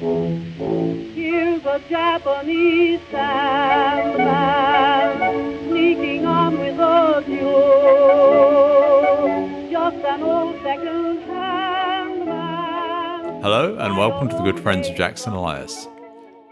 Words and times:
Here's 0.00 1.62
a 1.66 1.78
Japanese 1.90 3.00
sandman 3.10 4.38
sneaking 5.68 6.24
on 6.24 6.58
without 6.58 7.28
you. 7.28 7.50
Just 9.70 9.96
an 9.96 10.22
old 10.22 10.56
second-hand 10.62 12.24
man. 12.24 13.42
Hello, 13.42 13.76
and 13.76 13.98
welcome 13.98 14.30
to 14.30 14.36
the 14.36 14.42
Good 14.42 14.58
Friends 14.60 14.88
of 14.88 14.96
Jackson 14.96 15.34
Elias. 15.34 15.86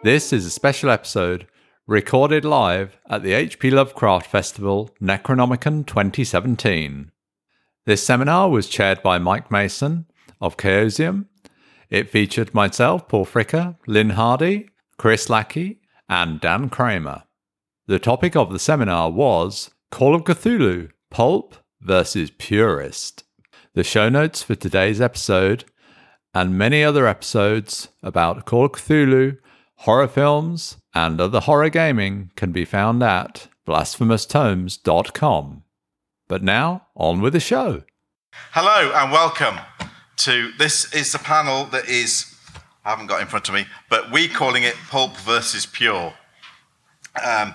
This 0.05 0.31
is 0.31 0.45
a 0.45 0.51
special 0.51 0.91
episode 0.91 1.47
recorded 1.87 2.45
live 2.45 2.99
at 3.09 3.23
the 3.23 3.33
H.P. 3.33 3.71
Lovecraft 3.71 4.27
Festival 4.27 4.91
Necronomicon 5.01 5.87
2017. 5.87 7.13
This 7.87 8.03
seminar 8.03 8.51
was 8.51 8.69
chaired 8.69 9.03
by 9.03 9.19
Mike 9.19 9.51
Mason 9.51 10.05
of 10.39 10.59
Chaosium. 10.59 11.29
It 11.91 12.11
featured 12.11 12.53
myself, 12.53 13.09
Paul 13.09 13.25
Fricker, 13.25 13.77
Lynne 13.87 14.11
Hardy, 14.11 14.69
Chris 14.99 15.31
Lackey, 15.31 15.81
and 16.09 16.41
Dan 16.41 16.69
Kramer. 16.69 17.23
The 17.87 17.99
topic 17.99 18.37
of 18.37 18.53
the 18.53 18.59
seminar 18.59 19.11
was 19.11 19.71
Call 19.91 20.15
of 20.15 20.25
Cthulhu 20.25 20.91
Pulp 21.11 21.57
versus 21.81 22.31
Purist. 22.31 23.25
The 23.75 23.85
show 23.85 24.11
notes 24.11 24.43
for 24.43 24.55
today's 24.55 25.01
episode 25.01 25.65
and 26.35 26.59
many 26.59 26.85
other 26.85 27.07
episodes 27.07 27.89
about 28.03 28.45
Call 28.45 28.67
of 28.67 28.73
Cthulhu, 28.73 29.39
horror 29.77 30.09
films, 30.09 30.77
and 30.95 31.19
other 31.21 31.41
horror 31.41 31.71
gaming 31.71 32.33
can 32.37 32.53
be 32.53 32.67
found 32.67 33.03
at 33.03 33.49
blasphemoustomes.com. 33.67 35.63
But 36.29 36.43
now, 36.43 36.89
on 36.95 37.23
with 37.23 37.33
the 37.33 37.41
show. 37.41 37.85
Hello 38.53 38.93
and 38.95 39.11
welcome 39.11 39.59
to 40.19 40.53
this 40.59 40.93
is 40.93 41.13
the 41.13 41.19
panel 41.19 41.65
that 41.67 41.89
is 41.89 42.35
I 42.85 42.91
haven't 42.91 43.09
got 43.09 43.21
in 43.21 43.27
front 43.27 43.49
of 43.49 43.55
me, 43.55 43.67
but 43.91 44.11
we 44.11 44.29
calling 44.29 44.63
it 44.63 44.75
Pulp 44.89 45.17
versus 45.19 45.67
Pure. 45.67 46.15
Um, 47.23 47.55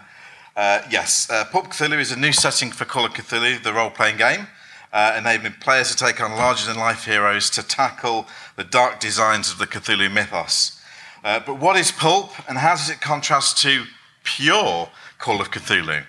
uh, 0.55 0.81
yes, 0.91 1.27
uh, 1.29 1.45
Pulp 1.45 1.67
Cthulhu 1.67 1.99
is 1.99 2.11
a 2.11 2.19
new 2.19 2.31
setting 2.31 2.71
for 2.71 2.85
Call 2.85 3.05
of 3.05 3.13
Cthulhu, 3.13 3.63
the 3.63 3.73
role-playing 3.73 4.17
game, 4.17 4.47
uh, 4.91 5.15
enabling 5.17 5.53
players 5.53 5.89
to 5.89 6.05
take 6.05 6.21
on 6.21 6.31
larger-than-life 6.31 7.05
heroes 7.05 7.49
to 7.51 7.63
tackle 7.63 8.27
the 8.57 8.63
dark 8.63 8.99
designs 8.99 9.51
of 9.51 9.57
the 9.57 9.65
Cthulhu 9.65 10.11
mythos. 10.11 10.79
Uh, 11.23 11.39
but 11.39 11.59
what 11.59 11.77
is 11.77 11.91
Pulp, 11.91 12.31
and 12.47 12.59
how 12.59 12.75
does 12.75 12.89
it 12.91 13.01
contrast 13.01 13.57
to 13.63 13.85
pure 14.23 14.89
Call 15.17 15.41
of 15.41 15.49
Cthulhu? 15.49 16.05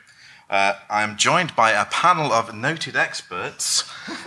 Uh, 0.51 0.75
I 0.91 1.03
am 1.03 1.17
joined 1.17 1.57
by 1.57 1.71
a 1.73 1.87
panel 1.87 2.33
of 2.33 2.55
noted 2.55 2.97
experts 2.97 3.81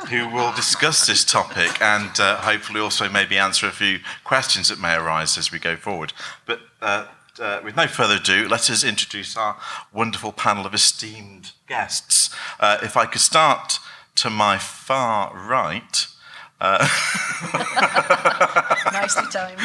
who 0.09 0.27
will 0.27 0.51
discuss 0.53 1.05
this 1.05 1.23
topic 1.23 1.79
and 1.81 2.19
uh, 2.19 2.37
hopefully 2.37 2.79
also 2.79 3.07
maybe 3.07 3.37
answer 3.37 3.67
a 3.67 3.71
few 3.71 3.99
questions 4.23 4.69
that 4.69 4.79
may 4.79 4.95
arise 4.95 5.37
as 5.37 5.51
we 5.51 5.59
go 5.59 5.75
forward. 5.75 6.13
But 6.45 6.61
uh, 6.81 7.05
uh, 7.39 7.61
with 7.63 7.75
no 7.75 7.87
further 7.87 8.15
ado, 8.15 8.47
let 8.47 8.69
us 8.69 8.83
introduce 8.83 9.37
our 9.37 9.57
wonderful 9.93 10.31
panel 10.31 10.65
of 10.65 10.73
esteemed 10.73 11.51
guests. 11.67 12.33
Uh, 12.59 12.77
if 12.81 12.97
I 12.97 13.05
could 13.05 13.21
start 13.21 13.79
to 14.15 14.29
my 14.29 14.57
far 14.57 15.33
right. 15.35 16.07
Uh, 16.59 16.79
Nicely 18.91 19.25
timed. 19.31 19.59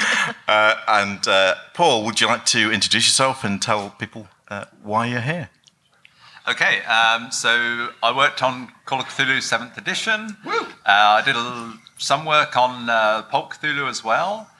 uh, 0.46 0.74
and 0.86 1.26
uh, 1.26 1.54
Paul, 1.72 2.04
would 2.04 2.20
you 2.20 2.26
like 2.26 2.44
to 2.46 2.70
introduce 2.70 3.06
yourself 3.06 3.44
and 3.44 3.62
tell 3.62 3.90
people 3.98 4.28
uh, 4.48 4.66
why 4.82 5.06
you're 5.06 5.22
here? 5.22 5.48
Okay, 6.48 6.82
um, 6.82 7.30
so 7.30 7.90
I 8.02 8.12
worked 8.16 8.42
on 8.42 8.72
Call 8.84 8.98
of 8.98 9.06
Cthulhu 9.06 9.38
7th 9.38 9.78
edition. 9.78 10.36
Uh, 10.44 10.60
I 10.84 11.22
did 11.24 11.36
a 11.36 11.74
some 11.98 12.24
work 12.24 12.56
on 12.56 12.90
uh, 12.90 13.22
Pulp 13.22 13.52
Cthulhu 13.52 13.88
as 13.88 14.02
well. 14.02 14.50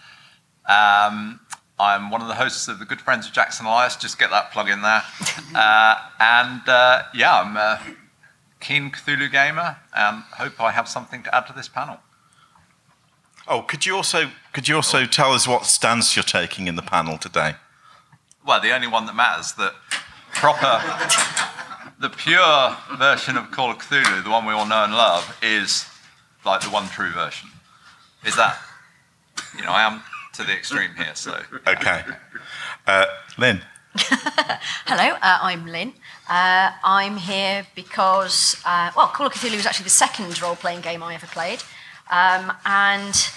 Um, 0.68 1.40
I'm 1.80 2.10
one 2.10 2.22
of 2.22 2.28
the 2.28 2.34
hosts 2.34 2.68
of 2.68 2.78
the 2.78 2.84
Good 2.84 3.00
Friends 3.00 3.26
of 3.26 3.32
Jackson 3.32 3.66
Elias, 3.66 3.96
just 3.96 4.16
get 4.16 4.30
that 4.30 4.52
plug 4.52 4.68
in 4.68 4.82
there. 4.82 5.02
Uh, 5.54 5.96
and 6.18 6.66
uh, 6.66 7.02
yeah, 7.14 7.42
I'm 7.42 7.58
a 7.58 7.78
keen 8.58 8.90
Cthulhu 8.90 9.30
gamer 9.30 9.76
and 9.94 10.22
hope 10.38 10.58
I 10.62 10.70
have 10.70 10.88
something 10.88 11.22
to 11.24 11.34
add 11.34 11.46
to 11.48 11.52
this 11.52 11.68
panel. 11.68 11.98
Oh, 13.46 13.60
could 13.60 13.84
you 13.84 13.94
also 13.96 14.30
could 14.54 14.66
you 14.66 14.76
also 14.76 15.04
tell 15.04 15.32
us 15.32 15.46
what 15.46 15.66
stance 15.66 16.16
you're 16.16 16.22
taking 16.22 16.68
in 16.68 16.76
the 16.76 16.82
panel 16.82 17.18
today? 17.18 17.56
Well, 18.46 18.62
the 18.62 18.74
only 18.74 18.86
one 18.86 19.04
that 19.04 19.14
matters, 19.14 19.52
that 19.54 19.74
proper, 20.32 20.80
the 22.02 22.10
pure 22.10 22.76
version 22.98 23.36
of 23.36 23.52
Call 23.52 23.70
of 23.70 23.78
Cthulhu, 23.78 24.24
the 24.24 24.30
one 24.30 24.44
we 24.44 24.52
all 24.52 24.66
know 24.66 24.82
and 24.82 24.92
love, 24.92 25.38
is 25.40 25.86
like 26.44 26.60
the 26.60 26.68
one 26.68 26.88
true 26.88 27.12
version. 27.12 27.48
Is 28.26 28.34
that, 28.34 28.58
you 29.56 29.64
know, 29.64 29.70
I 29.70 29.82
am 29.84 30.02
to 30.34 30.42
the 30.42 30.52
extreme 30.52 30.90
here, 30.96 31.14
so. 31.14 31.40
Okay, 31.66 32.02
uh, 32.88 33.06
Lynne. 33.38 33.62
Hello, 33.96 35.14
uh, 35.22 35.38
I'm 35.42 35.64
Lynne. 35.64 35.92
Uh, 36.28 36.72
I'm 36.82 37.18
here 37.18 37.68
because, 37.76 38.60
uh, 38.66 38.90
well, 38.96 39.06
Call 39.06 39.28
of 39.28 39.34
Cthulhu 39.34 39.56
was 39.56 39.66
actually 39.66 39.84
the 39.84 39.90
second 39.90 40.42
role 40.42 40.56
playing 40.56 40.80
game 40.80 41.04
I 41.04 41.14
ever 41.14 41.28
played. 41.28 41.62
Um, 42.10 42.52
and 42.66 43.30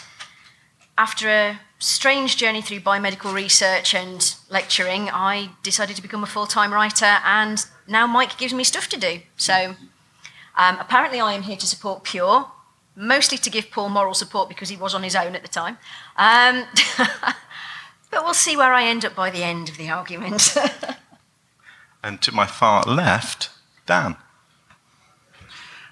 after 0.98 1.30
a 1.30 1.60
strange 1.78 2.38
journey 2.38 2.64
through 2.64 2.80
biomedical 2.80 3.32
research 3.32 3.94
and 3.94 4.36
lecturing, 4.50 5.10
I 5.12 5.52
decided 5.62 5.96
to 5.98 6.02
become 6.02 6.24
a 6.24 6.28
full 6.28 6.48
time 6.48 6.74
writer, 6.74 7.20
and 7.24 7.64
now 7.88 8.08
Mike 8.08 8.38
gives 8.38 8.54
me 8.54 8.64
stuff 8.64 8.88
to 8.90 9.00
do. 9.00 9.20
So 9.38 9.76
um, 10.58 10.78
apparently, 10.80 11.20
I 11.20 11.34
am 11.34 11.44
here 11.44 11.58
to 11.58 11.68
support 11.68 12.04
Pure, 12.04 12.50
mostly 12.96 13.38
to 13.38 13.50
give 13.50 13.72
Paul 13.72 13.90
moral 13.90 14.14
support 14.14 14.50
because 14.50 14.70
he 14.70 14.78
was 14.78 14.94
on 14.94 15.04
his 15.04 15.16
own 15.16 15.36
at 15.36 15.42
the 15.42 15.48
time. 15.48 15.78
Um, 16.18 16.66
but 18.12 18.24
we'll 18.24 18.34
see 18.34 18.56
where 18.56 18.74
I 18.74 18.86
end 18.86 19.06
up 19.06 19.16
by 19.16 19.30
the 19.30 19.44
end 19.44 19.70
of 19.70 19.78
the 19.78 19.90
argument. 19.90 20.56
And 22.06 22.22
to 22.22 22.32
my 22.32 22.46
far 22.46 22.84
left, 22.84 23.50
Dan. 23.88 24.16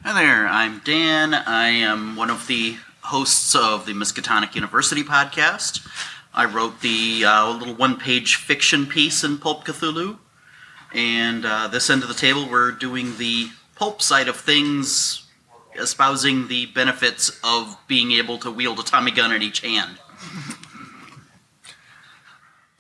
Hi 0.04 0.14
there, 0.14 0.46
I'm 0.46 0.78
Dan. 0.86 1.34
I 1.34 1.70
am 1.70 2.16
one 2.16 2.30
of 2.30 2.46
the 2.46 2.78
hosts 3.02 3.56
of 3.56 3.88
the 3.88 3.94
Miskatonic 3.94 4.54
University 4.54 5.02
podcast. 5.04 5.84
I 6.32 6.46
wrote 6.46 6.82
the 6.82 7.26
uh, 7.26 7.50
little 7.58 7.74
one 7.74 7.98
page 7.98 8.36
fiction 8.36 8.86
piece 8.86 9.24
in 9.24 9.40
Pulp 9.40 9.66
Cthulhu. 9.66 10.20
And 10.94 11.46
uh, 11.46 11.68
this 11.70 11.90
end 11.90 12.04
of 12.04 12.08
the 12.08 12.16
table, 12.16 12.48
we're 12.50 12.72
doing 12.72 13.18
the 13.18 13.50
pulp 13.76 14.02
side 14.02 14.28
of 14.28 14.38
things, 14.38 15.26
espousing 15.76 16.48
the 16.48 16.68
benefits 16.68 17.40
of 17.44 17.78
being 17.88 18.12
able 18.12 18.38
to 18.40 18.52
wield 18.52 18.80
a 18.80 18.84
Tommy 18.84 19.12
gun 19.12 19.32
in 19.32 19.42
each 19.42 19.62
hand. 19.62 19.98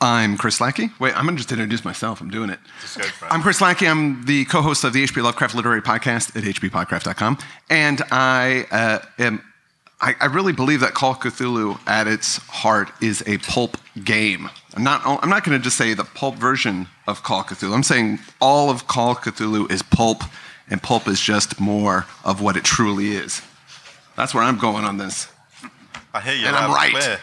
I'm 0.03 0.35
Chris 0.35 0.59
Lackey. 0.59 0.89
Wait, 0.99 1.15
I'm 1.17 1.23
going 1.23 1.37
to 1.37 1.41
just 1.41 1.51
introduce 1.53 1.85
myself. 1.85 2.19
I'm 2.19 2.29
doing 2.29 2.49
it. 2.49 2.59
Just 2.81 2.97
go 2.97 3.03
for 3.05 3.25
it. 3.25 3.31
I'm 3.31 3.41
Chris 3.41 3.61
Lackey. 3.61 3.87
I'm 3.87 4.25
the 4.25 4.43
co-host 4.45 4.83
of 4.83 4.91
the 4.91 5.01
HP 5.01 5.23
Lovecraft 5.23 5.55
Literary 5.55 5.81
Podcast 5.81 6.35
at 6.35 6.43
hppodcraft.com, 6.43 7.37
and 7.69 8.01
I 8.11 8.65
uh, 8.69 8.99
am. 9.17 9.41
I, 10.01 10.15
I 10.19 10.25
really 10.25 10.51
believe 10.51 10.81
that 10.81 10.93
Call 10.93 11.11
of 11.11 11.19
Cthulhu, 11.19 11.79
at 11.87 12.07
its 12.07 12.35
heart, 12.47 12.91
is 13.01 13.23
a 13.25 13.37
pulp 13.37 13.77
game. 14.03 14.49
I'm 14.75 14.83
not. 14.83 15.01
I'm 15.05 15.29
not 15.29 15.43
going 15.43 15.57
to 15.57 15.63
just 15.63 15.77
say 15.77 15.93
the 15.93 16.03
pulp 16.03 16.35
version 16.35 16.87
of 17.07 17.21
Call 17.23 17.43
Cthulhu. 17.43 17.73
I'm 17.73 17.83
saying 17.83 18.19
all 18.41 18.69
of 18.69 18.87
Call 18.87 19.15
Cthulhu 19.15 19.71
is 19.71 19.83
pulp, 19.83 20.23
and 20.69 20.81
pulp 20.81 21.07
is 21.07 21.19
just 21.19 21.59
more 21.59 22.05
of 22.23 22.41
what 22.41 22.57
it 22.57 22.63
truly 22.63 23.11
is. 23.11 23.41
That's 24.15 24.33
where 24.33 24.43
I'm 24.43 24.57
going 24.57 24.83
on 24.83 24.97
this. 24.97 25.27
I 26.13 26.21
hear 26.21 26.33
you 26.33 26.45
And 26.47 26.55
I'm 26.55 26.71
right. 26.71 26.91
clear. 26.91 27.19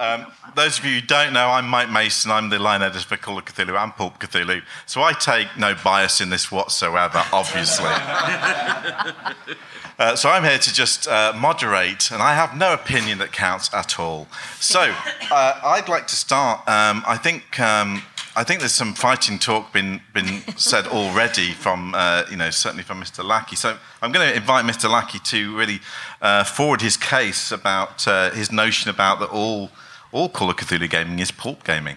Um, 0.00 0.26
those 0.56 0.78
of 0.78 0.84
you 0.84 1.00
who 1.00 1.06
don't 1.06 1.32
know, 1.32 1.48
I'm 1.50 1.68
Mike 1.68 1.90
Mason. 1.90 2.30
I'm 2.30 2.50
the 2.50 2.58
line 2.58 2.82
editor 2.82 3.00
for 3.00 3.16
Call 3.16 3.38
of 3.38 3.44
Cthulhu 3.44 3.80
and 3.80 3.94
Pulp 3.94 4.18
Cthulhu. 4.18 4.62
So 4.86 5.02
I 5.02 5.12
take 5.12 5.48
no 5.56 5.74
bias 5.82 6.20
in 6.20 6.30
this 6.30 6.50
whatsoever, 6.50 7.22
obviously. 7.32 7.90
Uh, 9.96 10.16
so 10.16 10.28
I'm 10.28 10.42
here 10.42 10.58
to 10.58 10.74
just 10.74 11.06
uh, 11.06 11.32
moderate, 11.36 12.10
and 12.10 12.20
I 12.20 12.34
have 12.34 12.56
no 12.56 12.74
opinion 12.74 13.18
that 13.18 13.30
counts 13.30 13.72
at 13.72 14.00
all. 14.00 14.26
So 14.58 14.92
uh, 15.30 15.60
I'd 15.62 15.88
like 15.88 16.08
to 16.08 16.16
start. 16.16 16.68
Um, 16.68 17.04
I 17.06 17.16
think 17.16 17.60
um, 17.60 18.02
I 18.36 18.42
think 18.42 18.58
there's 18.60 18.72
some 18.72 18.94
fighting 18.94 19.38
talk 19.38 19.72
been 19.72 20.00
been 20.12 20.42
said 20.56 20.86
already 20.88 21.52
from 21.52 21.94
uh, 21.94 22.24
you 22.28 22.36
know 22.36 22.50
certainly 22.50 22.82
from 22.82 23.00
Mr. 23.00 23.24
Lackey. 23.24 23.54
So 23.54 23.78
I'm 24.02 24.10
going 24.10 24.28
to 24.28 24.36
invite 24.36 24.64
Mr. 24.64 24.90
Lackey 24.90 25.20
to 25.20 25.56
really 25.56 25.80
uh, 26.20 26.42
forward 26.42 26.80
his 26.80 26.96
case 26.96 27.52
about 27.52 28.06
uh, 28.08 28.30
his 28.30 28.50
notion 28.50 28.90
about 28.90 29.20
that 29.20 29.30
all 29.30 29.70
all 30.10 30.28
Call 30.28 30.50
of 30.50 30.56
Cthulhu 30.56 30.90
gaming 30.90 31.20
is 31.20 31.30
pulp 31.30 31.62
gaming. 31.64 31.96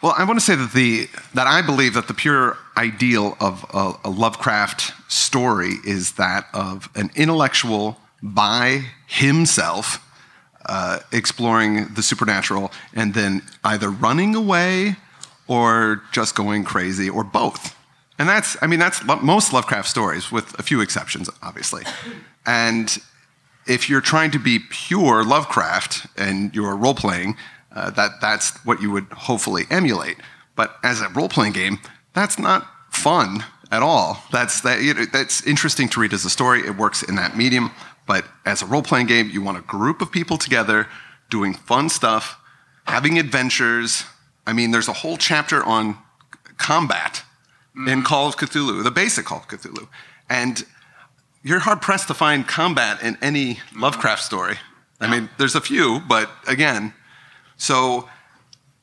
Well, 0.00 0.14
I 0.16 0.24
want 0.24 0.38
to 0.38 0.44
say 0.44 0.54
that 0.54 0.72
the 0.72 1.08
that 1.34 1.46
I 1.46 1.60
believe 1.60 1.94
that 1.94 2.08
the 2.08 2.14
pure 2.14 2.56
ideal 2.76 3.36
of 3.38 3.66
a, 3.74 4.08
a 4.08 4.10
Lovecraft 4.10 4.94
story 5.12 5.74
is 5.84 6.12
that 6.12 6.46
of 6.54 6.88
an 6.94 7.10
intellectual 7.14 7.98
by 8.22 8.84
himself 9.06 10.02
uh, 10.64 11.00
exploring 11.12 11.88
the 11.94 12.02
supernatural 12.02 12.72
and 12.94 13.12
then 13.12 13.42
either 13.64 13.90
running 13.90 14.34
away 14.34 14.96
or 15.48 16.02
just 16.12 16.34
going 16.34 16.64
crazy 16.64 17.10
or 17.10 17.24
both. 17.24 17.74
And 18.18 18.28
that's, 18.28 18.56
I 18.62 18.66
mean, 18.66 18.78
that's 18.78 19.04
lo- 19.04 19.20
most 19.20 19.52
Lovecraft 19.52 19.88
stories, 19.88 20.30
with 20.30 20.58
a 20.58 20.62
few 20.62 20.80
exceptions, 20.80 21.28
obviously. 21.42 21.84
And 22.46 22.96
if 23.66 23.88
you're 23.88 24.00
trying 24.00 24.30
to 24.32 24.38
be 24.38 24.60
pure 24.70 25.24
Lovecraft 25.24 26.06
and 26.16 26.54
you're 26.54 26.76
role 26.76 26.94
playing, 26.94 27.36
Uh, 27.70 27.90
that 27.90 28.12
that's 28.20 28.56
what 28.64 28.80
you 28.80 28.90
would 28.90 29.06
hopefully 29.28 29.64
emulate. 29.70 30.16
But 30.56 30.68
as 30.82 31.00
a 31.00 31.08
role 31.10 31.28
playing 31.28 31.54
game, 31.54 31.78
that's 32.12 32.38
not 32.38 32.62
fun 32.90 33.44
at 33.70 33.82
all. 33.82 34.16
That's 34.32 34.62
that 34.62 34.80
you 34.80 34.94
know, 34.94 35.04
that's 35.12 35.46
interesting 35.46 35.88
to 35.90 36.00
read 36.00 36.12
as 36.12 36.24
a 36.24 36.30
story. 36.30 36.60
It 36.66 36.76
works 36.76 37.02
in 37.02 37.16
that 37.16 37.36
medium. 37.36 37.70
But 38.06 38.24
as 38.44 38.62
a 38.62 38.66
role 38.66 38.82
playing 38.82 39.08
game, 39.08 39.28
you 39.30 39.44
want 39.44 39.58
a 39.58 39.66
group 39.76 40.00
of 40.02 40.10
people 40.10 40.38
together 40.38 40.86
doing 41.30 41.54
fun 41.54 41.88
stuff, 41.90 42.38
having 42.84 43.18
adventures. 43.18 44.04
I 44.48 44.54
mean, 44.54 44.70
there's 44.70 44.88
a 44.88 44.94
whole 44.94 45.18
chapter 45.18 45.62
on 45.62 45.98
combat 46.56 47.22
in 47.86 48.02
Call 48.02 48.28
of 48.28 48.38
Cthulhu, 48.38 48.82
the 48.82 48.90
basic 48.90 49.26
Call 49.26 49.40
of 49.40 49.46
Cthulhu. 49.46 49.88
And 50.30 50.64
you're 51.42 51.58
hard 51.58 51.82
pressed 51.82 52.08
to 52.08 52.14
find 52.14 52.48
combat 52.48 53.02
in 53.02 53.18
any 53.20 53.58
Lovecraft 53.76 54.22
story. 54.22 54.56
I 55.00 55.10
mean, 55.10 55.28
there's 55.36 55.54
a 55.54 55.60
few, 55.60 56.00
but 56.08 56.30
again, 56.46 56.94
so 57.58 58.08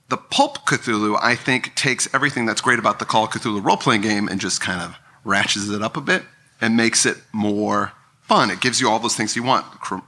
the 0.10 0.18
Pulp 0.18 0.68
Cthulhu, 0.68 1.18
I 1.20 1.36
think, 1.36 1.74
takes 1.74 2.14
everything 2.14 2.46
that's 2.46 2.62
great 2.62 2.78
about 2.78 3.00
the 3.00 3.06
Call 3.06 3.24
of 3.24 3.32
Cthulhu 3.32 3.66
role 3.66 3.76
playing 3.76 4.02
game 4.02 4.28
and 4.28 4.40
just 4.40 4.62
kind 4.62 4.80
of 4.80 4.96
ratchets 5.24 5.68
it 5.70 5.82
up 5.82 5.98
a 5.98 6.02
bit 6.02 6.22
and 6.62 6.78
makes 6.78 7.08
it 7.08 7.18
more 7.34 7.92
fun. 8.22 8.52
It 8.52 8.62
gives 8.62 8.80
you 8.80 8.88
all 8.88 9.00
those 9.00 9.16
things 9.16 9.36
you 9.36 9.42
want 9.42 9.66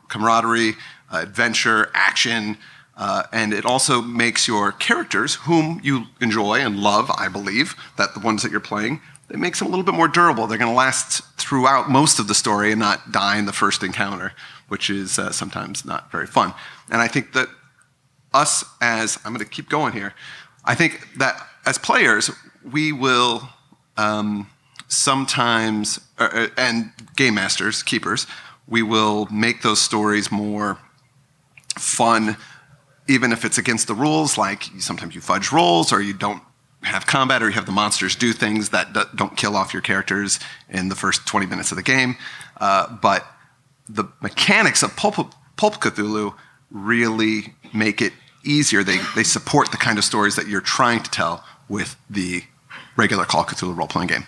camaraderie, 0.08 0.76
uh, 1.12 1.18
adventure, 1.18 1.90
action, 1.96 2.60
uh, 2.98 3.24
and 3.32 3.54
it 3.54 3.66
also 3.66 4.02
makes 4.02 4.48
your 4.48 4.72
characters, 4.72 5.36
whom 5.36 5.80
you 5.84 6.06
enjoy 6.20 6.56
and 6.56 6.80
love, 6.80 7.12
I 7.12 7.28
believe, 7.28 7.76
that 7.98 8.16
the 8.16 8.20
ones 8.20 8.42
that 8.42 8.52
you're 8.52 8.60
playing, 8.60 9.02
it 9.30 9.38
makes 9.38 9.60
them 9.60 9.68
a 9.68 9.70
little 9.70 9.86
bit 9.86 9.94
more 9.94 10.08
durable. 10.08 10.48
They're 10.48 10.58
going 10.58 10.72
to 10.72 10.76
last 10.76 11.24
throughout 11.38 11.90
most 11.90 12.18
of 12.18 12.28
the 12.28 12.34
story 12.34 12.72
and 12.72 12.80
not 12.80 13.12
die 13.12 13.38
in 13.38 13.46
the 13.46 13.54
first 13.54 13.84
encounter, 13.84 14.34
which 14.68 14.90
is 14.90 15.20
uh, 15.20 15.32
sometimes 15.32 15.86
not 15.86 16.12
very 16.12 16.26
fun. 16.26 16.54
And 16.90 17.00
I 17.00 17.08
think 17.08 17.34
that 17.34 17.50
us 18.34 18.66
as, 18.82 19.20
I'm 19.24 19.34
going 19.34 19.46
to 19.46 19.52
keep 19.52 19.70
going 19.70 19.94
here, 19.94 20.14
I 20.66 20.74
think 20.74 21.08
that 21.18 21.48
as 21.66 21.78
players, 21.78 22.32
we 22.64 22.92
will 22.92 23.48
um, 23.96 24.50
sometimes, 24.88 26.00
uh, 26.18 26.48
and 26.58 26.92
game 27.16 27.36
masters, 27.36 27.84
keepers, 27.84 28.26
we 28.68 28.82
will 28.82 29.28
make 29.32 29.62
those 29.62 29.82
stories 29.82 30.32
more 30.32 30.80
fun 31.78 32.38
even 33.08 33.32
if 33.32 33.46
it's 33.46 33.58
against 33.58 33.88
the 33.88 33.94
rules, 33.94 34.38
like 34.38 34.64
sometimes 34.80 35.16
you 35.16 35.22
fudge 35.22 35.52
rolls 35.52 35.92
or 35.94 36.02
you 36.02 36.14
don't 36.14 36.42
have 36.84 37.06
combat 37.06 37.42
or 37.42 37.48
you 37.48 37.54
have 37.54 37.66
the 37.66 37.72
monsters 37.72 38.16
do 38.16 38.34
things 38.34 38.70
that 38.70 38.94
don't 39.16 39.36
kill 39.36 39.56
off 39.56 39.74
your 39.74 39.82
characters 39.82 40.40
in 40.70 40.90
the 40.90 40.96
first 40.96 41.26
20 41.26 41.46
minutes 41.46 41.72
of 41.72 41.78
the 41.78 41.84
game. 41.84 42.16
Uh, 42.58 42.88
but 43.02 43.26
the 43.90 44.06
mechanics 44.22 44.84
of 44.84 44.96
Pulp, 44.96 45.34
Pulp 45.56 45.76
Cthulhu 45.76 46.36
really 46.70 47.54
make 47.74 48.02
it 48.02 48.14
easier. 48.44 48.84
They, 48.84 48.98
they 49.16 49.24
support 49.24 49.72
the 49.72 49.78
kind 49.78 49.98
of 49.98 50.04
stories 50.04 50.36
that 50.36 50.48
you're 50.48 50.62
trying 50.62 51.04
to 51.04 51.12
tell 51.12 51.44
with 51.70 51.96
the 52.10 52.44
regular 52.96 53.26
Call 53.26 53.42
of 53.42 53.48
Cthulhu 53.48 53.76
role 53.76 53.88
playing 53.88 54.08
game. 54.08 54.28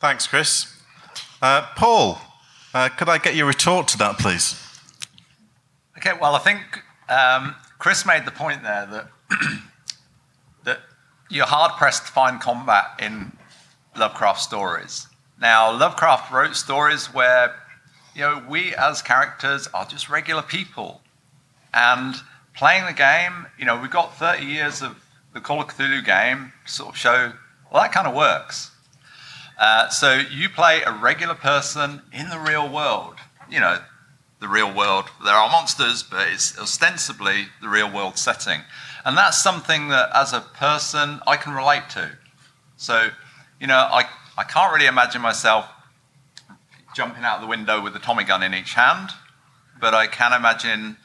Thanks, 0.00 0.26
Chris. 0.26 0.76
Uh, 1.40 1.66
Paul, 1.76 2.20
uh, 2.74 2.88
could 2.88 3.08
I 3.08 3.18
get 3.18 3.34
your 3.34 3.46
retort 3.46 3.88
to 3.88 3.98
that, 3.98 4.18
please? 4.18 4.71
Okay, 6.04 6.18
well, 6.20 6.34
I 6.34 6.40
think 6.40 6.82
um, 7.08 7.54
Chris 7.78 8.04
made 8.04 8.24
the 8.24 8.32
point 8.32 8.64
there 8.64 8.86
that 8.86 9.08
that 10.64 10.80
you're 11.30 11.46
hard 11.46 11.78
pressed 11.78 12.06
to 12.06 12.12
find 12.12 12.40
combat 12.40 12.86
in 12.98 13.30
Lovecraft 13.96 14.40
stories. 14.40 15.06
Now, 15.40 15.70
Lovecraft 15.70 16.32
wrote 16.32 16.56
stories 16.56 17.06
where 17.06 17.54
you 18.16 18.22
know 18.22 18.42
we 18.48 18.74
as 18.74 19.00
characters 19.00 19.68
are 19.72 19.86
just 19.86 20.10
regular 20.10 20.42
people, 20.42 21.02
and 21.72 22.16
playing 22.56 22.86
the 22.86 22.92
game, 22.92 23.46
you 23.56 23.64
know, 23.64 23.80
we've 23.80 23.88
got 23.88 24.18
30 24.18 24.44
years 24.44 24.82
of 24.82 24.96
the 25.34 25.40
Call 25.40 25.60
of 25.60 25.68
Cthulhu 25.68 26.04
game 26.04 26.52
sort 26.66 26.88
of 26.88 26.96
show 26.96 27.32
well 27.70 27.80
that 27.80 27.92
kind 27.92 28.08
of 28.08 28.14
works. 28.16 28.72
Uh, 29.56 29.88
so 29.88 30.14
you 30.14 30.48
play 30.48 30.82
a 30.82 30.90
regular 30.90 31.36
person 31.36 32.02
in 32.12 32.28
the 32.28 32.40
real 32.40 32.68
world. 32.68 33.14
You 33.48 33.60
know, 33.60 33.78
the 34.42 34.48
real 34.48 34.74
world. 34.74 35.06
There 35.24 35.32
are 35.32 35.48
monsters, 35.48 36.02
but 36.02 36.28
it's 36.28 36.58
ostensibly 36.58 37.46
the 37.62 37.68
real 37.68 37.90
world 37.90 38.18
setting. 38.18 38.60
And 39.04 39.16
that's 39.16 39.42
something 39.42 39.88
that, 39.88 40.10
as 40.14 40.32
a 40.32 40.40
person, 40.40 41.20
I 41.26 41.36
can 41.36 41.54
relate 41.54 41.88
to. 41.90 42.10
So, 42.76 43.08
you 43.60 43.66
know, 43.68 43.78
I, 43.78 44.04
I 44.36 44.42
can't 44.42 44.74
really 44.74 44.86
imagine 44.86 45.22
myself 45.22 45.66
jumping 46.94 47.24
out 47.24 47.40
the 47.40 47.46
window 47.46 47.80
with 47.80 47.96
a 47.96 48.00
Tommy 48.00 48.24
gun 48.24 48.42
in 48.42 48.52
each 48.52 48.74
hand, 48.74 49.10
but 49.80 49.94
I 49.94 50.08
can 50.08 50.32
imagine, 50.32 50.96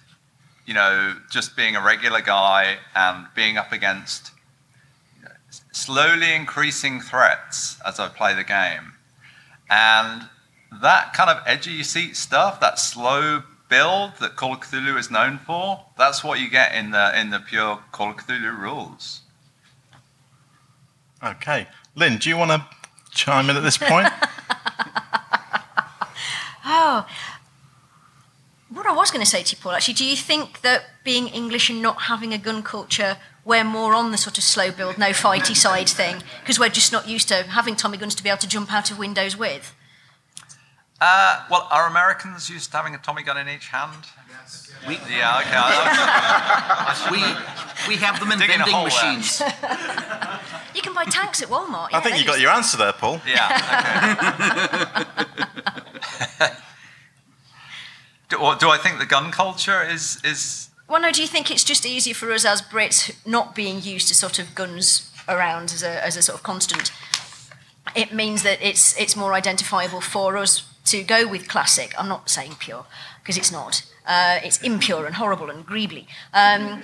you 0.66 0.74
know, 0.74 1.16
just 1.32 1.56
being 1.56 1.76
a 1.76 1.82
regular 1.82 2.22
guy 2.22 2.78
and 2.96 3.28
being 3.36 3.58
up 3.58 3.72
against 3.72 4.32
slowly 5.72 6.34
increasing 6.34 7.00
threats 7.00 7.80
as 7.86 8.00
I 8.00 8.10
play 8.10 8.34
the 8.34 8.44
game. 8.44 8.94
And 9.70 10.24
that 10.72 11.14
kind 11.14 11.30
of 11.30 11.42
edgy 11.46 11.84
seat 11.84 12.16
stuff, 12.16 12.60
that 12.60 12.80
slow 12.80 13.44
build 13.70 14.16
that 14.20 14.36
Call 14.36 14.54
of 14.54 14.62
Cthulhu 14.62 14.98
is 14.98 15.12
known 15.12 15.40
for, 15.40 15.86
that's 15.98 16.24
what 16.24 16.40
you 16.40 16.50
get 16.50 16.74
in 16.74 16.92
the 16.92 17.20
in 17.20 17.30
the 17.30 17.40
pure 17.40 17.80
Call 17.92 18.12
of 18.12 18.18
Cthulhu 18.18 18.58
rules. 18.58 19.22
Okay, 21.24 21.68
Lynne, 21.96 22.18
do 22.18 22.30
you 22.30 22.38
want 22.38 22.52
to 22.52 22.66
chime 23.12 23.50
in 23.50 23.58
at 23.58 23.64
this 23.64 23.78
point? 23.78 24.08
oh, 26.66 27.08
what 28.70 28.86
I 28.86 28.94
was 28.94 29.10
going 29.10 29.24
to 29.24 29.30
say 29.30 29.42
to 29.42 29.56
you, 29.56 29.62
Paul, 29.62 29.72
actually, 29.74 29.96
do 29.96 30.06
you 30.06 30.16
think 30.16 30.62
that 30.62 30.84
being 31.04 31.28
English 31.28 31.70
and 31.70 31.82
not 31.82 32.04
having 32.04 32.34
a 32.34 32.38
gun 32.38 32.62
culture, 32.62 33.18
we're 33.44 33.64
more 33.64 33.96
on 33.96 34.12
the 34.12 34.18
sort 34.18 34.38
of 34.38 34.44
slow 34.44 34.72
build, 34.72 34.98
no 34.98 35.10
fighty 35.10 35.56
side 35.56 35.90
thing 35.90 36.22
because 36.42 36.60
we're 36.60 36.70
just 36.70 36.92
not 36.92 37.08
used 37.08 37.28
to 37.30 37.44
having 37.44 37.76
Tommy 37.76 37.98
guns 37.98 38.14
to 38.16 38.24
be 38.24 38.30
able 38.30 38.40
to 38.40 38.48
jump 38.48 38.72
out 38.72 38.92
of 38.92 39.00
windows 39.00 39.36
with? 39.36 39.74
Uh, 41.00 41.46
well, 41.52 41.68
are 41.70 41.88
Americans 41.88 42.50
used 42.50 42.72
to 42.72 42.78
having 42.78 42.96
a 42.96 42.98
Tommy 42.98 43.22
gun 43.22 43.38
in 43.38 43.48
each 43.48 43.68
hand? 43.68 44.04
Yes. 44.30 44.72
We, 44.88 44.96
yeah, 44.96 45.40
okay. 45.42 45.52
I, 45.54 47.08
we, 47.12 47.20
we 47.88 48.02
have 48.02 48.20
them 48.20 48.32
in 48.32 48.40
vending 48.40 48.84
machines. 48.84 49.42
you 50.76 50.82
can 50.82 50.96
buy 50.96 51.06
tanks 51.06 51.44
at 51.44 51.50
Walmart. 51.50 51.90
I 51.94 52.00
think 52.00 52.18
you 52.20 52.26
got 52.26 52.40
your 52.40 52.50
answer 52.50 52.78
there, 52.78 52.94
Paul. 52.94 53.22
Yeah, 53.28 53.48
okay. 56.40 56.54
do, 58.30 58.38
do 58.60 58.70
I 58.70 58.80
think 58.82 58.98
the 58.98 59.06
gun 59.06 59.32
culture 59.32 59.84
is, 59.84 60.20
is 60.24 60.70
well, 60.88 61.02
no. 61.02 61.12
Do 61.12 61.22
you 61.22 61.28
think 61.28 61.52
it's 61.52 61.64
just 61.64 61.86
easier 61.86 62.16
for 62.16 62.32
us 62.32 62.44
as 62.46 62.62
Brits 62.62 63.16
not 63.26 63.54
being 63.54 63.82
used 63.82 64.08
to 64.08 64.16
sort 64.16 64.40
of 64.40 64.56
guns 64.56 65.12
around 65.28 65.66
as 65.66 65.84
a, 65.84 66.04
as 66.04 66.18
a 66.18 66.24
sort 66.24 66.38
of 66.40 66.44
constant? 66.44 66.92
It 67.96 68.14
means 68.14 68.42
that 68.44 68.60
it's 68.62 69.00
it's 69.00 69.16
more 69.16 69.34
identifiable 69.34 70.02
for 70.02 70.38
us 70.38 70.67
to 70.88 71.04
go 71.04 71.28
with 71.28 71.48
classic. 71.48 71.94
I'm 71.98 72.08
not 72.08 72.30
saying 72.30 72.56
pure, 72.60 72.86
because 73.22 73.38
it's 73.38 73.52
not. 73.52 73.86
Uh, 74.06 74.40
it's 74.44 74.62
impure 74.62 75.06
and 75.06 75.16
horrible 75.16 75.50
and 75.50 75.66
greebly. 75.66 76.06
Um, 76.34 76.84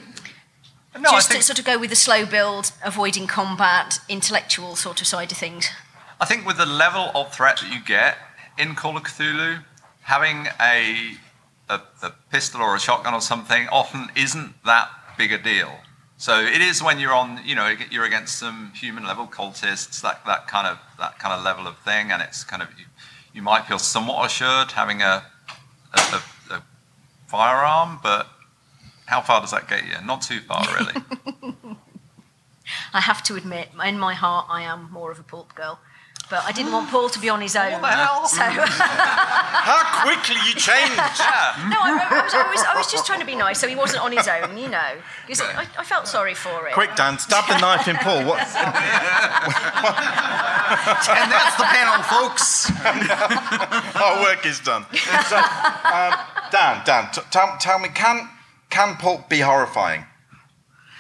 no, 1.00 1.10
just 1.12 1.30
think, 1.30 1.40
to 1.40 1.46
sort 1.46 1.60
of 1.60 1.66
go 1.66 1.80
with 1.80 1.90
the 1.90 1.96
slow 1.96 2.26
build, 2.26 2.72
avoiding 2.84 3.28
combat, 3.28 4.00
intellectual 4.08 4.76
sort 4.76 5.02
of 5.02 5.08
side 5.08 5.32
of 5.32 5.38
things. 5.38 5.70
I 6.22 6.26
think 6.26 6.46
with 6.46 6.58
the 6.58 6.66
level 6.66 7.12
of 7.16 7.34
threat 7.34 7.60
that 7.62 7.74
you 7.74 7.82
get 7.84 8.18
in 8.58 8.76
Call 8.76 8.96
of 8.98 9.04
Cthulhu, 9.04 9.64
having 10.02 10.48
a, 10.62 11.16
a, 11.70 11.82
a 12.02 12.12
pistol 12.32 12.62
or 12.62 12.76
a 12.76 12.80
shotgun 12.80 13.14
or 13.14 13.22
something 13.22 13.68
often 13.70 14.10
isn't 14.16 14.54
that 14.66 14.90
big 15.18 15.32
a 15.32 15.38
deal. 15.42 15.72
So 16.18 16.40
it 16.40 16.62
is 16.62 16.84
when 16.84 17.00
you're 17.00 17.14
on, 17.14 17.40
you 17.44 17.56
know, 17.56 17.76
you're 17.90 18.06
against 18.06 18.38
some 18.38 18.72
human 18.76 19.06
level 19.06 19.28
cultists, 19.28 20.02
that, 20.02 20.26
that 20.26 20.48
kind 20.48 20.68
of 20.68 20.78
that 21.00 21.20
kind 21.20 21.34
of 21.34 21.44
level 21.44 21.68
of 21.68 21.78
thing, 21.80 22.12
and 22.12 22.22
it's 22.22 22.44
kind 22.44 22.62
of 22.62 22.70
you, 22.78 22.86
you 23.34 23.42
might 23.42 23.66
feel 23.66 23.80
somewhat 23.80 24.26
assured 24.26 24.72
having 24.72 25.02
a, 25.02 25.24
a, 25.94 26.00
a, 26.00 26.22
a 26.56 26.64
firearm, 27.28 28.00
but 28.02 28.28
how 29.06 29.22
far 29.22 29.42
does 29.42 29.52
that 29.52 29.68
get 29.68 29.86
you? 29.86 30.06
Not 30.06 30.22
too 30.22 30.40
far, 30.40 30.66
really. 30.78 30.94
I 32.94 33.02
have 33.02 33.24
to 33.24 33.36
admit, 33.36 33.70
in 33.86 34.00
my 34.00 34.14
heart, 34.14 34.46
I 34.50 34.62
am 34.62 34.90
more 34.92 35.12
of 35.12 35.20
a 35.20 35.24
pulp 35.24 35.56
girl 35.56 35.80
but 36.34 36.44
I 36.48 36.52
didn't 36.52 36.72
want 36.72 36.90
Paul 36.90 37.10
to 37.10 37.20
be 37.20 37.30
on 37.30 37.42
his 37.42 37.56
own. 37.56 37.74
What 37.74 37.82
the 37.82 37.88
hell? 37.90 38.26
So 38.26 38.42
How 38.42 40.02
quickly 40.02 40.42
you 40.50 40.58
changed! 40.58 40.98
no, 41.70 41.78
I, 41.78 41.94
I, 42.10 42.24
was, 42.24 42.34
I, 42.34 42.50
was, 42.50 42.64
I 42.74 42.76
was 42.76 42.92
just 42.92 43.06
trying 43.06 43.20
to 43.20 43.26
be 43.26 43.36
nice, 43.36 43.60
so 43.60 43.68
he 43.68 43.76
wasn't 43.76 44.02
on 44.02 44.12
his 44.12 44.28
own, 44.28 44.58
you 44.58 44.68
know. 44.68 44.98
Because 45.28 45.42
I, 45.42 45.68
I 45.78 45.84
felt 45.84 46.08
sorry 46.08 46.34
for 46.34 46.68
it. 46.68 46.74
Quick, 46.74 46.96
Dan, 46.96 47.20
stab 47.20 47.46
the 47.48 47.60
knife 47.60 47.88
in 47.88 47.98
Paul. 47.98 48.26
What? 48.26 48.40
and 48.50 48.50
that's 51.30 51.56
the 51.56 51.70
panel, 51.70 52.02
folks. 52.02 52.72
Our 54.02 54.24
work 54.24 54.44
is 54.48 54.60
done. 54.60 54.88
So, 55.30 55.38
um, 55.38 56.18
Dan, 56.50 56.82
Dan, 56.84 57.12
t- 57.14 57.22
tell, 57.30 57.58
tell 57.60 57.78
me, 57.78 57.90
can 57.94 58.28
can 58.72 58.96
pulp 58.96 59.30
be 59.30 59.42
horrifying? 59.42 60.06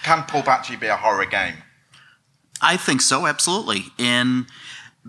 Can 0.04 0.26
pulp 0.26 0.48
actually 0.48 0.78
be 0.78 0.86
a 0.86 0.96
horror 0.96 1.26
game? 1.26 1.56
I 2.62 2.78
think 2.78 3.02
so, 3.02 3.26
absolutely. 3.26 3.86
In 3.98 4.46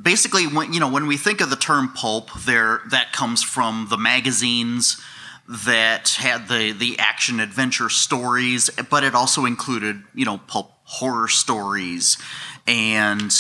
basically 0.01 0.47
when 0.47 0.73
you 0.73 0.81
know 0.81 0.91
when 0.91 1.07
we 1.07 1.17
think 1.17 1.41
of 1.41 1.51
the 1.51 1.57
term 1.57 1.93
pulp 1.93 2.31
there 2.45 2.83
that 2.91 3.13
comes 3.13 3.43
from 3.43 3.87
the 3.91 3.97
magazines 3.97 5.01
that 5.49 6.11
had 6.11 6.49
the 6.49 6.73
the 6.73 6.99
action 6.99 7.41
adventure 7.41 7.89
stories, 7.89 8.71
but 8.91 9.05
it 9.05 9.15
also 9.15 9.45
included 9.45 10.03
you 10.15 10.25
know 10.25 10.39
pulp 10.39 10.73
horror 10.85 11.29
stories 11.29 12.19
and 12.67 13.33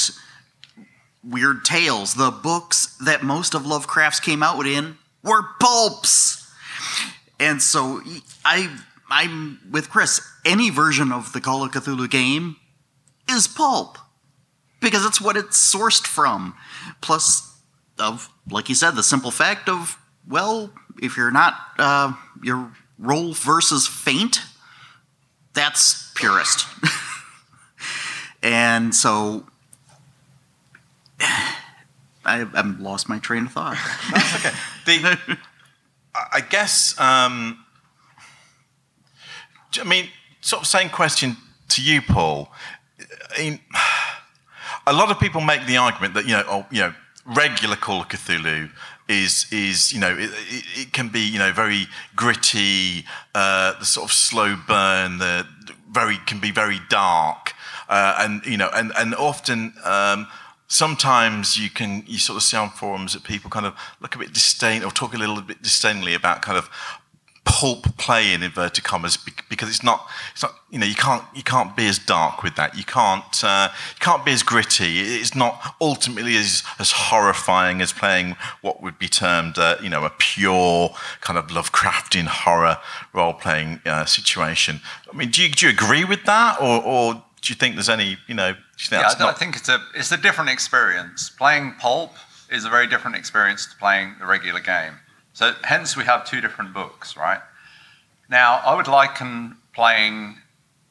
weird 1.23 1.65
tales. 1.65 2.15
The 2.15 2.31
books 2.31 2.97
that 3.05 3.23
most 3.23 3.55
of 3.55 3.67
Lovecraft's 3.67 4.21
came 4.21 4.43
out 4.43 4.67
in 4.67 4.99
were 5.23 5.43
pulps, 5.61 6.49
and 7.41 7.61
so 7.61 8.01
I 8.45 8.71
I'm 9.11 9.61
with 9.71 9.91
Chris. 9.91 10.21
Any 10.45 10.71
version 10.71 11.11
of 11.11 11.33
the 11.33 11.41
Call 11.41 11.65
of 11.65 11.73
Cthulhu 11.73 12.09
game 12.11 12.57
is 13.29 13.49
pulp 13.49 13.99
because 14.85 15.05
it's 15.05 15.21
what 15.21 15.37
it's 15.37 15.75
sourced 15.75 16.07
from. 16.07 16.55
Plus, 17.01 17.55
of 17.99 18.29
like 18.51 18.69
you 18.69 18.75
said, 18.75 18.93
the 18.93 19.03
simple 19.03 19.31
fact 19.31 19.69
of 19.69 19.99
well, 20.29 20.71
if 21.03 21.17
you're 21.17 21.31
not 21.31 21.55
uh, 21.79 22.13
your 22.43 22.71
roll 22.99 23.33
versus 23.33 23.87
faint, 23.87 24.41
that's 25.55 26.13
purist. 26.15 26.67
and 28.43 28.95
so 28.95 29.47
I, 31.21 32.47
I'm 32.55 32.83
lost 32.83 33.09
my 33.09 33.19
train 33.19 33.47
of 33.47 33.53
thought. 33.53 33.77
That's 34.13 34.47
okay. 34.47 34.57
The, 34.87 35.19
I 36.15 36.25
I 36.33 36.41
guess, 36.41 36.99
um, 37.01 37.65
I 39.81 39.85
mean, 39.85 40.09
sort 40.41 40.63
of 40.63 40.69
same 40.69 40.89
question 40.89 41.37
to 41.71 41.83
you, 41.83 42.01
Paul. 42.01 42.53
I 43.37 43.39
mean, 43.39 43.61
a 44.87 44.93
lot 44.93 45.11
of 45.11 45.19
people 45.19 45.41
make 45.41 45.67
the 45.67 45.77
argument 45.77 46.15
that 46.15 46.27
you 46.27 46.33
know, 46.33 46.45
oh, 46.49 46.67
you 46.71 46.81
know, 46.81 46.95
regular 47.27 47.77
Call 47.77 48.01
of 48.03 48.09
Cthulhu 48.09 48.71
is 49.09 49.47
is 49.53 49.93
you 49.93 50.01
know 50.01 50.13
it, 50.13 50.31
it, 50.49 50.65
it 50.77 50.93
can 50.93 51.09
be 51.09 51.21
you 51.21 51.39
know 51.39 51.53
very 51.53 51.87
gritty, 52.17 53.05
uh, 53.35 53.79
the 53.79 53.85
sort 53.85 54.05
of 54.05 54.13
slow 54.13 54.57
burn, 54.67 55.19
the 55.19 55.47
very 55.91 56.17
can 56.27 56.41
be 56.41 56.51
very 56.51 56.81
dark, 56.89 57.53
uh, 57.89 58.17
and 58.19 58.45
you 58.45 58.57
know, 58.57 58.71
and 58.75 58.93
and 58.97 59.15
often. 59.15 59.75
Um, 59.85 60.27
sometimes 60.67 61.59
you 61.59 61.69
can 61.69 62.03
you 62.07 62.19
sort 62.19 62.37
of 62.37 62.43
see 62.43 62.57
on 62.57 62.71
forums 62.71 63.13
that 63.13 63.23
people 63.23 63.51
kind 63.51 63.67
of 63.67 63.75
look 64.01 64.15
a 64.15 64.19
bit 64.19 64.33
disdain 64.33 64.83
or 64.83 64.91
talk 64.91 65.15
a 65.15 65.19
little 65.19 65.41
bit 65.41 65.63
disdainfully 65.63 66.15
about 66.15 66.41
kind 66.41 66.57
of 66.57 66.69
pulp 67.45 67.97
play 67.97 68.33
in 68.33 68.43
inverted 68.43 68.85
commas 68.85 69.19
because 69.49 69.69
it's 69.69 69.83
not 69.83 70.09
it's 70.33 70.43
not 70.43 70.55
you 70.71 70.79
know 70.79 70.87
you 70.87 70.95
can't 70.95 71.23
you 71.35 71.43
can't 71.43 71.77
be 71.77 71.87
as 71.87 71.99
dark 71.99 72.43
with 72.43 72.57
that 72.57 72.77
you 72.77 72.85
can't 72.85 73.45
uh, 73.45 73.69
you 73.73 74.01
can't 74.01 74.25
be 74.25 74.33
as 74.33 74.43
gritty 74.43 75.01
it's 75.01 75.35
not 75.35 75.75
ultimately 75.81 76.37
as 76.37 76.63
as 76.79 76.91
horrifying 76.93 77.81
as 77.81 77.93
playing 77.93 78.37
what 78.63 78.83
would 78.83 78.99
be 78.99 79.09
termed 79.09 79.59
uh, 79.59 79.77
you 79.83 79.89
know 79.89 80.05
a 80.05 80.11
pure 80.11 80.91
kind 81.21 81.39
of 81.39 81.49
Lovecraftian 81.49 82.27
horror 82.27 82.79
role 83.13 83.35
playing 83.35 83.81
uh, 83.87 84.05
situation 84.05 84.81
I 85.13 85.17
mean 85.17 85.31
do 85.31 85.43
you, 85.43 85.51
do 85.51 85.67
you 85.67 85.73
agree 85.73 86.05
with 86.05 86.25
that 86.25 86.61
or 86.61 86.83
or 86.83 87.15
do 87.15 87.53
you 87.53 87.55
think 87.55 87.77
there's 87.77 87.91
any 87.91 88.17
you 88.27 88.35
know 88.35 88.49
you 88.49 88.57
Yeah, 88.91 89.27
I, 89.27 89.31
I 89.31 89.33
think 89.33 89.57
it's 89.57 89.69
a 89.69 89.79
it's 89.95 90.13
a 90.13 90.17
different 90.17 90.51
experience. 90.51 91.31
Playing 91.31 91.75
pulp 91.79 92.13
is 92.51 92.65
a 92.65 92.71
very 92.71 92.87
different 92.87 93.17
experience 93.17 93.67
to 93.67 93.77
playing 93.77 94.15
the 94.19 94.27
regular 94.27 94.61
game. 94.61 94.95
So 95.35 95.53
hence 95.65 95.97
we 95.97 96.05
have 96.05 96.25
two 96.25 96.41
different 96.41 96.73
books, 96.73 97.17
right? 97.17 97.41
Now 98.31 98.61
I 98.65 98.75
would 98.75 98.87
liken 98.87 99.57
playing 99.75 100.37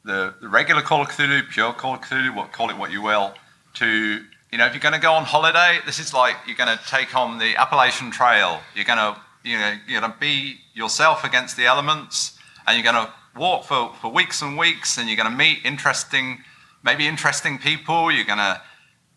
the, 0.04 0.34
the 0.40 0.48
regular 0.48 0.82
Call 0.82 1.00
of 1.00 1.08
Cthulhu, 1.08 1.48
pure 1.50 1.72
Call 1.72 1.94
of 1.94 2.02
Cthulhu, 2.02 2.36
what 2.36 2.52
call 2.52 2.68
it 2.68 2.76
what 2.76 2.92
you 2.92 3.00
will, 3.00 3.32
to 3.74 4.22
you 4.52 4.58
know 4.58 4.66
if 4.66 4.74
you're 4.74 4.80
going 4.80 4.94
to 4.94 5.00
go 5.00 5.14
on 5.14 5.24
holiday, 5.24 5.78
this 5.86 5.98
is 5.98 6.12
like 6.12 6.36
you're 6.46 6.56
going 6.56 6.76
to 6.76 6.84
take 6.84 7.16
on 7.16 7.38
the 7.38 7.56
Appalachian 7.56 8.10
Trail. 8.10 8.60
You're 8.76 8.84
going 8.84 8.98
to 8.98 9.18
you 9.42 9.58
know 9.58 9.74
you're 9.88 10.00
going 10.00 10.12
to 10.12 10.18
be 10.18 10.58
yourself 10.74 11.24
against 11.24 11.56
the 11.56 11.64
elements, 11.64 12.38
and 12.66 12.76
you're 12.76 12.92
going 12.92 13.06
to 13.06 13.12
walk 13.34 13.64
for, 13.64 13.94
for 13.94 14.12
weeks 14.12 14.42
and 14.42 14.58
weeks, 14.58 14.98
and 14.98 15.08
you're 15.08 15.16
going 15.16 15.30
to 15.30 15.36
meet 15.36 15.60
interesting, 15.64 16.44
maybe 16.82 17.06
interesting 17.08 17.56
people. 17.56 18.12
You're 18.12 18.26
going 18.26 18.38
to 18.38 18.60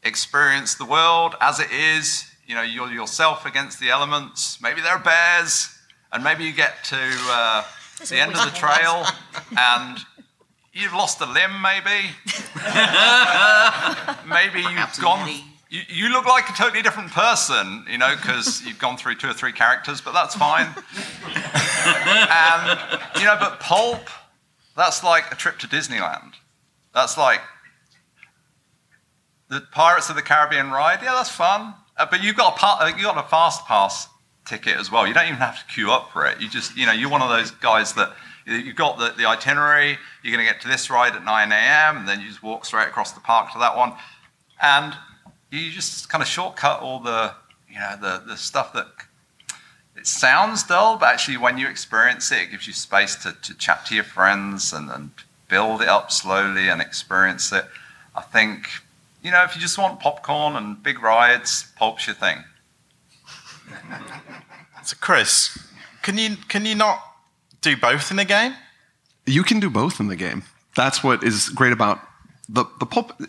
experience 0.04 0.76
the 0.76 0.86
world 0.86 1.36
as 1.42 1.60
it 1.60 1.72
is. 1.72 2.27
You 2.48 2.56
know, 2.56 2.62
you're 2.62 2.90
yourself 2.90 3.46
against 3.46 3.82
the 3.82 3.90
elements. 3.90 4.62
Maybe 4.62 4.80
there 4.80 4.94
are 4.94 5.04
bears, 5.04 5.78
and 6.14 6.24
maybe 6.24 6.46
you 6.46 6.54
get 6.54 6.82
to 6.86 6.96
uh, 6.96 7.66
the 8.08 8.16
end 8.16 8.34
of 8.34 8.46
the 8.46 8.58
trail, 8.58 9.06
and 9.58 9.98
you've 10.72 10.94
lost 10.94 11.20
a 11.20 11.26
limb. 11.26 11.62
Maybe, 11.62 12.08
maybe 14.30 14.62
you've 14.62 14.98
gone. 15.02 15.30
You, 15.70 15.82
you 15.90 16.10
look 16.10 16.26
like 16.26 16.50
a 16.50 16.54
totally 16.54 16.82
different 16.82 17.12
person, 17.12 17.84
you 17.92 17.98
know, 17.98 18.16
because 18.16 18.66
you've 18.66 18.80
gone 18.80 18.96
through 18.96 19.16
two 19.16 19.28
or 19.28 19.34
three 19.34 19.52
characters, 19.52 20.00
but 20.00 20.14
that's 20.14 20.34
fine. 20.34 20.68
and 20.68 22.80
you 23.20 23.26
know, 23.26 23.36
but 23.38 23.60
pulp, 23.60 24.08
that's 24.78 25.04
like 25.04 25.30
a 25.34 25.36
trip 25.36 25.60
to 25.60 25.68
Disneyland. 25.68 26.36
That's 26.94 27.18
like 27.18 27.42
the 29.50 29.60
Pirates 29.74 30.10
of 30.10 30.16
the 30.16 30.22
Caribbean 30.22 30.72
ride. 30.72 31.00
Yeah, 31.04 31.16
that's 31.16 31.30
fun. 31.30 31.74
Uh, 31.98 32.06
but 32.10 32.24
you've 32.24 32.36
got 32.36 32.58
a 32.62 32.66
uh, 32.66 32.88
you 32.96 33.04
got 33.04 33.18
a 33.18 33.28
fast 33.28 33.66
pass 33.66 34.08
ticket 34.46 34.78
as 34.78 34.92
well. 34.92 35.08
You 35.08 35.14
don't 35.14 35.26
even 35.26 35.38
have 35.38 35.60
to 35.60 35.74
queue 35.74 35.92
up 35.92 36.12
for 36.12 36.26
it. 36.26 36.40
You 36.40 36.50
just 36.50 36.78
you 36.78 36.86
know 36.86 36.92
you're 36.92 37.10
one 37.10 37.22
of 37.22 37.30
those 37.30 37.52
guys 37.52 37.94
that 37.94 38.14
you've 38.46 38.76
got 38.76 38.98
the, 38.98 39.14
the 39.18 39.26
itinerary. 39.26 39.98
You're 40.24 40.34
going 40.34 40.46
to 40.46 40.52
get 40.52 40.62
to 40.62 40.68
this 40.68 40.90
ride 40.90 41.16
at 41.16 41.24
9 41.24 41.52
a.m. 41.52 41.98
and 41.98 42.08
then 42.08 42.22
you 42.22 42.28
just 42.28 42.44
walk 42.44 42.66
straight 42.66 42.88
across 42.88 43.12
the 43.12 43.20
park 43.20 43.52
to 43.54 43.60
that 43.60 43.76
one, 43.76 43.94
and 44.62 44.94
you 45.52 45.72
just 45.72 46.10
kind 46.10 46.22
of 46.22 46.28
shortcut 46.28 46.82
all 46.82 47.00
the 47.00 47.34
you 47.70 47.80
know 47.80 47.98
the 48.00 48.24
the 48.26 48.38
stuff 48.38 48.74
that 48.74 48.88
it 49.98 50.06
sounds 50.06 50.64
dull, 50.64 50.98
but 50.98 51.08
actually 51.08 51.38
when 51.38 51.58
you 51.58 51.68
experience 51.68 52.32
it, 52.32 52.44
it 52.44 52.52
gives 52.52 52.68
you 52.68 52.74
space 52.74 53.16
to, 53.16 53.36
to 53.42 53.58
chat 53.58 53.86
to 53.88 53.96
your 53.96 54.04
friends 54.04 54.72
and, 54.72 54.92
and 54.92 55.10
build 55.50 55.82
it 55.82 55.88
up 55.88 56.12
slowly 56.12 56.70
and 56.70 56.82
experience 56.82 57.52
it. 57.52 57.66
I 58.16 58.22
think, 58.22 58.68
you 59.28 59.32
know, 59.32 59.44
if 59.44 59.56
you 59.56 59.62
just 59.62 59.78
want 59.78 60.00
popcorn 60.00 60.56
and 60.56 60.82
big 60.82 61.04
rides, 61.04 61.72
pulp's 61.76 62.08
your 62.08 62.16
thing. 62.16 62.38
so 64.84 64.96
Chris 65.00 65.58
can 66.02 66.18
you 66.18 66.38
can 66.48 66.66
you 66.66 66.74
not 66.74 67.00
do 67.62 67.78
both 67.78 68.12
in 68.12 68.18
a 68.18 68.26
game 68.26 68.54
you 69.28 69.44
can 69.44 69.60
do 69.60 69.70
both 69.70 70.00
in 70.00 70.08
the 70.08 70.16
game. 70.16 70.44
That's 70.76 71.04
what 71.04 71.24
is 71.24 71.50
great 71.50 71.74
about 71.74 72.00
the 72.50 72.66
the 72.80 72.86
pulp. 72.86 73.20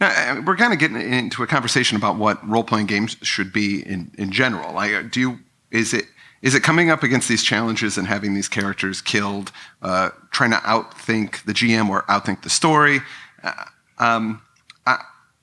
Now, 0.00 0.08
uh, 0.08 0.42
we're 0.44 0.56
kind 0.56 0.72
of 0.72 0.78
getting 0.78 0.96
into 0.96 1.42
a 1.42 1.46
conversation 1.46 1.96
about 1.96 2.16
what 2.16 2.46
role 2.48 2.64
playing 2.64 2.86
games 2.86 3.16
should 3.22 3.52
be 3.52 3.86
in 3.86 4.10
in 4.18 4.32
general. 4.32 4.72
Like, 4.72 5.10
do 5.12 5.20
you 5.20 5.38
is 5.70 5.92
it 5.92 6.06
is 6.40 6.54
it 6.54 6.62
coming 6.62 6.90
up 6.90 7.02
against 7.02 7.28
these 7.28 7.42
challenges 7.42 7.98
and 7.98 8.08
having 8.08 8.34
these 8.34 8.48
characters 8.48 9.00
killed, 9.00 9.52
uh, 9.82 10.10
trying 10.30 10.50
to 10.50 10.56
outthink 10.56 11.44
the 11.44 11.52
GM 11.52 11.88
or 11.88 12.02
outthink 12.04 12.42
the 12.42 12.50
story? 12.50 13.00
Uh, 13.44 13.64
um, 13.98 14.42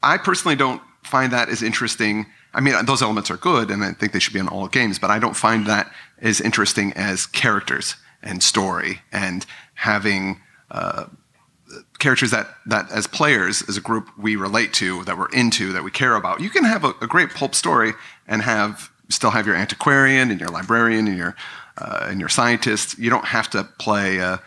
I, 0.01 0.18
personally 0.18 0.56
don't 0.56 0.82
find 1.03 1.32
that 1.34 1.50
as 1.50 1.62
interesting. 1.62 2.25
I 2.53 2.62
mean, 2.62 2.74
those 2.86 3.01
elements 3.01 3.29
are 3.29 3.38
good, 3.38 3.70
and 3.70 3.84
I 3.84 3.91
think 3.91 4.12
they 4.12 4.20
should 4.20 4.34
be 4.34 4.39
in 4.39 4.48
all 4.48 4.68
games. 4.68 5.00
But 5.00 5.12
I 5.12 5.20
don't 5.20 5.36
find 5.36 5.65
that 5.68 5.91
as 6.20 6.41
interesting 6.41 6.94
as 6.94 7.25
characters 7.25 7.96
and 8.22 8.44
story 8.44 9.01
and 9.12 9.46
having 9.75 10.41
uh, 10.72 11.06
characters 12.00 12.32
that 12.32 12.48
that 12.65 12.91
as 12.91 13.08
players, 13.08 13.63
as 13.70 13.77
a 13.77 13.82
group, 13.82 14.10
we 14.18 14.36
relate 14.36 14.74
to, 14.74 15.03
that 15.06 15.18
we're 15.18 15.29
into, 15.29 15.74
that 15.74 15.84
we 15.84 15.91
care 15.91 16.15
about. 16.15 16.41
You 16.41 16.50
can 16.50 16.63
have 16.63 16.84
a, 16.84 16.94
a 17.01 17.08
great 17.08 17.29
pulp 17.29 17.56
story 17.56 17.94
and 18.27 18.41
have 18.41 18.91
still 19.10 19.32
have 19.32 19.48
your 19.48 19.56
antiquarian 19.56 20.32
and 20.32 20.39
your 20.39 20.50
librarian 20.50 21.08
and 21.08 21.18
your 21.18 21.36
uh, 21.77 22.08
and 22.10 22.20
your 22.20 22.29
scientist. 22.29 22.98
You 22.98 23.10
don't 23.10 23.25
have 23.25 23.50
to 23.51 23.63
play 23.77 24.18
a 24.18 24.41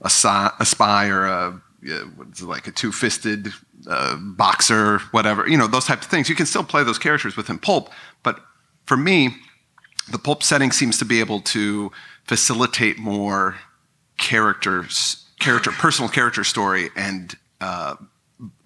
a, 0.00 0.52
a 0.60 0.66
spy 0.66 1.08
or 1.08 1.24
a 1.24 1.60
what's 2.16 2.40
it, 2.40 2.46
like 2.46 2.66
a 2.66 2.72
two-fisted 2.72 3.48
uh, 3.88 4.16
boxer, 4.16 4.98
whatever. 5.10 5.48
You 5.48 5.58
know 5.58 5.66
those 5.66 5.84
types 5.84 6.06
of 6.06 6.10
things. 6.10 6.28
You 6.28 6.34
can 6.34 6.46
still 6.46 6.64
play 6.64 6.82
those 6.84 6.98
characters 6.98 7.36
within 7.36 7.58
pulp, 7.58 7.90
but 8.22 8.40
for 8.86 8.96
me, 8.96 9.36
the 10.10 10.18
pulp 10.18 10.42
setting 10.42 10.70
seems 10.72 10.98
to 10.98 11.04
be 11.04 11.20
able 11.20 11.40
to 11.40 11.90
facilitate 12.24 12.98
more 12.98 13.56
characters, 14.18 15.24
character, 15.40 15.70
personal 15.70 16.08
character 16.08 16.44
story 16.44 16.90
and 16.96 17.34
uh, 17.60 17.96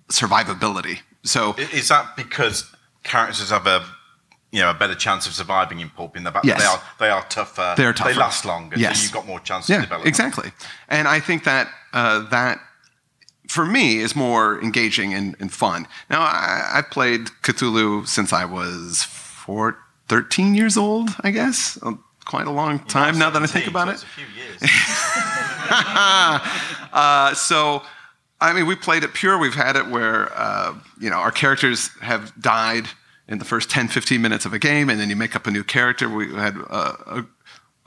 survivability. 0.08 0.98
So 1.24 1.54
Is 1.58 1.88
that 1.88 2.16
because 2.16 2.70
characters 3.02 3.50
have 3.50 3.66
a 3.66 3.84
you 4.50 4.60
know 4.60 4.70
a 4.70 4.74
better 4.74 4.94
chance 4.94 5.26
of 5.26 5.34
surviving 5.34 5.80
in 5.80 5.90
pulp 5.90 6.16
in 6.16 6.24
the 6.24 6.30
back? 6.30 6.44
Yes. 6.44 6.60
They 6.60 6.66
are 6.66 6.82
they 7.00 7.10
are 7.10 7.26
tougher. 7.28 7.74
They're 7.76 7.92
tougher. 7.92 8.12
They 8.12 8.18
last 8.18 8.44
longer. 8.44 8.78
Yes. 8.78 8.98
So 8.98 9.02
you've 9.04 9.12
got 9.12 9.26
more 9.26 9.40
chance 9.40 9.66
to 9.66 9.72
yeah, 9.74 9.80
develop. 9.82 10.04
them. 10.04 10.08
exactly. 10.08 10.50
And 10.88 11.06
I 11.06 11.20
think 11.20 11.44
that 11.44 11.68
uh, 11.92 12.20
that 12.30 12.60
for 13.48 13.64
me 13.66 13.98
is 13.98 14.14
more 14.14 14.60
engaging 14.62 15.14
and, 15.14 15.34
and 15.40 15.52
fun. 15.52 15.88
Now 16.10 16.20
I, 16.20 16.70
I 16.74 16.82
played 16.82 17.26
Cthulhu 17.42 18.06
since 18.06 18.32
I 18.32 18.44
was 18.44 19.02
four, 19.02 19.78
13 20.08 20.54
years 20.54 20.76
old, 20.76 21.10
I 21.20 21.30
guess. 21.30 21.78
Uh, 21.82 21.92
Quite 22.26 22.46
a 22.46 22.50
long 22.50 22.78
time 22.80 23.18
now 23.18 23.30
that 23.30 23.42
I 23.42 23.46
think 23.46 23.66
about 23.66 23.88
it. 23.88 24.02
a 24.02 24.06
few 24.06 24.26
years. 24.36 24.60
uh, 26.92 27.32
so, 27.32 27.82
I 28.38 28.52
mean, 28.52 28.66
we 28.66 28.76
played 28.76 29.02
it 29.02 29.14
pure. 29.14 29.38
We've 29.38 29.54
had 29.54 29.76
it 29.76 29.86
where, 29.86 30.30
uh, 30.38 30.74
you 31.00 31.08
know, 31.08 31.16
our 31.16 31.30
characters 31.30 31.88
have 32.02 32.38
died 32.38 32.84
in 33.28 33.38
the 33.38 33.46
first 33.46 33.70
10, 33.70 33.88
15 33.88 34.20
minutes 34.20 34.44
of 34.44 34.52
a 34.52 34.58
game, 34.58 34.90
and 34.90 35.00
then 35.00 35.08
you 35.08 35.16
make 35.16 35.34
up 35.34 35.46
a 35.46 35.50
new 35.50 35.64
character. 35.64 36.06
We 36.06 36.34
had 36.34 36.56
a, 36.56 37.24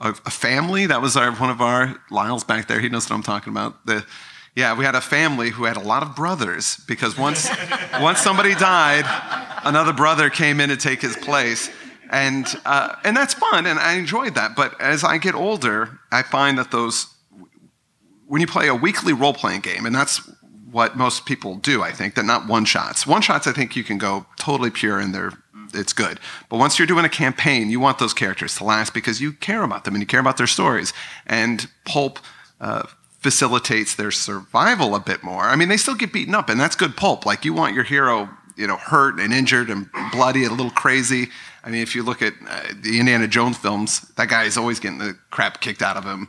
a, 0.00 0.08
a 0.08 0.30
family. 0.30 0.86
That 0.86 1.00
was 1.00 1.16
our 1.16 1.30
one 1.30 1.50
of 1.50 1.60
our 1.60 1.94
Lyle's 2.10 2.42
back 2.42 2.66
there. 2.66 2.80
He 2.80 2.88
knows 2.88 3.08
what 3.08 3.14
I'm 3.14 3.22
talking 3.22 3.52
about. 3.52 3.86
The 3.86 4.04
yeah, 4.54 4.76
we 4.76 4.84
had 4.84 4.94
a 4.94 5.00
family 5.00 5.50
who 5.50 5.64
had 5.64 5.76
a 5.76 5.80
lot 5.80 6.02
of 6.02 6.14
brothers 6.14 6.78
because 6.86 7.16
once 7.16 7.48
once 8.00 8.20
somebody 8.20 8.54
died, 8.54 9.04
another 9.64 9.92
brother 9.92 10.30
came 10.30 10.60
in 10.60 10.68
to 10.68 10.76
take 10.76 11.00
his 11.00 11.16
place. 11.16 11.70
And, 12.10 12.46
uh, 12.66 12.96
and 13.04 13.16
that's 13.16 13.32
fun, 13.32 13.64
and 13.64 13.78
I 13.78 13.94
enjoyed 13.94 14.34
that. 14.34 14.54
But 14.54 14.78
as 14.78 15.02
I 15.02 15.16
get 15.16 15.34
older, 15.34 15.98
I 16.12 16.22
find 16.22 16.58
that 16.58 16.70
those, 16.70 17.06
when 18.26 18.42
you 18.42 18.46
play 18.46 18.68
a 18.68 18.74
weekly 18.74 19.14
role 19.14 19.32
playing 19.32 19.62
game, 19.62 19.86
and 19.86 19.94
that's 19.94 20.20
what 20.70 20.94
most 20.94 21.24
people 21.24 21.56
do, 21.56 21.82
I 21.82 21.90
think, 21.90 22.14
that 22.16 22.26
not 22.26 22.46
one 22.46 22.66
shots. 22.66 23.06
One 23.06 23.22
shots, 23.22 23.46
I 23.46 23.52
think 23.52 23.76
you 23.76 23.82
can 23.82 23.96
go 23.96 24.26
totally 24.38 24.70
pure 24.70 24.98
and 24.98 25.14
they're, 25.14 25.32
it's 25.72 25.94
good. 25.94 26.20
But 26.50 26.58
once 26.58 26.78
you're 26.78 26.86
doing 26.86 27.04
a 27.04 27.10
campaign, 27.10 27.70
you 27.70 27.80
want 27.80 27.98
those 27.98 28.14
characters 28.14 28.56
to 28.56 28.64
last 28.64 28.92
because 28.92 29.20
you 29.20 29.32
care 29.32 29.62
about 29.62 29.84
them 29.84 29.94
and 29.94 30.02
you 30.02 30.06
care 30.06 30.20
about 30.20 30.36
their 30.36 30.46
stories. 30.46 30.92
And 31.26 31.68
pulp 31.84 32.18
uh, 32.60 32.84
facilitates 33.22 33.94
their 33.94 34.10
survival 34.10 34.94
a 34.94 35.00
bit 35.00 35.22
more. 35.22 35.44
I 35.44 35.56
mean, 35.56 35.68
they 35.68 35.76
still 35.76 35.94
get 35.94 36.12
beaten 36.12 36.34
up, 36.34 36.48
and 36.48 36.60
that's 36.60 36.74
good 36.74 36.96
pulp. 36.96 37.24
Like 37.24 37.44
you 37.44 37.54
want 37.54 37.74
your 37.74 37.84
hero, 37.84 38.28
you 38.56 38.66
know, 38.66 38.76
hurt 38.76 39.20
and 39.20 39.32
injured 39.32 39.70
and 39.70 39.88
bloody, 40.10 40.42
and 40.42 40.52
a 40.52 40.54
little 40.54 40.72
crazy. 40.72 41.28
I 41.64 41.70
mean, 41.70 41.82
if 41.82 41.94
you 41.94 42.02
look 42.02 42.20
at 42.20 42.34
uh, 42.48 42.62
the 42.82 42.98
Indiana 42.98 43.28
Jones 43.28 43.56
films, 43.56 44.00
that 44.16 44.28
guy 44.28 44.44
is 44.44 44.56
always 44.56 44.80
getting 44.80 44.98
the 44.98 45.16
crap 45.30 45.60
kicked 45.60 45.82
out 45.82 45.96
of 45.96 46.04
him 46.04 46.28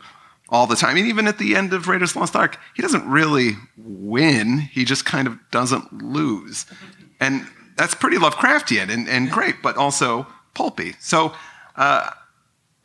all 0.50 0.68
the 0.68 0.76
time. 0.76 0.96
Mean, 0.96 1.08
even 1.08 1.28
at 1.28 1.40
the 1.40 1.56
end 1.56 1.74
of 1.74 1.88
Raiders 1.88 2.16
Lost 2.16 2.36
Ark, 2.36 2.60
he 2.76 2.84
doesn't 2.84 3.10
really 3.10 3.54
win. 3.76 4.60
He 4.60 4.86
just 4.86 5.04
kind 5.04 5.28
of 5.28 5.40
doesn't 5.50 6.04
lose. 6.04 6.68
And 7.20 7.48
that's 7.76 7.96
pretty 7.96 8.18
Lovecraftian 8.18 8.90
and, 8.90 9.10
and 9.10 9.32
great, 9.32 9.64
but 9.64 9.78
also 9.78 10.28
pulpy. 10.54 10.94
So 11.00 11.34
uh, 11.76 12.12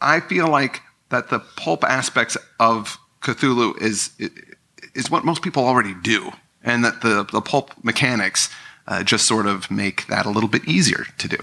I 0.00 0.21
feel 0.21 0.49
like 0.49 0.81
that 1.11 1.29
the 1.29 1.41
pulp 1.41 1.85
aspects 1.85 2.38
of 2.59 2.99
Cthulhu 3.21 3.81
is, 3.81 4.11
is 4.95 5.11
what 5.11 5.25
most 5.25 5.43
people 5.43 5.65
already 5.65 5.95
do, 5.95 6.33
and 6.63 6.85
that 6.85 7.03
the, 7.03 7.25
the 7.33 7.41
pulp 7.41 7.73
mechanics 7.83 8.49
uh, 8.87 9.03
just 9.03 9.27
sort 9.27 9.47
of 9.47 9.71
make 9.71 10.07
that 10.07 10.27
a 10.27 10.31
little 10.31 10.49
bit 10.49 10.65
easier 10.67 11.07
to 11.19 11.29
do. 11.29 11.39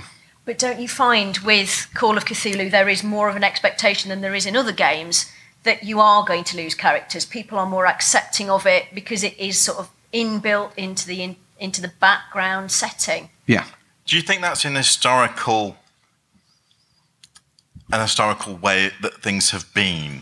But 0.46 0.60
don't 0.60 0.80
you 0.80 0.88
find 0.88 1.38
with 1.40 1.88
Call 1.94 2.18
of 2.18 2.26
Cthulhu 2.26 2.70
there 2.70 2.88
is 2.88 3.04
more 3.04 3.30
of 3.30 3.36
an 3.36 3.44
expectation 3.44 4.10
than 4.10 4.22
there 4.22 4.36
is 4.36 4.46
in 4.46 4.56
other 4.56 4.72
games 4.72 5.32
that 5.64 5.84
you 5.84 6.00
are 6.00 6.24
going 6.24 6.44
to 6.46 6.58
lose 6.58 6.76
characters? 6.76 7.26
People 7.26 7.58
are 7.58 7.66
more 7.66 7.88
accepting 7.88 8.50
of 8.50 8.66
it 8.68 8.86
because 8.94 9.24
it 9.24 9.38
is 9.40 9.58
sort 9.58 9.80
of 9.80 9.90
inbuilt 10.14 10.72
into 10.78 11.08
the 11.08 11.24
in, 11.24 11.36
into 11.60 11.82
the 11.82 11.92
background 12.00 12.72
setting. 12.72 13.30
Yeah. 13.48 13.66
Do 14.06 14.16
you 14.16 14.22
think 14.22 14.42
that's 14.42 14.66
an 14.66 14.76
historical, 14.76 15.78
an 17.92 18.02
historical 18.02 18.56
way 18.56 18.92
that 19.02 19.22
things 19.22 19.50
have 19.50 19.74
been? 19.74 20.22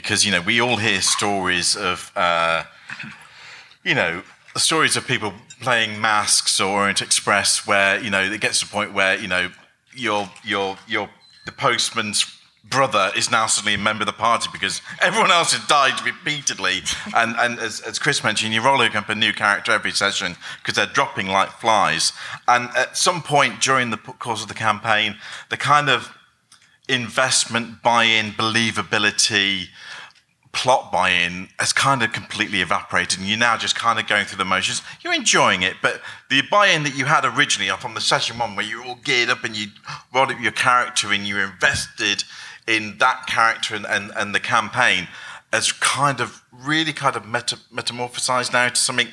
Because 0.00 0.24
you 0.24 0.32
know 0.32 0.40
we 0.40 0.60
all 0.60 0.76
hear 0.76 1.00
stories 1.00 1.76
of, 1.76 2.12
uh, 2.14 2.64
you 3.84 3.94
know, 3.94 4.22
stories 4.56 4.96
of 4.96 5.06
people 5.06 5.32
playing 5.60 6.00
masks 6.00 6.60
or 6.60 6.80
Orient 6.80 7.02
Express, 7.02 7.66
where 7.66 8.00
you 8.00 8.10
know 8.10 8.22
it 8.22 8.40
gets 8.40 8.60
to 8.60 8.66
the 8.66 8.72
point 8.72 8.92
where 8.92 9.18
you 9.18 9.28
know 9.28 9.50
your 9.94 10.30
your 10.44 10.78
your 10.86 11.08
the 11.46 11.52
postman's 11.52 12.38
brother 12.70 13.10
is 13.16 13.30
now 13.30 13.46
suddenly 13.46 13.74
a 13.74 13.78
member 13.78 14.02
of 14.02 14.06
the 14.06 14.12
party 14.12 14.48
because 14.52 14.82
everyone 15.00 15.30
else 15.30 15.52
has 15.52 15.66
died 15.66 16.04
repeatedly. 16.04 16.82
And, 17.14 17.34
and 17.38 17.58
as, 17.58 17.80
as 17.80 17.98
Chris 17.98 18.22
mentioned, 18.22 18.52
you're 18.52 18.62
rolling 18.62 18.94
up 18.94 19.08
a 19.08 19.14
new 19.14 19.32
character 19.32 19.72
every 19.72 19.92
session 19.92 20.36
because 20.58 20.74
they're 20.74 20.86
dropping 20.86 21.28
like 21.28 21.48
flies. 21.50 22.12
And 22.46 22.68
at 22.76 22.96
some 22.96 23.22
point 23.22 23.60
during 23.60 23.90
the 23.90 23.96
course 23.96 24.42
of 24.42 24.48
the 24.48 24.54
campaign, 24.54 25.16
the 25.48 25.56
kind 25.56 25.88
of 25.88 26.14
investment, 26.88 27.82
buy 27.82 28.04
in, 28.04 28.32
believability, 28.32 29.68
plot 30.58 30.90
buy-in 30.90 31.48
has 31.60 31.72
kind 31.72 32.02
of 32.02 32.12
completely 32.12 32.60
evaporated 32.60 33.20
and 33.20 33.28
you're 33.28 33.38
now 33.38 33.56
just 33.56 33.76
kind 33.76 33.96
of 34.00 34.08
going 34.08 34.24
through 34.24 34.38
the 34.38 34.44
motions. 34.44 34.82
You're 35.00 35.14
enjoying 35.14 35.62
it 35.62 35.76
but 35.80 36.02
the 36.30 36.42
buy-in 36.50 36.82
that 36.82 36.96
you 36.96 37.04
had 37.04 37.24
originally 37.24 37.70
from 37.78 37.94
the 37.94 38.00
session 38.00 38.38
one 38.38 38.56
where 38.56 38.66
you 38.66 38.80
were 38.80 38.86
all 38.88 38.98
geared 39.04 39.28
up 39.28 39.44
and 39.44 39.56
you 39.56 39.68
rolled 40.12 40.32
up 40.32 40.40
your 40.40 40.50
character 40.50 41.12
and 41.12 41.24
you 41.24 41.36
were 41.36 41.44
invested 41.44 42.24
in 42.66 42.98
that 42.98 43.28
character 43.28 43.76
and, 43.76 43.86
and, 43.86 44.10
and 44.16 44.34
the 44.34 44.40
campaign 44.40 45.06
has 45.52 45.70
kind 45.70 46.20
of 46.20 46.42
really 46.52 46.92
kind 46.92 47.14
of 47.14 47.24
meta, 47.24 47.56
metamorphosized 47.72 48.52
now 48.52 48.68
to 48.68 48.74
something 48.74 49.08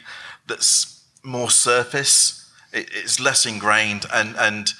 that's 0.47 1.03
more 1.23 1.51
surface. 1.51 2.51
It, 2.73 2.89
it's 2.91 3.19
less 3.19 3.45
ingrained 3.45 4.08
and 4.12 4.36
and 4.38 4.73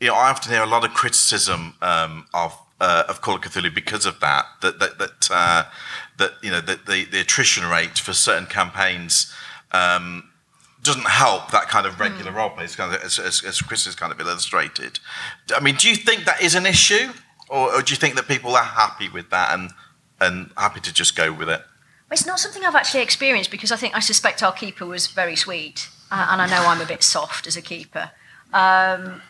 you 0.00 0.06
know 0.06 0.14
i 0.14 0.30
often 0.30 0.52
hear 0.52 0.62
a 0.62 0.66
lot 0.66 0.84
of 0.84 0.94
criticism 0.94 1.74
um, 1.82 2.26
of 2.32 2.56
uh, 2.80 3.04
of 3.08 3.20
Call 3.20 3.36
of 3.36 3.42
Cthulhu 3.42 3.74
because 3.74 4.06
of 4.06 4.20
that. 4.20 4.46
That 4.62 4.78
that 4.78 4.98
that, 4.98 5.30
uh, 5.30 5.64
that 6.18 6.32
you 6.42 6.50
know 6.50 6.60
the, 6.60 6.78
the, 6.86 7.04
the 7.04 7.20
attrition 7.20 7.68
rate 7.68 7.98
for 7.98 8.12
certain 8.12 8.46
campaigns 8.46 9.32
um, 9.72 10.30
doesn't 10.82 11.06
help 11.06 11.50
that 11.50 11.68
kind 11.68 11.86
of 11.86 11.98
regular 11.98 12.32
mm. 12.32 12.36
role 12.36 12.50
play. 12.50 12.66
Kind 12.68 12.94
of, 12.94 13.02
as, 13.02 13.18
as, 13.18 13.42
as, 13.42 13.60
Chris 13.60 13.84
has 13.86 13.94
kind 13.94 14.12
of 14.12 14.20
illustrated. 14.20 15.00
I 15.54 15.60
mean, 15.60 15.76
do 15.76 15.88
you 15.88 15.96
think 15.96 16.24
that 16.24 16.42
is 16.42 16.54
an 16.54 16.66
issue, 16.66 17.12
or, 17.48 17.74
or 17.74 17.82
do 17.82 17.92
you 17.92 17.96
think 17.96 18.14
that 18.16 18.28
people 18.28 18.54
are 18.54 18.64
happy 18.64 19.08
with 19.08 19.30
that 19.30 19.58
and 19.58 19.70
and 20.20 20.50
happy 20.56 20.80
to 20.80 20.92
just 20.92 21.16
go 21.16 21.32
with 21.32 21.48
it? 21.48 21.62
It's 22.10 22.26
not 22.26 22.38
something 22.38 22.64
I've 22.64 22.76
actually 22.76 23.02
experienced 23.02 23.50
because 23.50 23.72
I 23.72 23.76
think 23.76 23.96
I 23.96 24.00
suspect 24.00 24.42
our 24.42 24.52
keeper 24.52 24.86
was 24.86 25.08
very 25.08 25.34
sweet, 25.34 25.88
uh, 26.10 26.28
and 26.30 26.40
I 26.40 26.46
know 26.46 26.66
I'm 26.66 26.80
a 26.80 26.86
bit 26.86 27.02
soft 27.02 27.46
as 27.46 27.56
a 27.56 27.62
keeper. 27.62 28.12
Um, 28.52 29.22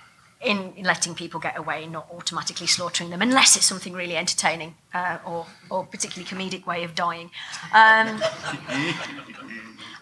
in, 0.46 0.72
in, 0.76 0.84
letting 0.84 1.14
people 1.14 1.40
get 1.40 1.58
away, 1.58 1.86
not 1.86 2.08
automatically 2.12 2.66
slaughtering 2.66 3.10
them, 3.10 3.22
unless 3.22 3.56
it's 3.56 3.66
something 3.66 3.92
really 3.92 4.16
entertaining 4.16 4.74
uh, 4.94 5.18
or, 5.26 5.46
or 5.70 5.84
particularly 5.86 6.28
comedic 6.28 6.66
way 6.66 6.84
of 6.84 6.94
dying. 6.94 7.30
Um, 7.72 8.22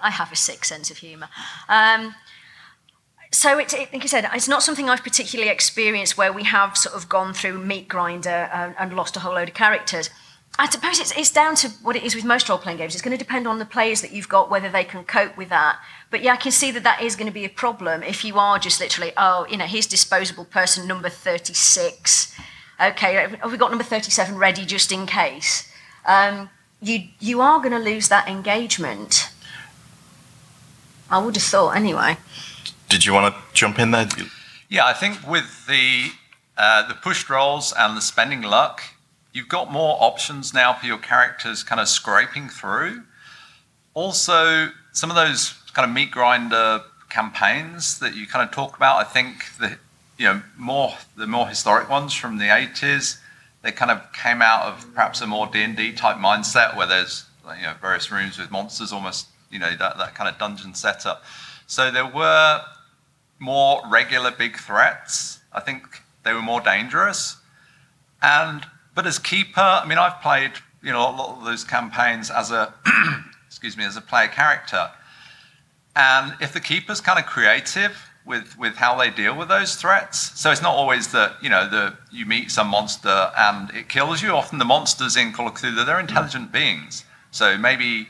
I 0.00 0.10
have 0.10 0.30
a 0.30 0.36
sick 0.36 0.64
sense 0.64 0.90
of 0.90 0.98
humour. 0.98 1.28
Um, 1.68 2.14
so, 3.30 3.58
it, 3.58 3.72
it, 3.74 3.92
like 3.92 4.04
I 4.04 4.06
said, 4.06 4.28
it's 4.32 4.46
not 4.46 4.62
something 4.62 4.88
I've 4.88 5.02
particularly 5.02 5.50
experienced 5.50 6.16
where 6.16 6.32
we 6.32 6.44
have 6.44 6.76
sort 6.76 6.94
of 6.94 7.08
gone 7.08 7.34
through 7.34 7.58
meat 7.58 7.88
grinder 7.88 8.48
and, 8.52 8.74
and 8.78 8.94
lost 8.94 9.16
a 9.16 9.20
whole 9.20 9.34
load 9.34 9.48
of 9.48 9.54
characters. 9.54 10.10
I 10.56 10.70
suppose 10.70 11.00
it's, 11.00 11.16
it's 11.16 11.32
down 11.32 11.56
to 11.56 11.68
what 11.82 11.96
it 11.96 12.04
is 12.04 12.14
with 12.14 12.24
most 12.24 12.48
role 12.48 12.58
playing 12.58 12.78
games. 12.78 12.94
It's 12.94 13.02
going 13.02 13.16
to 13.16 13.22
depend 13.22 13.48
on 13.48 13.58
the 13.58 13.64
players 13.64 14.02
that 14.02 14.12
you've 14.12 14.28
got, 14.28 14.50
whether 14.50 14.70
they 14.70 14.84
can 14.84 15.02
cope 15.02 15.36
with 15.36 15.48
that. 15.48 15.80
But 16.10 16.22
yeah, 16.22 16.34
I 16.34 16.36
can 16.36 16.52
see 16.52 16.70
that 16.70 16.82
that 16.84 17.02
is 17.02 17.16
going 17.16 17.26
to 17.26 17.32
be 17.32 17.44
a 17.44 17.48
problem 17.48 18.02
if 18.02 18.24
you 18.24 18.38
are 18.38 18.58
just 18.58 18.80
literally, 18.80 19.12
oh, 19.16 19.46
you 19.50 19.56
know, 19.56 19.64
here's 19.64 19.86
disposable 19.86 20.44
person 20.44 20.86
number 20.86 21.08
36. 21.08 22.34
Okay, 22.80 23.14
have 23.14 23.52
we 23.52 23.58
got 23.58 23.70
number 23.70 23.84
37 23.84 24.36
ready 24.36 24.64
just 24.64 24.92
in 24.92 25.06
case? 25.06 25.70
Um, 26.06 26.50
you, 26.80 27.08
you 27.20 27.40
are 27.40 27.58
going 27.58 27.72
to 27.72 27.78
lose 27.78 28.08
that 28.08 28.28
engagement. 28.28 29.30
I 31.10 31.18
would 31.18 31.36
have 31.36 31.44
thought 31.44 31.76
anyway. 31.76 32.16
Did 32.88 33.04
you 33.04 33.12
want 33.12 33.34
to 33.34 33.40
jump 33.52 33.78
in 33.78 33.90
there? 33.90 34.08
Yeah, 34.68 34.86
I 34.86 34.92
think 34.92 35.26
with 35.26 35.66
the, 35.66 36.10
uh, 36.56 36.86
the 36.86 36.94
pushed 36.94 37.30
rolls 37.30 37.72
and 37.76 37.96
the 37.96 38.00
spending 38.00 38.42
luck, 38.42 38.82
you've 39.32 39.48
got 39.48 39.70
more 39.70 39.96
options 40.00 40.52
now 40.52 40.72
for 40.72 40.86
your 40.86 40.98
characters 40.98 41.62
kind 41.62 41.80
of 41.80 41.88
scraping 41.88 42.48
through. 42.48 43.04
Also, 43.94 44.70
some 44.92 45.10
of 45.10 45.16
those 45.16 45.54
kind 45.74 45.88
of 45.88 45.94
meat 45.94 46.10
grinder 46.10 46.82
campaigns 47.10 47.98
that 47.98 48.14
you 48.14 48.26
kind 48.26 48.48
of 48.48 48.54
talk 48.54 48.76
about, 48.76 48.96
I 48.96 49.04
think 49.04 49.56
the 49.58 49.78
you 50.16 50.26
know 50.26 50.42
more 50.56 50.94
the 51.16 51.26
more 51.26 51.46
historic 51.48 51.90
ones 51.90 52.14
from 52.14 52.38
the 52.38 52.44
80s, 52.44 53.18
they 53.62 53.72
kind 53.72 53.90
of 53.90 54.00
came 54.12 54.40
out 54.40 54.62
of 54.64 54.94
perhaps 54.94 55.20
a 55.20 55.26
more 55.26 55.46
D&D 55.46 55.92
type 55.92 56.16
mindset 56.16 56.76
where 56.76 56.86
there's 56.86 57.26
you 57.56 57.62
know 57.62 57.74
various 57.80 58.10
rooms 58.10 58.38
with 58.38 58.50
monsters 58.50 58.92
almost 58.92 59.26
you 59.50 59.58
know 59.58 59.74
that, 59.76 59.98
that 59.98 60.14
kind 60.14 60.28
of 60.28 60.38
dungeon 60.38 60.74
setup. 60.74 61.24
So 61.66 61.90
there 61.90 62.06
were 62.06 62.62
more 63.38 63.82
regular 63.88 64.30
big 64.30 64.56
threats. 64.56 65.40
I 65.52 65.60
think 65.60 66.02
they 66.24 66.32
were 66.32 66.42
more 66.42 66.60
dangerous. 66.60 67.36
And 68.22 68.66
but 68.94 69.06
as 69.06 69.18
keeper, 69.18 69.60
I 69.60 69.86
mean, 69.86 69.98
I've 69.98 70.20
played 70.20 70.52
you 70.82 70.92
know 70.92 71.00
a 71.00 71.14
lot 71.14 71.38
of 71.38 71.44
those 71.44 71.64
campaigns 71.64 72.30
as 72.30 72.50
a 72.50 72.74
excuse 73.46 73.76
me 73.76 73.84
as 73.84 73.96
a 73.96 74.00
player 74.00 74.28
character, 74.28 74.90
and 75.96 76.34
if 76.40 76.52
the 76.52 76.60
keeper's 76.60 77.00
kind 77.00 77.18
of 77.18 77.26
creative 77.26 78.10
with 78.26 78.58
with 78.58 78.76
how 78.76 78.96
they 78.96 79.10
deal 79.10 79.36
with 79.36 79.48
those 79.48 79.76
threats, 79.76 80.38
so 80.38 80.50
it's 80.50 80.62
not 80.62 80.74
always 80.74 81.12
that 81.12 81.36
you 81.42 81.50
know 81.50 81.68
the 81.68 81.96
you 82.10 82.26
meet 82.26 82.50
some 82.50 82.68
monster 82.68 83.30
and 83.36 83.70
it 83.70 83.88
kills 83.88 84.22
you. 84.22 84.30
Often 84.30 84.58
the 84.58 84.64
monsters 84.64 85.16
in 85.16 85.32
Call 85.32 85.48
of 85.48 85.54
Cthulhu 85.54 85.84
they're 85.84 86.00
intelligent 86.00 86.52
beings, 86.52 87.04
so 87.30 87.56
maybe 87.58 88.08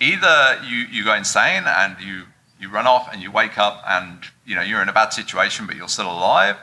either 0.00 0.60
you 0.64 0.86
you 0.90 1.04
go 1.04 1.14
insane 1.14 1.64
and 1.66 1.96
you 2.00 2.24
you 2.60 2.70
run 2.70 2.86
off 2.86 3.12
and 3.12 3.20
you 3.22 3.30
wake 3.30 3.58
up 3.58 3.82
and 3.86 4.18
you 4.44 4.54
know 4.54 4.62
you're 4.62 4.82
in 4.82 4.88
a 4.88 4.92
bad 4.92 5.12
situation 5.12 5.66
but 5.66 5.76
you're 5.76 5.88
still 5.88 6.10
alive 6.10 6.56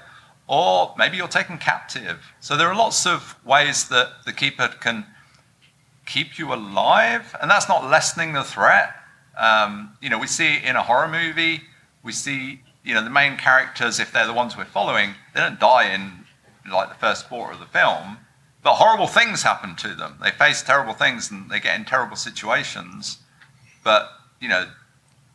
or 0.47 0.93
maybe 0.97 1.17
you're 1.17 1.27
taken 1.27 1.57
captive. 1.57 2.33
So 2.39 2.57
there 2.57 2.67
are 2.67 2.75
lots 2.75 3.05
of 3.05 3.35
ways 3.45 3.87
that 3.89 4.25
the 4.25 4.33
keeper 4.33 4.67
can 4.67 5.05
keep 6.05 6.37
you 6.37 6.53
alive, 6.53 7.35
and 7.41 7.49
that's 7.49 7.69
not 7.69 7.89
lessening 7.89 8.33
the 8.33 8.43
threat. 8.43 8.93
Um, 9.37 9.97
you 10.01 10.09
know, 10.09 10.19
we 10.19 10.27
see 10.27 10.57
in 10.63 10.75
a 10.75 10.83
horror 10.83 11.07
movie, 11.07 11.61
we 12.03 12.11
see 12.11 12.61
you 12.83 12.93
know 12.93 13.03
the 13.03 13.09
main 13.09 13.37
characters, 13.37 13.99
if 13.99 14.11
they're 14.11 14.27
the 14.27 14.33
ones 14.33 14.57
we're 14.57 14.65
following, 14.65 15.15
they 15.33 15.39
don't 15.39 15.59
die 15.59 15.93
in 15.93 16.25
like 16.71 16.89
the 16.89 16.95
first 16.95 17.27
quarter 17.27 17.53
of 17.53 17.59
the 17.59 17.65
film. 17.65 18.17
but 18.63 18.75
horrible 18.75 19.07
things 19.07 19.43
happen 19.43 19.75
to 19.75 19.93
them. 19.93 20.17
They 20.23 20.31
face 20.31 20.61
terrible 20.61 20.93
things 20.93 21.29
and 21.31 21.49
they 21.49 21.59
get 21.59 21.77
in 21.77 21.85
terrible 21.85 22.15
situations, 22.15 23.17
but 23.83 24.09
you 24.39 24.49
know 24.49 24.67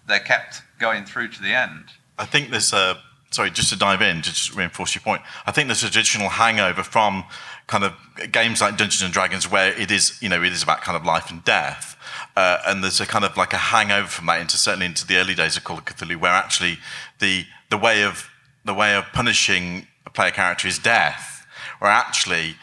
they're 0.07 0.19
kept 0.21 0.63
going 0.79 1.05
through 1.05 1.29
to 1.29 1.43
the 1.43 1.53
end. 1.53 1.85
I 2.19 2.25
think 2.25 2.51
there's 2.51 2.73
a 2.73 2.99
sorry, 3.31 3.51
just 3.51 3.71
to 3.71 3.77
dive 3.77 4.01
in, 4.03 4.17
to 4.23 4.31
just 4.31 4.55
reinforce 4.55 4.95
your 4.95 5.03
point. 5.03 5.23
I 5.47 5.53
think 5.53 5.69
there's 5.69 5.83
a 5.83 5.91
traditional 5.91 6.29
hangover 6.31 6.83
from 6.83 7.25
kind 7.67 7.85
of 7.85 7.93
games 8.33 8.61
like 8.61 8.77
Dungeons 8.77 9.03
and 9.03 9.13
Dragons, 9.13 9.51
where 9.51 9.73
it 9.79 9.91
is, 9.91 10.21
you 10.23 10.29
know, 10.29 10.43
it 10.43 10.53
is 10.53 10.63
about 10.63 10.81
kind 10.81 10.97
of 10.97 11.05
life 11.05 11.31
and 11.31 11.45
death, 11.45 11.97
uh, 12.39 12.63
and 12.67 12.85
there's 12.85 13.01
a 13.01 13.07
kind 13.07 13.25
of 13.25 13.37
like 13.37 13.53
a 13.53 13.57
hangover 13.75 14.07
from 14.07 14.27
that 14.27 14.41
into 14.41 14.57
certainly 14.57 14.87
into 14.87 15.05
the 15.05 15.17
early 15.17 15.35
days 15.35 15.57
of 15.57 15.65
Call 15.65 15.79
of 15.79 15.85
Cthulhu, 15.85 16.17
where 16.21 16.31
actually 16.31 16.79
the 17.19 17.45
the 17.69 17.77
way 17.77 18.05
of 18.05 18.31
the 18.65 18.75
way 18.75 18.95
of 18.95 19.07
punishing 19.13 19.89
a 20.07 20.11
player 20.11 20.31
character 20.31 20.69
is 20.69 20.79
death, 20.79 21.45
where 21.81 21.91
actually 21.91 22.55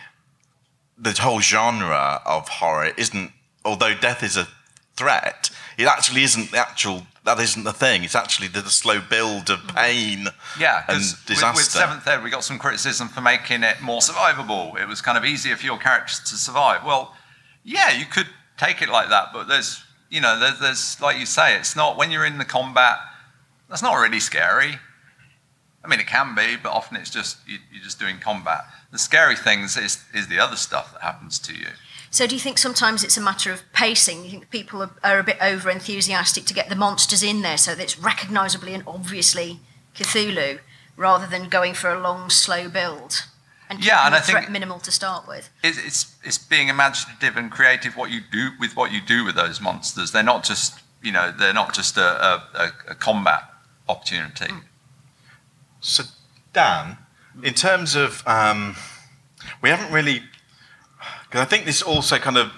the 0.97 1.11
whole 1.11 1.41
genre 1.41 2.21
of 2.25 2.47
horror 2.47 2.91
isn't, 2.95 3.31
although 3.65 3.93
death 3.93 4.23
is 4.23 4.37
a 4.37 4.47
threat, 4.95 5.49
it 5.77 5.87
actually 5.87 6.23
isn't 6.23 6.51
the 6.51 6.57
actual. 6.57 7.07
That 7.25 7.39
isn't 7.39 7.63
the 7.63 7.73
thing. 7.73 8.03
It's 8.03 8.15
actually 8.15 8.47
the, 8.49 8.61
the 8.61 8.69
slow 8.69 9.01
build 9.01 9.49
of 9.49 9.59
pain 9.75 10.27
Yeah, 10.59 10.83
and 10.87 10.99
because 10.99 11.11
with, 11.13 11.25
disaster. 11.25 11.57
with 11.57 11.65
Seventh 11.65 12.07
Ed, 12.07 12.23
we 12.23 12.29
got 12.29 12.43
some 12.43 12.59
criticism 12.59 13.07
for 13.09 13.19
making 13.19 13.63
it 13.63 13.81
more 13.81 13.99
survivable. 13.99 14.79
It 14.79 14.87
was 14.87 15.01
kind 15.01 15.17
of 15.17 15.25
easier 15.25 15.55
for 15.57 15.65
your 15.65 15.79
characters 15.79 16.19
to 16.29 16.35
survive. 16.35 16.85
Well, 16.85 17.15
yeah, 17.63 17.91
you 17.91 18.05
could 18.05 18.27
take 18.57 18.81
it 18.81 18.89
like 18.89 19.09
that, 19.09 19.29
but 19.33 19.47
there's, 19.47 19.83
you 20.09 20.21
know, 20.21 20.39
there's, 20.39 20.59
there's 20.59 21.01
like 21.01 21.17
you 21.19 21.25
say, 21.25 21.55
it's 21.57 21.75
not 21.75 21.97
when 21.97 22.11
you're 22.11 22.25
in 22.25 22.37
the 22.37 22.45
combat. 22.45 22.97
That's 23.69 23.81
not 23.81 23.95
really 23.95 24.19
scary. 24.19 24.79
I 25.83 25.87
mean, 25.87 25.99
it 25.99 26.07
can 26.07 26.33
be, 26.33 26.55
but 26.61 26.71
often 26.71 26.97
it's 26.97 27.09
just 27.09 27.37
you, 27.47 27.59
you're 27.71 27.83
just 27.83 27.99
doing 27.99 28.17
combat. 28.17 28.65
The 28.91 28.97
scary 28.97 29.35
things 29.35 29.77
is 29.77 30.03
is 30.13 30.27
the 30.27 30.39
other 30.39 30.55
stuff 30.55 30.93
that 30.93 31.01
happens 31.01 31.37
to 31.39 31.53
you. 31.53 31.67
So, 32.09 32.25
do 32.25 32.33
you 32.33 32.41
think 32.41 32.57
sometimes 32.57 33.03
it's 33.03 33.17
a 33.17 33.21
matter 33.21 33.51
of 33.51 33.61
pacing? 33.73 34.23
You 34.23 34.31
think 34.31 34.49
people 34.49 34.81
are, 34.81 34.91
are 35.03 35.19
a 35.19 35.23
bit 35.23 35.37
over 35.41 35.69
enthusiastic 35.69 36.45
to 36.45 36.53
get 36.53 36.69
the 36.69 36.75
monsters 36.75 37.21
in 37.21 37.41
there 37.41 37.57
so 37.57 37.75
that 37.75 37.83
it's 37.83 37.99
recognisably 37.99 38.73
and 38.73 38.83
obviously 38.87 39.59
Cthulhu, 39.95 40.59
rather 40.97 41.27
than 41.27 41.49
going 41.49 41.73
for 41.73 41.91
a 41.91 41.99
long, 41.99 42.29
slow 42.29 42.69
build 42.69 43.25
and 43.69 43.83
Yeah, 43.83 44.05
and 44.05 44.15
I 44.15 44.19
think- 44.19 44.49
minimal 44.49 44.79
to 44.79 44.91
start 44.91 45.27
with? 45.27 45.49
It's, 45.63 45.77
it's 45.77 46.15
it's 46.23 46.37
being 46.37 46.67
imaginative 46.69 47.37
and 47.37 47.51
creative 47.51 47.95
what 47.95 48.09
you 48.11 48.21
do 48.31 48.51
with 48.59 48.75
what 48.75 48.91
you 48.91 49.01
do 49.01 49.23
with 49.25 49.35
those 49.35 49.59
monsters. 49.61 50.11
They're 50.11 50.23
not 50.23 50.43
just 50.43 50.79
you 51.01 51.11
know 51.11 51.31
they're 51.31 51.53
not 51.53 51.73
just 51.73 51.97
a, 51.97 52.01
a, 52.25 52.43
a, 52.55 52.71
a 52.91 52.95
combat 52.95 53.43
opportunity. 53.87 54.51
So, 55.81 56.03
Dan, 56.53 56.97
in 57.43 57.53
terms 57.53 57.95
of, 57.95 58.23
um, 58.27 58.75
we 59.61 59.69
haven't 59.69 59.91
really, 59.93 60.23
because 61.25 61.41
I 61.41 61.45
think 61.45 61.65
this 61.65 61.81
also 61.83 62.17
kind 62.17 62.37
of 62.37 62.51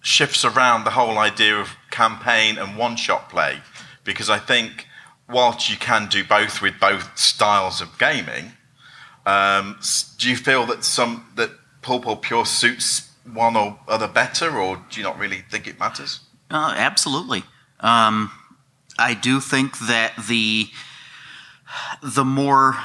shifts 0.00 0.44
around 0.44 0.82
the 0.84 0.90
whole 0.90 1.18
idea 1.18 1.56
of 1.56 1.76
campaign 1.90 2.58
and 2.58 2.76
one 2.76 2.96
shot 2.96 3.28
play, 3.30 3.60
because 4.02 4.28
I 4.28 4.38
think 4.38 4.86
whilst 5.28 5.70
you 5.70 5.76
can 5.76 6.08
do 6.08 6.24
both 6.24 6.60
with 6.60 6.80
both 6.80 7.16
styles 7.16 7.80
of 7.80 7.96
gaming, 7.98 8.52
um, 9.26 9.78
do 10.18 10.28
you 10.28 10.36
feel 10.36 10.66
that 10.66 10.84
some 10.84 11.26
that 11.36 11.50
Pulp 11.82 12.06
or 12.06 12.16
Pure 12.16 12.46
suits 12.46 13.10
one 13.32 13.56
or 13.56 13.78
other 13.88 14.08
better, 14.08 14.58
or 14.58 14.82
do 14.90 15.00
you 15.00 15.04
not 15.04 15.18
really 15.18 15.44
think 15.50 15.66
it 15.66 15.78
matters? 15.78 16.20
Uh, 16.50 16.74
absolutely. 16.76 17.44
Um, 17.80 18.30
I 18.98 19.14
do 19.14 19.40
think 19.40 19.78
that 19.78 20.12
the 20.28 20.68
the 22.02 22.24
more 22.24 22.76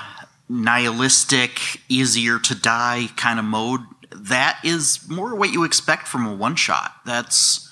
nihilistic, 0.50 1.82
easier 1.89 2.39
to 2.39 2.56
die 2.56 3.10
kind 3.17 3.38
of 3.39 3.45
mode 3.45 3.82
that 4.12 4.60
is 4.63 5.08
more 5.10 5.36
what 5.36 5.52
you 5.52 5.63
expect 5.63 6.08
from 6.08 6.26
a 6.26 6.34
one 6.34 6.56
shot. 6.56 6.95
That's, 7.06 7.69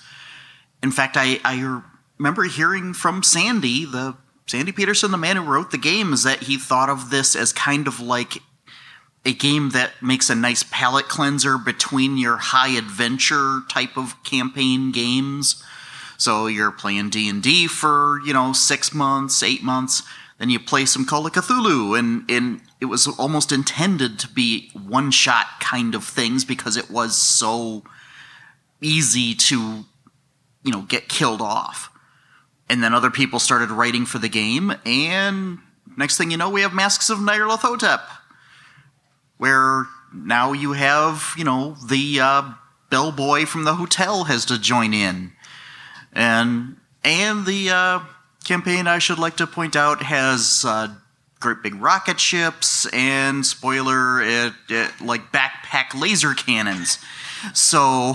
in 0.82 0.90
fact, 0.90 1.16
I 1.16 1.40
I 1.44 1.80
remember 2.18 2.44
hearing 2.44 2.92
from 2.92 3.22
Sandy, 3.22 3.84
the 3.84 4.16
Sandy 4.46 4.72
Petersen, 4.72 5.10
the 5.10 5.16
man 5.16 5.36
who 5.36 5.42
wrote 5.42 5.70
the 5.70 5.78
game, 5.78 6.12
is 6.12 6.22
that 6.22 6.44
he 6.44 6.56
thought 6.56 6.88
of 6.88 7.10
this 7.10 7.34
as 7.34 7.52
kind 7.52 7.88
of 7.88 8.00
like 8.00 8.42
a 9.26 9.34
game 9.34 9.70
that 9.70 9.90
makes 10.00 10.30
a 10.30 10.34
nice 10.34 10.64
palate 10.70 11.08
cleanser 11.08 11.58
between 11.58 12.16
your 12.16 12.36
high 12.36 12.76
adventure 12.78 13.60
type 13.68 13.96
of 13.96 14.22
campaign 14.24 14.92
games. 14.92 15.62
So 16.16 16.46
you're 16.46 16.70
playing 16.70 17.10
D 17.10 17.28
and 17.28 17.42
D 17.42 17.66
for 17.66 18.20
you 18.24 18.32
know 18.32 18.54
six 18.54 18.94
months, 18.94 19.42
eight 19.42 19.62
months, 19.62 20.02
then 20.38 20.50
you 20.50 20.60
play 20.60 20.84
some 20.84 21.04
Call 21.04 21.26
of 21.26 21.32
Cthulhu, 21.32 21.98
and 21.98 22.30
and 22.30 22.60
it 22.80 22.86
was 22.86 23.06
almost 23.06 23.52
intended 23.52 24.18
to 24.20 24.28
be 24.28 24.70
one 24.72 25.10
shot 25.10 25.46
kind 25.60 25.94
of 25.94 26.04
things 26.04 26.44
because 26.44 26.76
it 26.76 26.90
was 26.90 27.16
so 27.16 27.82
easy 28.80 29.34
to 29.34 29.84
you 30.62 30.72
know 30.72 30.82
get 30.82 31.08
killed 31.08 31.40
off. 31.40 31.90
And 32.68 32.82
then 32.82 32.94
other 32.94 33.10
people 33.10 33.38
started 33.38 33.70
writing 33.70 34.06
for 34.06 34.18
the 34.18 34.28
game, 34.28 34.74
and 34.84 35.58
next 35.96 36.18
thing 36.18 36.30
you 36.30 36.36
know, 36.36 36.50
we 36.50 36.62
have 36.62 36.74
Masks 36.74 37.10
of 37.10 37.18
Nyarlathotep, 37.18 38.02
where 39.38 39.86
now 40.12 40.52
you 40.52 40.72
have 40.72 41.34
you 41.36 41.44
know 41.44 41.76
the 41.86 42.20
uh, 42.20 42.52
bellboy 42.90 43.44
from 43.44 43.64
the 43.64 43.74
hotel 43.74 44.24
has 44.24 44.44
to 44.44 44.58
join 44.58 44.94
in 44.94 45.32
and 46.12 46.76
and 47.04 47.46
the 47.46 47.70
uh, 47.70 48.00
campaign 48.44 48.86
I 48.86 48.98
should 48.98 49.18
like 49.18 49.36
to 49.36 49.46
point 49.46 49.76
out 49.76 50.02
has 50.02 50.64
uh, 50.66 50.88
great 51.40 51.62
big 51.62 51.74
rocket 51.74 52.18
ships 52.18 52.86
and 52.92 53.44
spoiler 53.44 54.20
it, 54.22 54.52
it 54.68 55.00
like 55.00 55.32
backpack 55.32 55.98
laser 55.98 56.34
cannons. 56.34 56.98
So 57.54 58.14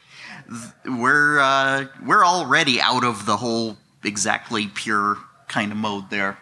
we're 0.84 1.40
uh, 1.40 1.86
we're 2.04 2.24
already 2.24 2.80
out 2.80 3.04
of 3.04 3.26
the 3.26 3.36
whole 3.36 3.76
exactly 4.04 4.68
pure 4.68 5.18
kind 5.48 5.72
of 5.72 5.78
mode 5.78 6.10
there. 6.10 6.38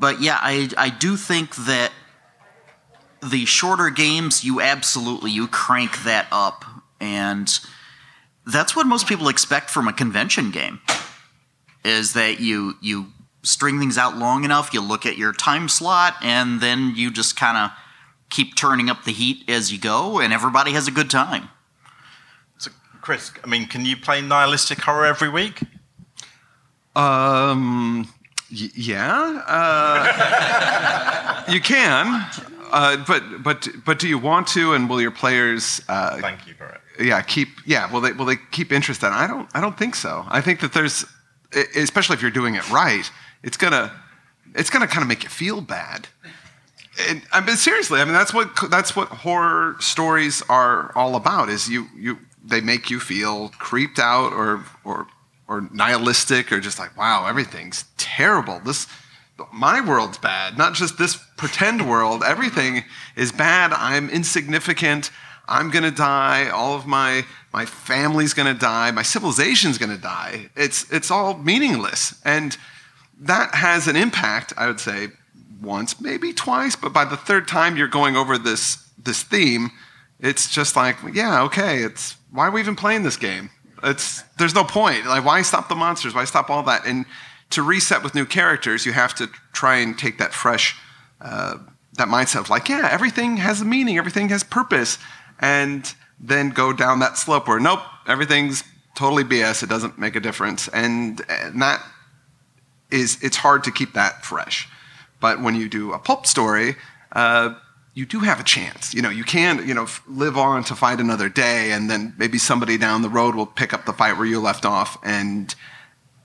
But 0.00 0.20
yeah, 0.20 0.38
I 0.40 0.70
I 0.76 0.88
do 0.88 1.16
think 1.16 1.54
that 1.56 1.92
the 3.22 3.44
shorter 3.44 3.90
games 3.90 4.44
you 4.44 4.60
absolutely 4.60 5.30
you 5.30 5.46
crank 5.46 6.04
that 6.04 6.26
up 6.32 6.64
and 7.00 7.60
that's 8.46 8.74
what 8.74 8.86
most 8.86 9.06
people 9.06 9.28
expect 9.28 9.68
from 9.68 9.86
a 9.86 9.92
convention 9.92 10.50
game 10.50 10.80
is 11.84 12.14
that 12.14 12.40
you 12.40 12.74
you 12.80 13.08
string 13.42 13.78
things 13.78 13.98
out 13.98 14.16
long 14.16 14.44
enough 14.44 14.72
you 14.72 14.80
look 14.80 15.04
at 15.04 15.18
your 15.18 15.32
time 15.32 15.68
slot 15.68 16.14
and 16.22 16.60
then 16.60 16.94
you 16.96 17.10
just 17.10 17.36
kind 17.36 17.58
of 17.58 17.70
keep 18.30 18.54
turning 18.54 18.88
up 18.88 19.04
the 19.04 19.12
heat 19.12 19.48
as 19.48 19.70
you 19.70 19.78
go 19.78 20.18
and 20.18 20.32
everybody 20.32 20.72
has 20.72 20.88
a 20.88 20.90
good 20.90 21.10
time 21.10 21.48
So, 22.58 22.70
Chris, 23.02 23.32
I 23.44 23.46
mean, 23.46 23.66
can 23.66 23.84
you 23.84 23.96
play 23.96 24.22
nihilistic 24.22 24.80
horror 24.80 25.04
every 25.04 25.28
week? 25.28 25.60
Um, 26.96 28.08
y- 28.50 28.70
yeah, 28.74 29.42
uh, 29.46 31.44
you 31.52 31.60
can, 31.60 32.26
uh, 32.72 32.96
but 33.06 33.42
but 33.42 33.68
but 33.84 33.98
do 33.98 34.08
you 34.08 34.18
want 34.18 34.46
to? 34.48 34.74
And 34.74 34.88
will 34.88 35.00
your 35.00 35.10
players? 35.10 35.80
Uh, 35.88 36.18
Thank 36.20 36.46
you 36.46 36.54
for 36.54 36.66
it. 36.66 36.80
yeah, 37.06 37.22
keep 37.22 37.48
yeah. 37.66 37.90
Will 37.92 38.00
they 38.00 38.12
will 38.12 38.26
they 38.26 38.36
keep 38.50 38.72
interest 38.72 39.02
in? 39.02 39.12
I 39.12 39.26
don't 39.26 39.48
I 39.54 39.60
don't 39.60 39.76
think 39.78 39.94
so. 39.94 40.24
I 40.28 40.40
think 40.40 40.60
that 40.60 40.72
there's, 40.72 41.04
especially 41.76 42.14
if 42.14 42.22
you're 42.22 42.30
doing 42.30 42.54
it 42.54 42.68
right, 42.70 43.10
it's 43.42 43.56
gonna 43.56 43.92
it's 44.54 44.70
gonna 44.70 44.86
kind 44.86 45.02
of 45.02 45.08
make 45.08 45.22
you 45.22 45.28
feel 45.30 45.60
bad. 45.60 46.08
And, 47.08 47.22
I 47.32 47.40
mean, 47.40 47.56
seriously, 47.56 48.00
I 48.00 48.04
mean 48.04 48.12
that's 48.14 48.34
what 48.34 48.50
that's 48.70 48.94
what 48.96 49.08
horror 49.08 49.76
stories 49.80 50.42
are 50.48 50.92
all 50.94 51.14
about. 51.16 51.48
Is 51.48 51.68
you 51.68 51.86
you 51.96 52.18
they 52.44 52.60
make 52.60 52.90
you 52.90 53.00
feel 53.00 53.48
creeped 53.58 53.98
out 53.98 54.32
or 54.32 54.64
or 54.84 55.06
or 55.50 55.68
nihilistic 55.72 56.50
or 56.52 56.60
just 56.60 56.78
like 56.78 56.96
wow 56.96 57.26
everything's 57.26 57.84
terrible. 57.98 58.60
This 58.64 58.86
my 59.52 59.80
world's 59.80 60.18
bad, 60.18 60.58
not 60.58 60.74
just 60.74 60.98
this 60.98 61.16
pretend 61.36 61.88
world. 61.88 62.22
Everything 62.22 62.84
is 63.16 63.32
bad. 63.32 63.72
I'm 63.72 64.10
insignificant. 64.10 65.10
I'm 65.48 65.70
gonna 65.70 65.90
die. 65.90 66.48
All 66.48 66.74
of 66.74 66.86
my 66.86 67.24
my 67.52 67.66
family's 67.66 68.34
gonna 68.34 68.54
die. 68.54 68.90
My 68.90 69.02
civilization's 69.02 69.78
gonna 69.78 69.96
die. 69.96 70.50
It's 70.56 70.90
it's 70.92 71.10
all 71.10 71.36
meaningless, 71.38 72.20
and 72.24 72.56
that 73.18 73.54
has 73.54 73.88
an 73.88 73.96
impact. 73.96 74.52
I 74.56 74.66
would 74.66 74.80
say 74.80 75.08
once, 75.60 76.00
maybe 76.00 76.32
twice, 76.32 76.76
but 76.76 76.92
by 76.92 77.04
the 77.04 77.16
third 77.16 77.48
time 77.48 77.76
you're 77.76 77.88
going 77.88 78.16
over 78.16 78.38
this 78.38 78.88
this 79.02 79.22
theme, 79.22 79.70
it's 80.20 80.50
just 80.50 80.76
like 80.76 80.96
yeah, 81.12 81.42
okay. 81.42 81.78
It's 81.78 82.16
why 82.30 82.46
are 82.46 82.50
we 82.50 82.60
even 82.60 82.76
playing 82.76 83.02
this 83.02 83.16
game? 83.16 83.50
It's 83.82 84.22
there's 84.38 84.54
no 84.54 84.64
point. 84.64 85.06
Like 85.06 85.24
why 85.24 85.42
stop 85.42 85.68
the 85.68 85.74
monsters? 85.74 86.14
Why 86.14 86.24
stop 86.24 86.50
all 86.50 86.62
that? 86.64 86.86
And 86.86 87.06
to 87.50 87.62
reset 87.62 88.02
with 88.02 88.14
new 88.14 88.24
characters, 88.24 88.86
you 88.86 88.92
have 88.92 89.14
to 89.16 89.28
try 89.52 89.76
and 89.76 89.98
take 89.98 90.18
that 90.18 90.32
fresh, 90.32 90.76
uh, 91.20 91.58
that 91.94 92.08
mindset 92.08 92.40
of 92.40 92.50
like, 92.50 92.68
yeah, 92.68 92.88
everything 92.90 93.38
has 93.38 93.60
a 93.60 93.64
meaning, 93.64 93.98
everything 93.98 94.28
has 94.28 94.44
purpose, 94.44 94.98
and 95.40 95.94
then 96.18 96.50
go 96.50 96.72
down 96.72 97.00
that 97.00 97.18
slope 97.18 97.48
where 97.48 97.58
nope, 97.58 97.80
everything's 98.06 98.62
totally 98.94 99.24
BS. 99.24 99.62
It 99.62 99.68
doesn't 99.68 99.98
make 99.98 100.16
a 100.16 100.20
difference, 100.20 100.68
and, 100.68 101.20
and 101.28 101.60
that 101.60 101.84
is 102.90 103.18
it's 103.22 103.36
hard 103.36 103.64
to 103.64 103.70
keep 103.70 103.94
that 103.94 104.24
fresh. 104.24 104.68
But 105.20 105.42
when 105.42 105.54
you 105.54 105.68
do 105.68 105.92
a 105.92 105.98
pulp 105.98 106.26
story, 106.26 106.76
uh, 107.12 107.54
you 107.94 108.06
do 108.06 108.20
have 108.20 108.40
a 108.40 108.44
chance. 108.44 108.94
You 108.94 109.02
know, 109.02 109.10
you 109.10 109.24
can, 109.24 109.66
you 109.66 109.74
know, 109.74 109.86
live 110.06 110.36
on 110.36 110.64
to 110.64 110.74
fight 110.74 111.00
another 111.00 111.28
day, 111.28 111.72
and 111.72 111.90
then 111.90 112.14
maybe 112.18 112.38
somebody 112.38 112.78
down 112.78 113.02
the 113.02 113.08
road 113.08 113.34
will 113.34 113.46
pick 113.46 113.72
up 113.74 113.84
the 113.84 113.92
fight 113.92 114.16
where 114.16 114.26
you 114.26 114.40
left 114.40 114.64
off, 114.64 114.98
and 115.02 115.54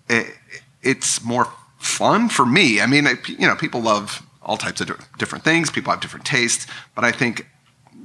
it, 0.09 0.27
it's 0.83 1.23
more 1.23 1.47
fun 1.79 2.29
for 2.29 2.45
me. 2.45 2.81
I 2.81 2.85
mean, 2.85 3.07
you 3.27 3.47
know, 3.47 3.55
people 3.55 3.81
love 3.81 4.21
all 4.41 4.57
types 4.57 4.79
of 4.79 4.87
different 5.17 5.43
things. 5.43 5.71
People 5.71 5.91
have 5.91 6.01
different 6.01 6.25
tastes, 6.25 6.67
but 6.93 7.03
I 7.03 7.11
think 7.11 7.47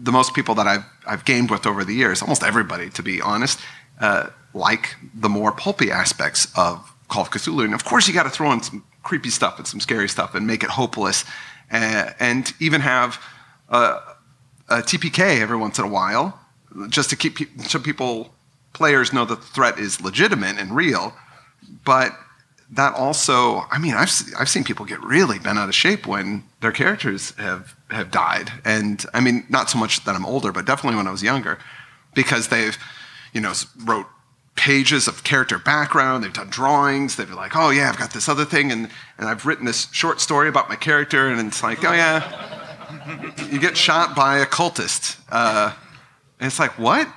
the 0.03 0.13
most 0.13 0.35
people 0.35 0.55
that 0.55 0.67
I've 0.67 0.85
I've 1.07 1.25
gamed 1.25 1.51
with 1.51 1.67
over 1.67 1.85
the 1.85 1.95
years, 1.95 2.23
almost 2.23 2.43
everybody, 2.43 2.89
to 2.91 3.03
be 3.03 3.21
honest, 3.21 3.61
uh, 4.01 4.29
like 4.55 4.97
the 5.15 5.29
more 5.29 5.53
pulpy 5.53 5.91
aspects 5.91 6.49
of 6.57 6.95
Call 7.09 7.23
of 7.23 7.31
Cthulhu. 7.31 7.65
And 7.65 7.75
of 7.75 7.85
course, 7.85 8.09
you 8.09 8.15
got 8.15 8.23
to 8.23 8.31
throw 8.31 8.51
in 8.53 8.63
some 8.63 8.85
creepy 9.03 9.31
stuff 9.31 9.59
and 9.59 9.67
some 9.67 9.81
scary 9.81 10.09
stuff 10.09 10.35
and 10.35 10.47
make 10.47 10.63
it 10.63 10.71
hopeless, 10.71 11.25
uh, 11.71 12.11
and 12.19 12.55
even 12.59 12.81
have 12.81 13.23
Uh, 13.71 13.75
uh, 13.75 14.15
a, 14.69 14.79
a 14.79 14.83
TPK 14.83 15.41
every 15.41 15.57
once 15.57 15.79
in 15.79 15.85
a 15.85 15.89
while, 15.89 16.39
just 16.89 17.11
to 17.11 17.17
keep 17.17 17.37
pe- 17.37 17.63
so 17.65 17.79
people 17.79 18.35
players 18.73 19.13
know 19.13 19.25
that 19.25 19.41
the 19.41 19.47
threat 19.47 19.79
is 19.79 20.01
legitimate 20.01 20.59
and 20.59 20.75
real. 20.75 21.13
But 21.85 22.13
that 22.71 22.95
also, 22.95 23.65
I 23.71 23.79
mean, 23.79 23.95
I've 23.95 24.11
I've 24.39 24.49
seen 24.49 24.65
people 24.65 24.87
get 24.87 25.01
really 25.03 25.39
bent 25.39 25.59
out 25.59 25.69
of 25.69 25.75
shape 25.75 26.07
when 26.07 26.45
their 26.61 26.73
characters 26.73 27.33
have 27.37 27.75
have 27.91 28.11
died, 28.11 28.53
and 28.65 29.05
I 29.13 29.21
mean, 29.21 29.45
not 29.49 29.71
so 29.71 29.79
much 29.79 30.05
that 30.05 30.15
I'm 30.15 30.27
older, 30.27 30.53
but 30.53 30.67
definitely 30.67 30.97
when 30.97 31.09
I 31.09 31.11
was 31.11 31.23
younger, 31.23 31.59
because 32.15 32.49
they've, 32.49 32.79
you 33.33 33.41
know, 33.41 33.53
wrote 33.85 34.07
pages 34.55 35.09
of 35.09 35.25
character 35.25 35.59
background, 35.59 36.23
they've 36.23 36.33
done 36.33 36.51
drawings, 36.51 37.17
they've 37.17 37.27
been 37.27 37.37
like, 37.37 37.57
oh 37.57 37.71
yeah, 37.71 37.89
I've 37.89 37.99
got 37.99 38.13
this 38.13 38.29
other 38.29 38.45
thing, 38.45 38.71
and 38.71 38.89
and 39.19 39.29
I've 39.29 39.47
written 39.47 39.65
this 39.65 39.89
short 39.93 40.21
story 40.21 40.49
about 40.49 40.69
my 40.69 40.77
character, 40.77 41.29
and 41.29 41.49
it's 41.49 41.63
like, 41.63 41.85
oh 41.85 41.93
yeah, 41.93 42.60
you 43.51 43.59
get 43.59 43.77
shot 43.77 44.15
by 44.15 44.39
a 44.39 44.47
cultist, 44.47 45.19
uh, 45.31 45.73
and 46.39 46.47
it's 46.47 46.59
like, 46.59 46.79
what? 46.79 47.09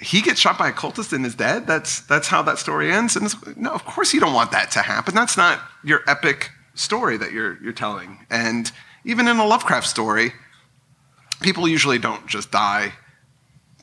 he 0.00 0.22
gets 0.22 0.40
shot 0.40 0.58
by 0.58 0.68
a 0.68 0.72
cultist 0.72 1.12
and 1.12 1.26
is 1.26 1.34
dead. 1.34 1.66
That's 1.66 2.00
that's 2.02 2.28
how 2.28 2.42
that 2.42 2.58
story 2.58 2.90
ends. 2.90 3.16
And 3.16 3.32
no, 3.56 3.70
of 3.70 3.84
course 3.84 4.14
you 4.14 4.20
don't 4.20 4.32
want 4.32 4.50
that 4.52 4.70
to 4.72 4.80
happen. 4.80 5.14
That's 5.14 5.36
not 5.36 5.60
your 5.84 6.00
epic 6.08 6.50
story 6.74 7.16
that 7.18 7.32
you're 7.32 7.62
you're 7.62 7.72
telling. 7.72 8.24
And 8.30 8.70
even 9.04 9.28
in 9.28 9.36
a 9.36 9.44
Lovecraft 9.44 9.86
story, 9.86 10.32
people 11.40 11.68
usually 11.68 11.98
don't 11.98 12.26
just 12.26 12.50
die 12.50 12.94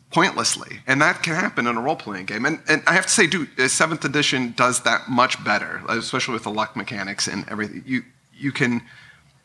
pointlessly, 0.10 0.80
and 0.88 1.02
that 1.02 1.22
can 1.22 1.36
happen 1.36 1.68
in 1.68 1.78
a 1.78 1.82
role 1.82 1.96
playing 1.96 2.26
game. 2.26 2.46
And 2.46 2.62
and 2.68 2.82
I 2.88 2.94
have 2.94 3.06
to 3.06 3.12
say, 3.12 3.28
dude, 3.28 3.50
uh, 3.60 3.68
seventh 3.68 4.04
edition 4.04 4.54
does 4.58 4.82
that 4.84 5.10
much 5.10 5.44
better, 5.44 5.84
especially 5.88 6.34
with 6.34 6.44
the 6.44 6.52
luck 6.52 6.76
mechanics 6.76 7.28
and 7.28 7.48
everything. 7.48 7.84
You 7.86 8.04
you 8.34 8.52
can 8.52 8.82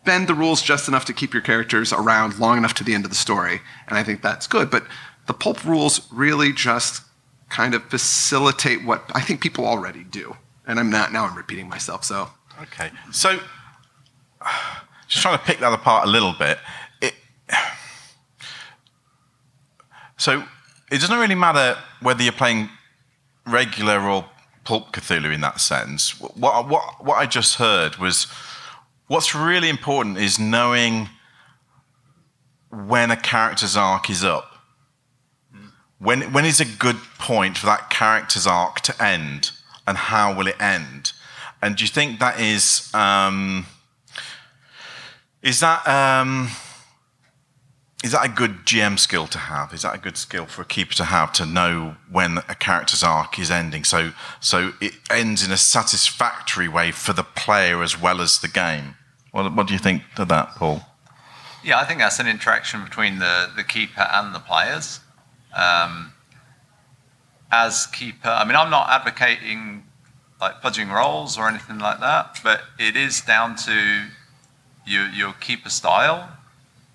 bend 0.04 0.28
the 0.28 0.34
rules 0.34 0.62
just 0.62 0.88
enough 0.88 1.04
to 1.06 1.12
keep 1.12 1.32
your 1.32 1.42
characters 1.42 1.92
around 1.92 2.38
long 2.38 2.58
enough 2.58 2.74
to 2.74 2.84
the 2.84 2.94
end 2.94 3.04
of 3.04 3.10
the 3.10 3.16
story, 3.16 3.60
and 3.88 3.96
I 3.96 4.02
think 4.02 4.22
that's 4.22 4.46
good. 4.46 4.70
But 4.70 4.84
the 5.26 5.34
pulp 5.34 5.64
rules 5.64 6.08
really 6.12 6.52
just 6.52 7.02
kind 7.48 7.74
of 7.74 7.84
facilitate 7.84 8.84
what 8.84 9.10
I 9.14 9.20
think 9.20 9.40
people 9.40 9.66
already 9.66 10.04
do. 10.04 10.36
And 10.66 10.78
I'm 10.80 10.90
not 10.90 11.12
now 11.12 11.26
I'm 11.26 11.36
repeating 11.36 11.68
myself, 11.68 12.04
so 12.04 12.30
Okay. 12.60 12.90
So, 13.10 13.38
just 15.08 15.22
trying 15.22 15.38
to 15.38 15.44
pick 15.44 15.58
that 15.60 15.72
apart 15.72 16.06
a 16.06 16.10
little 16.10 16.34
bit. 16.38 16.58
It, 17.00 17.14
so, 20.16 20.44
it 20.90 21.00
doesn't 21.00 21.18
really 21.18 21.34
matter 21.34 21.78
whether 22.00 22.22
you're 22.22 22.32
playing 22.32 22.68
regular 23.46 24.00
or 24.00 24.26
pulp 24.64 24.92
Cthulhu 24.92 25.32
in 25.32 25.40
that 25.40 25.60
sense. 25.60 26.20
What, 26.20 26.68
what, 26.68 27.04
what 27.04 27.16
I 27.16 27.26
just 27.26 27.56
heard 27.56 27.96
was 27.96 28.26
what's 29.12 29.34
really 29.34 29.68
important 29.68 30.16
is 30.16 30.38
knowing 30.38 31.06
when 32.70 33.10
a 33.10 33.16
character's 33.16 33.76
arc 33.76 34.08
is 34.08 34.24
up. 34.24 34.50
When, 35.98 36.32
when 36.32 36.46
is 36.46 36.60
a 36.60 36.64
good 36.64 36.96
point 37.18 37.58
for 37.58 37.66
that 37.66 37.90
character's 37.90 38.46
arc 38.46 38.80
to 38.80 39.04
end, 39.04 39.50
and 39.86 39.98
how 39.98 40.34
will 40.34 40.46
it 40.46 40.58
end? 40.58 41.12
And 41.60 41.76
do 41.76 41.84
you 41.84 41.88
think 41.88 42.20
that 42.20 42.40
is 42.40 42.90
um, 42.94 43.66
is 45.42 45.60
that 45.60 45.86
um, 45.86 46.48
is 48.02 48.12
that 48.12 48.24
a 48.24 48.30
good 48.30 48.64
GM 48.64 48.98
skill 48.98 49.26
to 49.26 49.38
have? 49.38 49.74
Is 49.74 49.82
that 49.82 49.94
a 49.94 49.98
good 49.98 50.16
skill 50.16 50.46
for 50.46 50.62
a 50.62 50.64
keeper 50.64 50.94
to 50.94 51.04
have 51.04 51.34
to 51.34 51.44
know 51.44 51.96
when 52.10 52.38
a 52.48 52.54
character's 52.54 53.02
arc 53.02 53.38
is 53.38 53.50
ending, 53.50 53.84
so 53.84 54.12
so 54.40 54.72
it 54.80 54.94
ends 55.10 55.44
in 55.44 55.52
a 55.52 55.58
satisfactory 55.58 56.66
way 56.66 56.90
for 56.92 57.12
the 57.12 57.22
player 57.22 57.82
as 57.82 58.00
well 58.00 58.22
as 58.22 58.38
the 58.38 58.48
game? 58.48 58.96
What, 59.32 59.54
what 59.54 59.66
do 59.66 59.72
you 59.72 59.78
think 59.78 60.02
to 60.16 60.24
that, 60.26 60.54
Paul? 60.56 60.82
Yeah, 61.64 61.78
I 61.78 61.84
think 61.84 62.00
that's 62.00 62.18
an 62.18 62.28
interaction 62.28 62.84
between 62.84 63.18
the, 63.18 63.50
the 63.56 63.64
keeper 63.64 64.06
and 64.12 64.34
the 64.34 64.38
players. 64.38 65.00
Um, 65.54 66.12
as 67.50 67.86
keeper, 67.86 68.28
I 68.28 68.44
mean, 68.44 68.56
I'm 68.56 68.70
not 68.70 68.88
advocating 68.88 69.84
like 70.40 70.60
pudging 70.60 70.90
rolls 70.90 71.38
or 71.38 71.48
anything 71.48 71.78
like 71.78 72.00
that, 72.00 72.40
but 72.42 72.62
it 72.78 72.96
is 72.96 73.20
down 73.20 73.54
to 73.56 74.06
your, 74.86 75.08
your 75.08 75.32
keeper 75.34 75.70
style, 75.70 76.36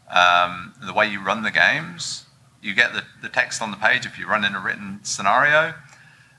um, 0.10 0.74
the 0.86 0.94
way 0.94 1.10
you 1.10 1.24
run 1.24 1.44
the 1.44 1.52
games. 1.52 2.26
You 2.62 2.74
get 2.74 2.94
the, 2.94 3.04
the 3.22 3.30
text 3.30 3.62
on 3.62 3.72
the 3.72 3.78
page 3.78 4.06
if 4.06 4.20
you 4.20 4.28
run 4.28 4.44
in 4.44 4.54
a 4.54 4.60
written 4.60 5.00
scenario, 5.04 5.74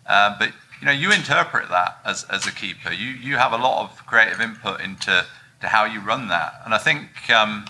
uh, 0.06 0.36
but 0.38 0.50
you 0.80 0.86
know 0.86 0.92
you 0.92 1.10
interpret 1.10 1.70
that 1.70 1.98
as, 2.04 2.24
as 2.24 2.46
a 2.46 2.52
keeper. 2.52 2.92
You 2.92 3.08
you 3.08 3.36
have 3.36 3.52
a 3.52 3.56
lot 3.56 3.84
of 3.84 4.04
creative 4.04 4.40
input 4.40 4.80
into 4.80 5.24
to 5.60 5.68
how 5.68 5.84
you 5.84 6.00
run 6.00 6.28
that, 6.28 6.60
and 6.64 6.74
I 6.74 6.78
think. 6.78 7.30
Um, 7.30 7.66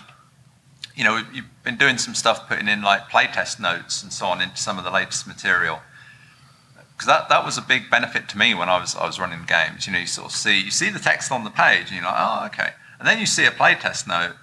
you 0.99 1.05
know, 1.05 1.23
you've 1.33 1.45
been 1.63 1.77
doing 1.77 1.97
some 1.97 2.13
stuff, 2.13 2.49
putting 2.49 2.67
in 2.67 2.81
like 2.81 3.07
playtest 3.07 3.57
notes 3.57 4.03
and 4.03 4.11
so 4.11 4.25
on 4.25 4.41
into 4.41 4.57
some 4.57 4.77
of 4.77 4.83
the 4.83 4.91
latest 4.91 5.25
material. 5.27 5.79
Because 6.91 7.07
that, 7.07 7.29
that 7.29 7.45
was 7.45 7.57
a 7.57 7.61
big 7.61 7.89
benefit 7.89 8.27
to 8.27 8.37
me 8.37 8.53
when 8.53 8.67
I 8.67 8.81
was 8.81 8.97
I 8.97 9.05
was 9.05 9.17
running 9.17 9.45
games. 9.47 9.87
You 9.87 9.93
know, 9.93 9.99
you 9.99 10.05
sort 10.05 10.27
of 10.27 10.35
see 10.35 10.61
you 10.61 10.71
see 10.71 10.89
the 10.89 10.99
text 10.99 11.31
on 11.31 11.45
the 11.45 11.49
page, 11.49 11.87
and 11.87 11.91
you're 11.91 12.03
like, 12.03 12.15
oh, 12.17 12.45
okay. 12.47 12.71
And 12.99 13.07
then 13.07 13.17
you 13.17 13.25
see 13.25 13.45
a 13.45 13.51
playtest 13.51 14.07
note, 14.07 14.35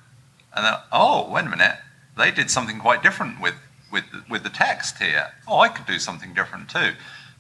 and 0.55 0.65
then 0.65 0.73
oh, 0.91 1.31
wait 1.31 1.45
a 1.45 1.49
minute, 1.51 1.77
they 2.17 2.31
did 2.31 2.51
something 2.51 2.79
quite 2.79 3.03
different 3.03 3.39
with 3.39 3.57
with 3.93 4.11
the, 4.11 4.25
with 4.31 4.43
the 4.43 4.49
text 4.49 4.97
here. 4.97 5.33
Oh, 5.47 5.59
I 5.59 5.69
could 5.69 5.85
do 5.85 5.99
something 5.99 6.33
different 6.33 6.71
too. 6.71 6.93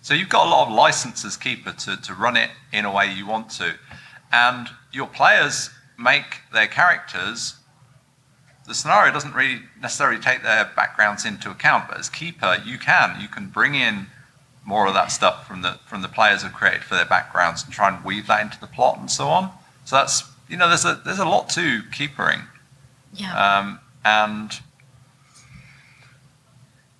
So 0.03 0.12
you've 0.12 0.29
got 0.29 0.47
a 0.47 0.51
lot 0.51 0.69
of 0.69 0.75
license 0.75 1.25
as 1.25 1.38
keeper 1.38 1.73
to, 1.73 1.97
to 2.03 2.12
run 2.12 2.37
it 2.37 2.51
in 2.71 2.85
a 2.85 2.92
way 2.92 3.11
you 3.11 3.27
want 3.27 3.49
to, 3.53 3.77
and 4.31 4.69
your 4.92 5.07
players 5.07 5.71
make 5.99 6.41
their 6.53 6.67
characters 6.67 7.57
the 8.67 8.75
scenario 8.75 9.13
doesn't 9.13 9.35
really 9.35 9.61
necessarily 9.81 10.21
take 10.21 10.43
their 10.43 10.65
backgrounds 10.75 11.25
into 11.25 11.51
account, 11.51 11.89
but 11.89 11.99
as 11.99 12.09
keeper, 12.09 12.61
you 12.65 12.79
can. 12.79 13.21
You 13.21 13.29
can 13.29 13.47
bring 13.49 13.75
in 13.77 14.09
more 14.65 14.89
of 14.89 14.95
that 14.95 15.13
stuff 15.13 15.47
from 15.47 15.63
the 15.63 15.79
from 15.87 16.03
the 16.03 16.09
players 16.09 16.43
have 16.43 16.53
created 16.53 16.83
for 16.83 16.97
their 16.97 17.05
backgrounds 17.05 17.63
and 17.63 17.73
try 17.73 17.89
and 17.95 18.05
weave 18.05 18.27
that 18.27 18.41
into 18.41 18.59
the 18.59 18.67
plot 18.67 18.99
and 18.99 19.09
so 19.09 19.29
on. 19.29 19.53
So 19.85 19.95
that's 19.97 20.25
you 20.49 20.57
know 20.57 20.67
there's 20.69 20.85
a 20.85 21.01
there's 21.05 21.21
a 21.21 21.25
lot 21.25 21.49
to 21.51 21.83
keepering, 21.93 22.41
Yeah. 23.15 23.59
um, 23.59 23.79
and 24.05 24.61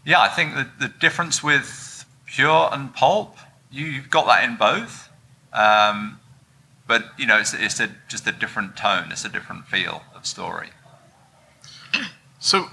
yeah, 0.05 0.21
I 0.21 0.29
think 0.29 0.55
the 0.55 0.69
the 0.79 0.89
difference 0.89 1.43
with 1.43 2.05
pure 2.27 2.69
and 2.73 2.95
pulp, 2.95 3.37
you, 3.73 3.87
you've 3.87 4.11
got 4.11 4.27
that 4.27 4.45
in 4.45 4.57
both, 4.57 5.09
um, 5.53 6.21
but 6.87 7.05
you 7.19 7.27
know 7.27 7.39
it's 7.39 7.55
it's 7.55 7.81
a, 7.81 7.91
just 8.09 8.27
a 8.27 8.33
different 8.33 8.77
tone, 8.77 9.11
it's 9.11 9.25
a 9.25 9.29
different 9.29 9.67
feel 9.67 10.03
of 10.15 10.27
story. 10.27 10.71
So, 12.39 12.67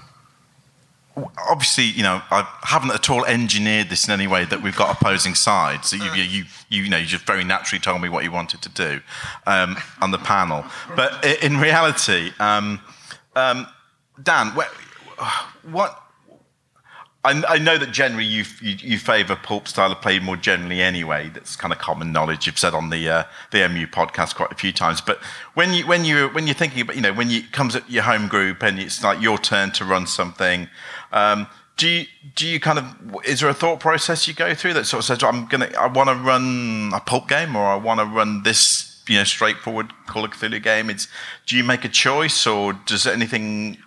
obviously, 1.48 1.84
you 1.84 2.02
know, 2.02 2.22
I 2.30 2.46
haven't 2.62 2.92
at 2.92 3.10
all 3.10 3.24
engineered 3.24 3.88
this 3.88 4.06
in 4.06 4.12
any 4.12 4.26
way 4.26 4.44
that 4.44 4.62
we've 4.62 4.76
got 4.76 4.94
opposing 4.94 5.34
sides. 5.34 5.88
So 5.88 5.96
you, 5.96 6.12
you, 6.12 6.22
you, 6.22 6.44
you, 6.68 6.88
know, 6.88 6.98
you 6.98 7.06
just 7.06 7.26
very 7.26 7.44
naturally 7.44 7.80
told 7.80 8.00
me 8.00 8.08
what 8.08 8.24
you 8.24 8.30
wanted 8.30 8.62
to 8.62 8.68
do 8.68 9.00
um, 9.46 9.76
on 10.00 10.10
the 10.10 10.18
panel. 10.18 10.64
But 10.94 11.24
in 11.42 11.58
reality, 11.58 12.32
um, 12.38 12.80
um, 13.34 13.66
Dan, 14.22 14.48
wh- 14.50 15.72
what? 15.72 16.03
I, 17.24 17.42
I 17.48 17.58
know 17.58 17.78
that 17.78 17.90
generally 17.90 18.26
you, 18.26 18.44
you, 18.60 18.76
you 18.78 18.98
favour 18.98 19.34
pulp 19.34 19.66
style 19.66 19.90
of 19.90 20.02
play 20.02 20.18
more 20.18 20.36
generally 20.36 20.82
anyway. 20.82 21.30
That's 21.32 21.56
kind 21.56 21.72
of 21.72 21.78
common 21.78 22.12
knowledge. 22.12 22.46
You've 22.46 22.58
said 22.58 22.74
on 22.74 22.90
the 22.90 23.08
uh, 23.08 23.24
the 23.50 23.66
MU 23.68 23.86
podcast 23.86 24.34
quite 24.34 24.52
a 24.52 24.54
few 24.54 24.72
times. 24.72 25.00
But 25.00 25.18
when 25.54 25.72
you 25.72 25.86
when 25.86 26.04
you 26.04 26.28
when 26.28 26.46
you're 26.46 26.54
thinking 26.54 26.82
about 26.82 26.96
you 26.96 27.02
know 27.02 27.14
when 27.14 27.30
you 27.30 27.38
it 27.38 27.52
comes 27.52 27.74
at 27.74 27.90
your 27.90 28.02
home 28.02 28.28
group 28.28 28.62
and 28.62 28.78
it's 28.78 29.02
like 29.02 29.20
your 29.22 29.38
turn 29.38 29.72
to 29.72 29.84
run 29.84 30.06
something, 30.06 30.68
um, 31.12 31.46
do 31.76 31.88
you 31.88 32.06
do 32.34 32.46
you 32.46 32.60
kind 32.60 32.78
of 32.78 32.84
is 33.24 33.40
there 33.40 33.48
a 33.48 33.54
thought 33.54 33.80
process 33.80 34.28
you 34.28 34.34
go 34.34 34.54
through 34.54 34.74
that 34.74 34.84
sort 34.84 35.00
of 35.00 35.04
says 35.06 35.22
I'm 35.22 35.46
gonna 35.46 35.70
I 35.78 35.86
want 35.86 36.10
to 36.10 36.14
run 36.14 36.92
a 36.94 37.00
pulp 37.00 37.28
game 37.28 37.56
or 37.56 37.64
I 37.64 37.76
want 37.76 38.00
to 38.00 38.06
run 38.06 38.42
this 38.42 39.02
you 39.08 39.16
know 39.16 39.24
straightforward 39.24 39.92
Call 40.06 40.24
of 40.24 40.32
Cthulhu 40.32 40.62
game? 40.62 40.90
It's 40.90 41.08
do 41.46 41.56
you 41.56 41.64
make 41.64 41.84
a 41.84 41.88
choice 41.88 42.46
or 42.46 42.74
does 42.74 43.06
anything 43.06 43.78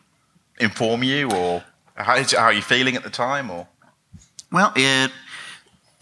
inform 0.60 1.04
you 1.04 1.30
or 1.32 1.64
how, 1.98 2.24
how 2.24 2.46
are 2.46 2.54
you 2.54 2.62
feeling 2.62 2.96
at 2.96 3.04
the 3.04 3.10
time 3.10 3.50
or? 3.50 3.68
Well, 4.52 4.72
it 4.76 5.12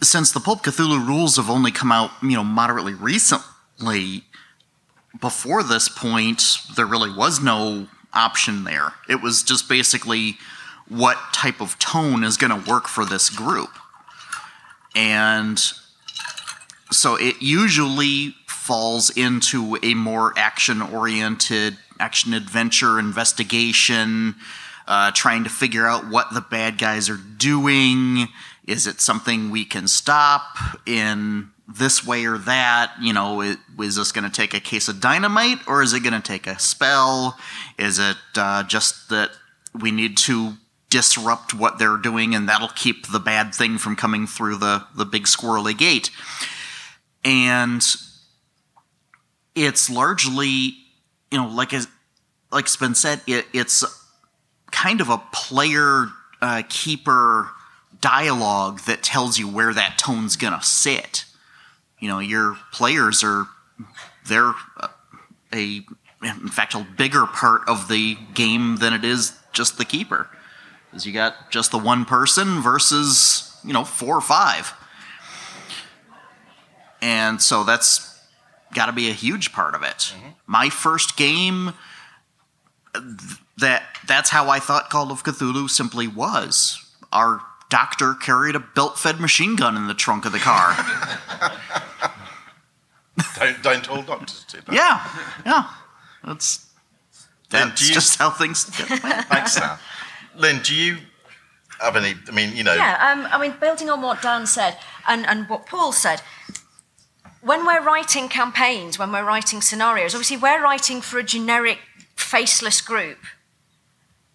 since 0.02 0.30
the 0.30 0.40
Pulp 0.40 0.62
Cthulhu 0.62 1.06
rules 1.06 1.36
have 1.36 1.48
only 1.48 1.70
come 1.70 1.90
out, 1.90 2.10
you 2.22 2.32
know, 2.32 2.44
moderately 2.44 2.94
recently. 2.94 4.24
Before 5.18 5.62
this 5.62 5.88
point, 5.88 6.58
there 6.76 6.84
really 6.84 7.10
was 7.10 7.40
no 7.40 7.88
option 8.12 8.64
there. 8.64 8.92
It 9.08 9.22
was 9.22 9.42
just 9.42 9.68
basically 9.68 10.36
what 10.88 11.16
type 11.32 11.60
of 11.60 11.78
tone 11.78 12.22
is 12.22 12.36
going 12.36 12.62
to 12.62 12.70
work 12.70 12.86
for 12.86 13.04
this 13.04 13.30
group. 13.30 13.70
And 14.94 15.58
so 16.90 17.16
it 17.16 17.40
usually 17.40 18.34
falls 18.46 19.10
into 19.10 19.78
a 19.82 19.94
more 19.94 20.34
action 20.36 20.82
oriented, 20.82 21.78
action 21.98 22.34
adventure 22.34 22.98
investigation, 22.98 24.36
uh, 24.86 25.10
trying 25.12 25.44
to 25.44 25.50
figure 25.50 25.86
out 25.86 26.08
what 26.08 26.32
the 26.32 26.40
bad 26.40 26.78
guys 26.78 27.10
are 27.10 27.16
doing. 27.16 28.28
Is 28.66 28.86
it 28.86 29.00
something 29.00 29.50
we 29.50 29.64
can 29.64 29.88
stop 29.88 30.56
in 30.86 31.50
this 31.68 32.06
way 32.06 32.24
or 32.24 32.38
that? 32.38 32.92
You 33.00 33.12
know, 33.12 33.40
it, 33.40 33.58
is 33.80 33.96
this 33.96 34.12
going 34.12 34.24
to 34.24 34.30
take 34.30 34.54
a 34.54 34.60
case 34.60 34.88
of 34.88 35.00
dynamite 35.00 35.58
or 35.66 35.82
is 35.82 35.92
it 35.92 36.00
going 36.00 36.20
to 36.20 36.26
take 36.26 36.46
a 36.46 36.58
spell? 36.58 37.36
Is 37.78 37.98
it 37.98 38.16
uh, 38.36 38.62
just 38.64 39.08
that 39.10 39.30
we 39.74 39.90
need 39.90 40.16
to 40.18 40.54
disrupt 40.88 41.52
what 41.52 41.78
they're 41.78 41.96
doing 41.96 42.34
and 42.34 42.48
that'll 42.48 42.68
keep 42.68 43.08
the 43.08 43.18
bad 43.18 43.54
thing 43.54 43.78
from 43.78 43.96
coming 43.96 44.26
through 44.26 44.56
the, 44.56 44.84
the 44.94 45.04
big 45.04 45.24
squirrely 45.24 45.76
gate? 45.76 46.10
And 47.24 47.84
it's 49.56 49.90
largely, 49.90 50.76
you 51.32 51.38
know, 51.38 51.48
like 51.48 51.72
like 52.52 52.66
it's 52.66 52.76
been 52.76 52.94
said, 52.94 53.20
it, 53.26 53.46
it's 53.52 53.84
kind 54.76 55.00
of 55.00 55.08
a 55.08 55.18
player 55.32 56.08
uh, 56.42 56.62
keeper 56.68 57.48
dialogue 58.00 58.80
that 58.80 59.02
tells 59.02 59.38
you 59.38 59.48
where 59.48 59.72
that 59.72 59.96
tone's 59.96 60.36
gonna 60.36 60.62
sit. 60.62 61.24
You 61.98 62.08
know, 62.08 62.18
your 62.18 62.58
players 62.72 63.24
are 63.24 63.46
they're 64.28 64.52
uh, 64.76 64.88
a 65.52 65.80
in 66.22 66.48
fact 66.48 66.74
a 66.74 66.86
bigger 66.96 67.26
part 67.26 67.62
of 67.68 67.88
the 67.88 68.16
game 68.34 68.76
than 68.76 68.92
it 68.92 69.04
is 69.04 69.38
just 69.52 69.78
the 69.78 69.84
keeper, 69.84 70.28
because 70.90 71.06
you 71.06 71.12
got 71.12 71.50
just 71.50 71.70
the 71.70 71.78
one 71.78 72.04
person 72.04 72.60
versus 72.60 73.58
you 73.64 73.72
know 73.72 73.84
four 73.84 74.14
or 74.14 74.20
five, 74.20 74.74
and 77.00 77.40
so 77.40 77.64
that's 77.64 78.20
got 78.74 78.86
to 78.86 78.92
be 78.92 79.08
a 79.08 79.14
huge 79.14 79.52
part 79.52 79.74
of 79.74 79.82
it. 79.82 80.12
My 80.46 80.68
first 80.68 81.16
game 81.16 81.72
that 83.58 83.82
that's 84.06 84.30
how 84.30 84.48
I 84.48 84.58
thought 84.58 84.90
Call 84.90 85.10
of 85.10 85.22
Cthulhu 85.24 85.68
simply 85.70 86.06
was. 86.08 86.82
Our 87.12 87.40
doctor 87.70 88.14
carried 88.14 88.54
a 88.54 88.60
belt-fed 88.60 89.18
machine 89.20 89.56
gun 89.56 89.76
in 89.76 89.86
the 89.88 89.94
trunk 89.94 90.24
of 90.26 90.32
the 90.32 90.38
car. 90.38 90.76
Don't, 93.38 93.62
don't 93.62 93.90
all 93.90 94.02
doctors 94.02 94.44
do 94.50 94.58
that? 94.66 94.74
yeah, 94.74 95.08
yeah. 95.46 95.70
That's 96.22 96.66
Lynne, 97.50 97.68
that's 97.68 97.80
do 97.80 97.88
you- 97.88 97.94
just 97.94 98.18
how 98.18 98.28
things 98.30 98.64
get. 98.64 98.88
Thanks, 99.28 99.54
Sam. 99.54 99.78
Lynne, 100.36 100.60
do 100.62 100.74
you 100.74 100.98
have 101.80 101.96
any? 101.96 102.12
I 102.28 102.30
mean, 102.32 102.54
you 102.54 102.62
know, 102.62 102.74
Yeah, 102.74 103.12
um, 103.12 103.26
I 103.32 103.40
mean, 103.40 103.54
building 103.58 103.88
on 103.88 104.02
what 104.02 104.20
Dan 104.20 104.46
said 104.46 104.76
and, 105.08 105.26
and 105.26 105.48
what 105.48 105.64
Paul 105.64 105.92
said, 105.92 106.20
when 107.40 107.64
we're 107.64 107.80
writing 107.82 108.28
campaigns, 108.28 108.98
when 108.98 109.10
we're 109.12 109.24
writing 109.24 109.62
scenarios, 109.62 110.14
obviously 110.14 110.36
we're 110.36 110.62
writing 110.62 111.00
for 111.00 111.18
a 111.18 111.22
generic 111.22 111.78
faceless 112.16 112.82
group, 112.82 113.18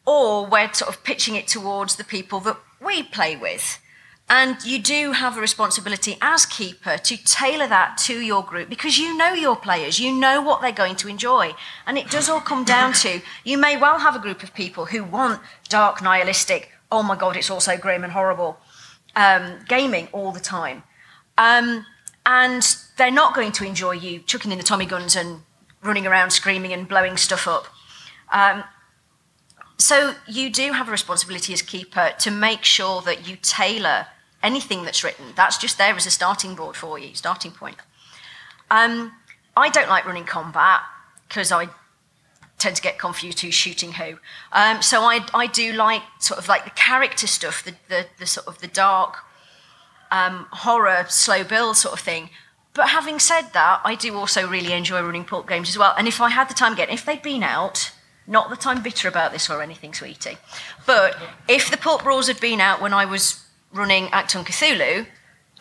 or 0.06 0.46
we're 0.46 0.74
sort 0.74 0.90
of 0.90 1.04
pitching 1.04 1.36
it 1.36 1.48
towards 1.48 1.96
the 1.96 2.04
people 2.04 2.40
that 2.42 2.58
we 2.84 3.04
play 3.04 3.36
with. 3.36 3.80
And 4.30 4.64
you 4.64 4.82
do 4.82 5.12
have 5.12 5.38
a 5.38 5.42
responsibility 5.42 6.18
as 6.22 6.46
keeper 6.46 6.98
to 6.98 7.18
tailor 7.18 7.68
that 7.68 7.98
to 8.06 8.22
your 8.22 8.44
group 8.44 8.70
because 8.70 8.98
you 8.98 9.18
know 9.18 9.34
your 9.34 9.58
players, 9.58 10.00
you 10.00 10.14
know 10.14 10.42
what 10.42 10.62
they're 10.62 10.72
going 10.72 10.96
to 10.98 11.10
enjoy. 11.10 11.54
And 11.86 11.98
it 11.98 12.10
does 12.10 12.30
all 12.30 12.40
come 12.40 12.64
down 12.64 12.94
to 12.94 13.22
you 13.44 13.58
may 13.58 13.76
well 13.76 14.00
have 14.00 14.16
a 14.16 14.20
group 14.20 14.42
of 14.42 14.54
people 14.54 14.86
who 14.86 15.04
want 15.04 15.42
dark, 15.68 16.02
nihilistic, 16.02 16.72
oh 16.90 17.04
my 17.04 17.18
God, 17.18 17.36
it's 17.36 17.50
all 17.50 17.60
so 17.60 17.78
grim 17.78 18.06
and 18.06 18.14
horrible 18.14 18.58
um, 19.18 19.60
gaming 19.68 20.08
all 20.14 20.32
the 20.32 20.40
time. 20.40 20.84
Um, 21.38 21.86
and 22.26 22.64
they're 22.98 23.12
not 23.12 23.34
going 23.36 23.52
to 23.54 23.66
enjoy 23.66 23.92
you 23.92 24.20
chucking 24.20 24.52
in 24.52 24.58
the 24.58 24.64
Tommy 24.64 24.86
guns 24.86 25.16
and 25.16 25.42
running 25.84 26.06
around 26.06 26.32
screaming 26.32 26.72
and 26.72 26.88
blowing 26.88 27.18
stuff 27.18 27.48
up. 27.48 27.68
Um, 28.32 28.64
so 29.82 30.16
you 30.28 30.52
do 30.52 30.74
have 30.74 30.88
a 30.88 30.92
responsibility 30.92 31.54
as 31.54 31.62
keeper 31.62 32.12
to 32.20 32.32
make 32.32 32.64
sure 32.64 33.02
that 33.02 33.28
you 33.28 33.38
tailor 33.42 34.08
anything 34.44 34.84
that's 34.84 35.04
written. 35.04 35.26
That's 35.36 35.58
just 35.58 35.78
there 35.78 35.96
as 35.96 36.06
a 36.06 36.12
starting 36.12 36.56
board 36.56 36.76
for 36.76 37.00
you, 37.00 37.16
starting 37.16 37.52
point. 37.52 37.78
Um, 38.70 39.14
I 39.58 39.70
don't 39.70 39.90
like 39.90 40.06
running 40.06 40.26
combat 40.26 40.82
because 41.28 41.52
I 41.52 41.68
tend 42.58 42.76
to 42.76 42.82
get 42.82 43.00
confused 43.00 43.40
who's 43.40 43.56
shooting 43.56 43.94
who. 43.94 44.20
Um, 44.52 44.82
so 44.82 45.02
I, 45.02 45.26
I 45.34 45.48
do 45.48 45.74
like 45.74 46.04
sort 46.20 46.40
of 46.40 46.48
like 46.48 46.64
the 46.64 46.72
character 46.72 47.26
stuff, 47.26 47.64
the, 47.64 47.74
the, 47.90 48.06
the 48.20 48.26
sort 48.28 48.48
of 48.48 48.60
the 48.60 48.68
dark 48.68 49.18
um, 50.12 50.48
horror, 50.52 51.06
slow 51.10 51.44
build 51.44 51.78
sort 51.78 51.94
of 51.94 52.00
thing. 52.00 52.30
But 52.74 52.90
having 52.90 53.20
said 53.20 53.50
that, 53.54 53.82
I 53.84 53.96
do 53.96 54.16
also 54.16 54.48
really 54.48 54.74
enjoy 54.74 55.02
running 55.02 55.26
pulp 55.26 55.50
games 55.50 55.70
as 55.70 55.78
well. 55.78 55.94
And 55.98 56.08
if 56.08 56.22
I 56.22 56.30
had 56.30 56.50
the 56.50 56.54
time 56.54 56.74
again, 56.74 56.90
if 56.90 57.04
they'd 57.04 57.22
been 57.22 57.44
out, 57.44 57.92
not 58.28 58.50
that 58.50 58.66
I'm 58.66 58.82
bitter 58.82 59.08
about 59.08 59.32
this 59.32 59.50
or 59.50 59.62
anything, 59.62 59.94
sweetie, 59.94 60.38
but 60.86 61.18
if 61.48 61.70
the 61.70 61.78
pulp 61.78 62.06
rules 62.06 62.28
had 62.28 62.40
been 62.40 62.62
out 62.62 62.82
when 62.82 62.94
I 62.94 63.06
was 63.06 63.46
running 63.74 64.08
Achtung 64.08 64.46
Cthulhu, 64.46 65.08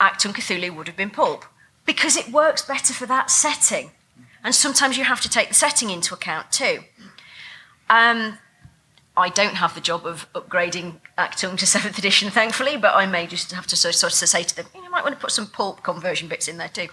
Achtung 0.01 0.33
Cthulhu 0.33 0.75
would 0.75 0.87
have 0.87 0.97
been 0.97 1.11
pulp 1.11 1.45
because 1.87 2.17
it 2.17 2.31
works 2.31 2.63
better 2.63 2.93
for 2.93 3.07
that 3.07 3.31
setting. 3.31 3.91
And 4.43 4.55
sometimes 4.55 4.97
you 4.97 5.05
have 5.05 5.21
to 5.21 5.29
take 5.29 5.49
the 5.49 5.55
setting 5.55 5.91
into 5.91 6.15
account 6.15 6.51
too. 6.51 6.81
Um, 7.91 8.39
I 9.17 9.29
don't 9.29 9.57
have 9.57 9.75
the 9.75 9.81
job 9.81 10.07
of 10.07 10.33
upgrading 10.33 11.01
Achtung 11.19 11.59
to 11.59 11.67
7th 11.67 11.99
edition, 11.99 12.31
thankfully, 12.31 12.77
but 12.77 12.95
I 12.95 13.07
may 13.07 13.27
just 13.27 13.53
have 13.53 13.67
to 13.67 13.77
sort 13.77 14.03
of 14.03 14.13
say 14.13 14.43
to 14.43 14.57
them, 14.57 14.67
you 14.75 14.91
might 14.91 15.03
want 15.03 15.15
to 15.15 15.21
put 15.21 15.33
some 15.33 15.47
pulp 15.47 15.83
conversion 15.83 16.29
bits 16.29 16.49
in 16.49 16.57
there 16.57 16.69
too. 16.69 16.89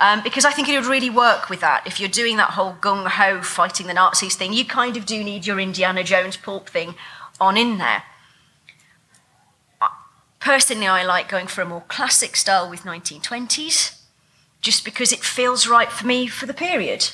Um, 0.00 0.22
because 0.22 0.44
I 0.44 0.50
think 0.50 0.68
it 0.68 0.76
would 0.76 0.88
really 0.88 1.10
work 1.10 1.48
with 1.48 1.60
that. 1.60 1.86
If 1.86 2.00
you're 2.00 2.08
doing 2.08 2.36
that 2.38 2.50
whole 2.50 2.74
gung 2.80 3.06
ho 3.06 3.42
fighting 3.42 3.86
the 3.86 3.94
Nazis 3.94 4.34
thing, 4.34 4.52
you 4.52 4.64
kind 4.64 4.96
of 4.96 5.06
do 5.06 5.22
need 5.22 5.46
your 5.46 5.60
Indiana 5.60 6.02
Jones 6.02 6.36
pulp 6.36 6.68
thing 6.68 6.94
on 7.40 7.56
in 7.56 7.78
there. 7.78 8.02
Personally, 10.40 10.86
I 10.86 11.04
like 11.04 11.28
going 11.28 11.46
for 11.46 11.62
a 11.62 11.66
more 11.66 11.84
classic 11.88 12.36
style 12.36 12.68
with 12.68 12.82
1920s, 12.82 14.00
just 14.60 14.84
because 14.84 15.12
it 15.12 15.20
feels 15.20 15.66
right 15.66 15.90
for 15.90 16.06
me 16.06 16.26
for 16.26 16.46
the 16.46 16.52
period. 16.52 17.12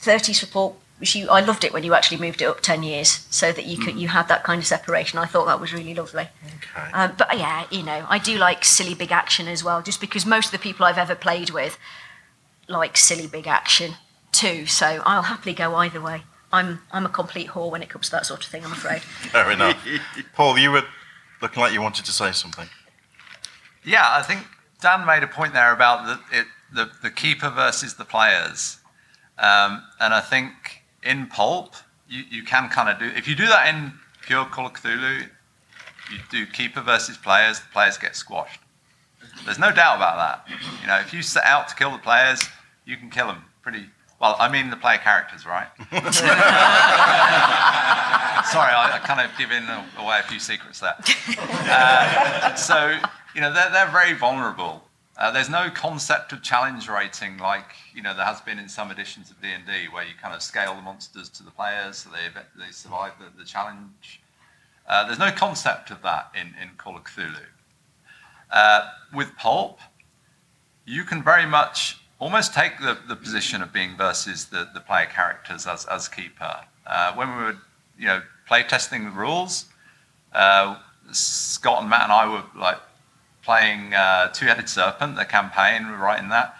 30s 0.00 0.40
for 0.40 0.46
pulp, 0.46 0.81
which 1.02 1.16
you, 1.16 1.28
I 1.28 1.40
loved 1.40 1.64
it 1.64 1.72
when 1.72 1.82
you 1.82 1.94
actually 1.94 2.18
moved 2.18 2.40
it 2.42 2.44
up 2.44 2.60
10 2.60 2.84
years 2.84 3.26
so 3.28 3.50
that 3.50 3.66
you 3.66 3.76
could 3.76 3.96
you 3.96 4.06
had 4.06 4.28
that 4.28 4.44
kind 4.44 4.60
of 4.60 4.66
separation. 4.66 5.18
I 5.18 5.26
thought 5.26 5.46
that 5.46 5.60
was 5.60 5.72
really 5.72 5.94
lovely. 5.94 6.28
Okay. 6.46 6.92
Um, 6.92 7.14
but 7.18 7.36
yeah, 7.36 7.64
you 7.72 7.82
know, 7.82 8.06
I 8.08 8.18
do 8.18 8.38
like 8.38 8.64
silly 8.64 8.94
big 8.94 9.10
action 9.10 9.48
as 9.48 9.64
well, 9.64 9.82
just 9.82 10.00
because 10.00 10.24
most 10.24 10.46
of 10.46 10.52
the 10.52 10.60
people 10.60 10.86
I've 10.86 10.98
ever 10.98 11.16
played 11.16 11.50
with 11.50 11.76
like 12.68 12.96
silly 12.96 13.26
big 13.26 13.48
action 13.48 13.94
too. 14.30 14.66
So 14.66 15.02
I'll 15.04 15.22
happily 15.22 15.56
go 15.56 15.74
either 15.74 16.00
way. 16.00 16.22
I'm 16.52 16.82
I'm 16.92 17.04
a 17.04 17.08
complete 17.08 17.48
whore 17.48 17.72
when 17.72 17.82
it 17.82 17.88
comes 17.88 18.06
to 18.06 18.12
that 18.12 18.24
sort 18.24 18.44
of 18.44 18.46
thing. 18.48 18.64
I'm 18.64 18.70
afraid. 18.70 19.00
Fair 19.32 19.50
enough. 19.50 19.84
Paul, 20.36 20.56
you 20.56 20.70
were 20.70 20.84
looking 21.40 21.60
like 21.60 21.72
you 21.72 21.82
wanted 21.82 22.04
to 22.04 22.12
say 22.12 22.30
something. 22.30 22.68
Yeah, 23.84 24.06
I 24.06 24.22
think 24.22 24.46
Dan 24.80 25.04
made 25.04 25.24
a 25.24 25.26
point 25.26 25.52
there 25.52 25.72
about 25.72 26.06
the, 26.06 26.38
it, 26.38 26.46
the, 26.72 26.92
the 27.02 27.10
keeper 27.10 27.50
versus 27.50 27.94
the 27.94 28.04
players. 28.04 28.78
Um, 29.36 29.82
and 29.98 30.14
I 30.14 30.20
think 30.20 30.81
in 31.02 31.26
Pulp, 31.26 31.74
you, 32.08 32.24
you 32.30 32.42
can 32.42 32.68
kind 32.68 32.88
of 32.88 32.98
do, 32.98 33.06
if 33.16 33.26
you 33.26 33.34
do 33.34 33.46
that 33.46 33.74
in 33.74 33.92
pure 34.22 34.44
Call 34.44 34.66
of 34.66 34.72
Cthulhu, 34.74 35.28
you 36.10 36.18
do 36.30 36.46
keeper 36.46 36.80
versus 36.80 37.16
players, 37.16 37.60
the 37.60 37.66
players 37.72 37.96
get 37.98 38.16
squashed. 38.16 38.60
There's 39.44 39.58
no 39.58 39.72
doubt 39.72 39.96
about 39.96 40.16
that. 40.16 40.58
You 40.80 40.86
know, 40.86 40.98
if 40.98 41.12
you 41.12 41.22
set 41.22 41.44
out 41.44 41.68
to 41.68 41.74
kill 41.74 41.90
the 41.90 41.98
players, 41.98 42.48
you 42.84 42.96
can 42.96 43.10
kill 43.10 43.26
them 43.28 43.44
pretty 43.62 43.86
well. 44.20 44.36
I 44.38 44.48
mean 44.48 44.70
the 44.70 44.76
player 44.76 44.98
characters, 44.98 45.46
right? 45.46 45.66
Sorry, 48.46 48.72
I, 48.72 48.92
I 48.94 48.98
kind 49.04 49.20
of 49.20 49.36
given 49.36 49.64
away 49.98 50.20
a 50.20 50.22
few 50.22 50.38
secrets 50.38 50.80
there. 50.80 50.96
Uh, 51.74 52.54
so 52.54 52.98
you 53.34 53.40
know 53.40 53.52
they're 53.52 53.70
they're 53.70 53.90
very 53.90 54.12
vulnerable. 54.12 54.82
Uh, 55.22 55.30
there's 55.30 55.48
no 55.48 55.70
concept 55.70 56.32
of 56.32 56.42
challenge 56.42 56.88
rating 56.88 57.38
like 57.38 57.76
you 57.94 58.02
know 58.02 58.12
there 58.12 58.24
has 58.24 58.40
been 58.40 58.58
in 58.58 58.68
some 58.68 58.90
editions 58.90 59.30
of 59.30 59.40
D&D 59.40 59.86
where 59.92 60.02
you 60.02 60.14
kind 60.20 60.34
of 60.34 60.42
scale 60.42 60.74
the 60.74 60.82
monsters 60.82 61.28
to 61.28 61.44
the 61.44 61.50
players 61.52 61.98
so 61.98 62.10
they 62.10 62.40
they 62.58 62.72
survive 62.72 63.12
the, 63.20 63.26
the 63.38 63.44
challenge. 63.44 64.20
Uh, 64.84 65.06
there's 65.06 65.20
no 65.20 65.30
concept 65.30 65.92
of 65.92 66.02
that 66.02 66.32
in, 66.34 66.48
in 66.60 66.70
Call 66.76 66.96
of 66.96 67.04
Cthulhu. 67.04 67.46
Uh, 68.50 68.90
with 69.14 69.36
Pulp, 69.36 69.78
you 70.86 71.04
can 71.04 71.22
very 71.22 71.46
much 71.46 72.00
almost 72.18 72.52
take 72.52 72.80
the, 72.80 72.98
the 73.06 73.14
position 73.14 73.62
of 73.62 73.72
being 73.72 73.96
versus 73.96 74.46
the, 74.46 74.70
the 74.74 74.80
player 74.80 75.06
characters 75.06 75.68
as, 75.68 75.84
as 75.86 76.08
keeper. 76.08 76.56
Uh, 76.84 77.14
when 77.14 77.28
we 77.28 77.44
were, 77.44 77.56
you 77.96 78.06
know, 78.06 78.22
play 78.48 78.64
testing 78.64 79.04
the 79.04 79.10
rules, 79.12 79.66
uh, 80.32 80.78
Scott 81.12 81.82
and 81.82 81.88
Matt 81.88 82.02
and 82.02 82.12
I 82.12 82.28
were 82.28 82.42
like 82.60 82.78
playing 83.42 83.94
uh, 83.94 84.28
Two-Headed 84.28 84.68
Serpent, 84.68 85.16
the 85.16 85.24
campaign, 85.24 85.86
we 85.86 85.92
were 85.92 85.98
writing 85.98 86.28
that, 86.30 86.56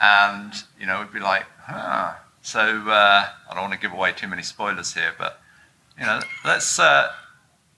and 0.00 0.52
you 0.78 0.86
know, 0.86 1.00
we'd 1.00 1.12
be 1.12 1.20
like, 1.20 1.44
huh, 1.60 2.14
So 2.42 2.60
uh, 2.60 3.28
I 3.48 3.54
don't 3.54 3.62
want 3.62 3.72
to 3.74 3.78
give 3.78 3.92
away 3.92 4.12
too 4.12 4.28
many 4.28 4.42
spoilers 4.42 4.94
here, 4.94 5.12
but 5.18 5.40
you 5.98 6.06
know, 6.06 6.20
let's 6.44 6.78
uh, 6.78 7.08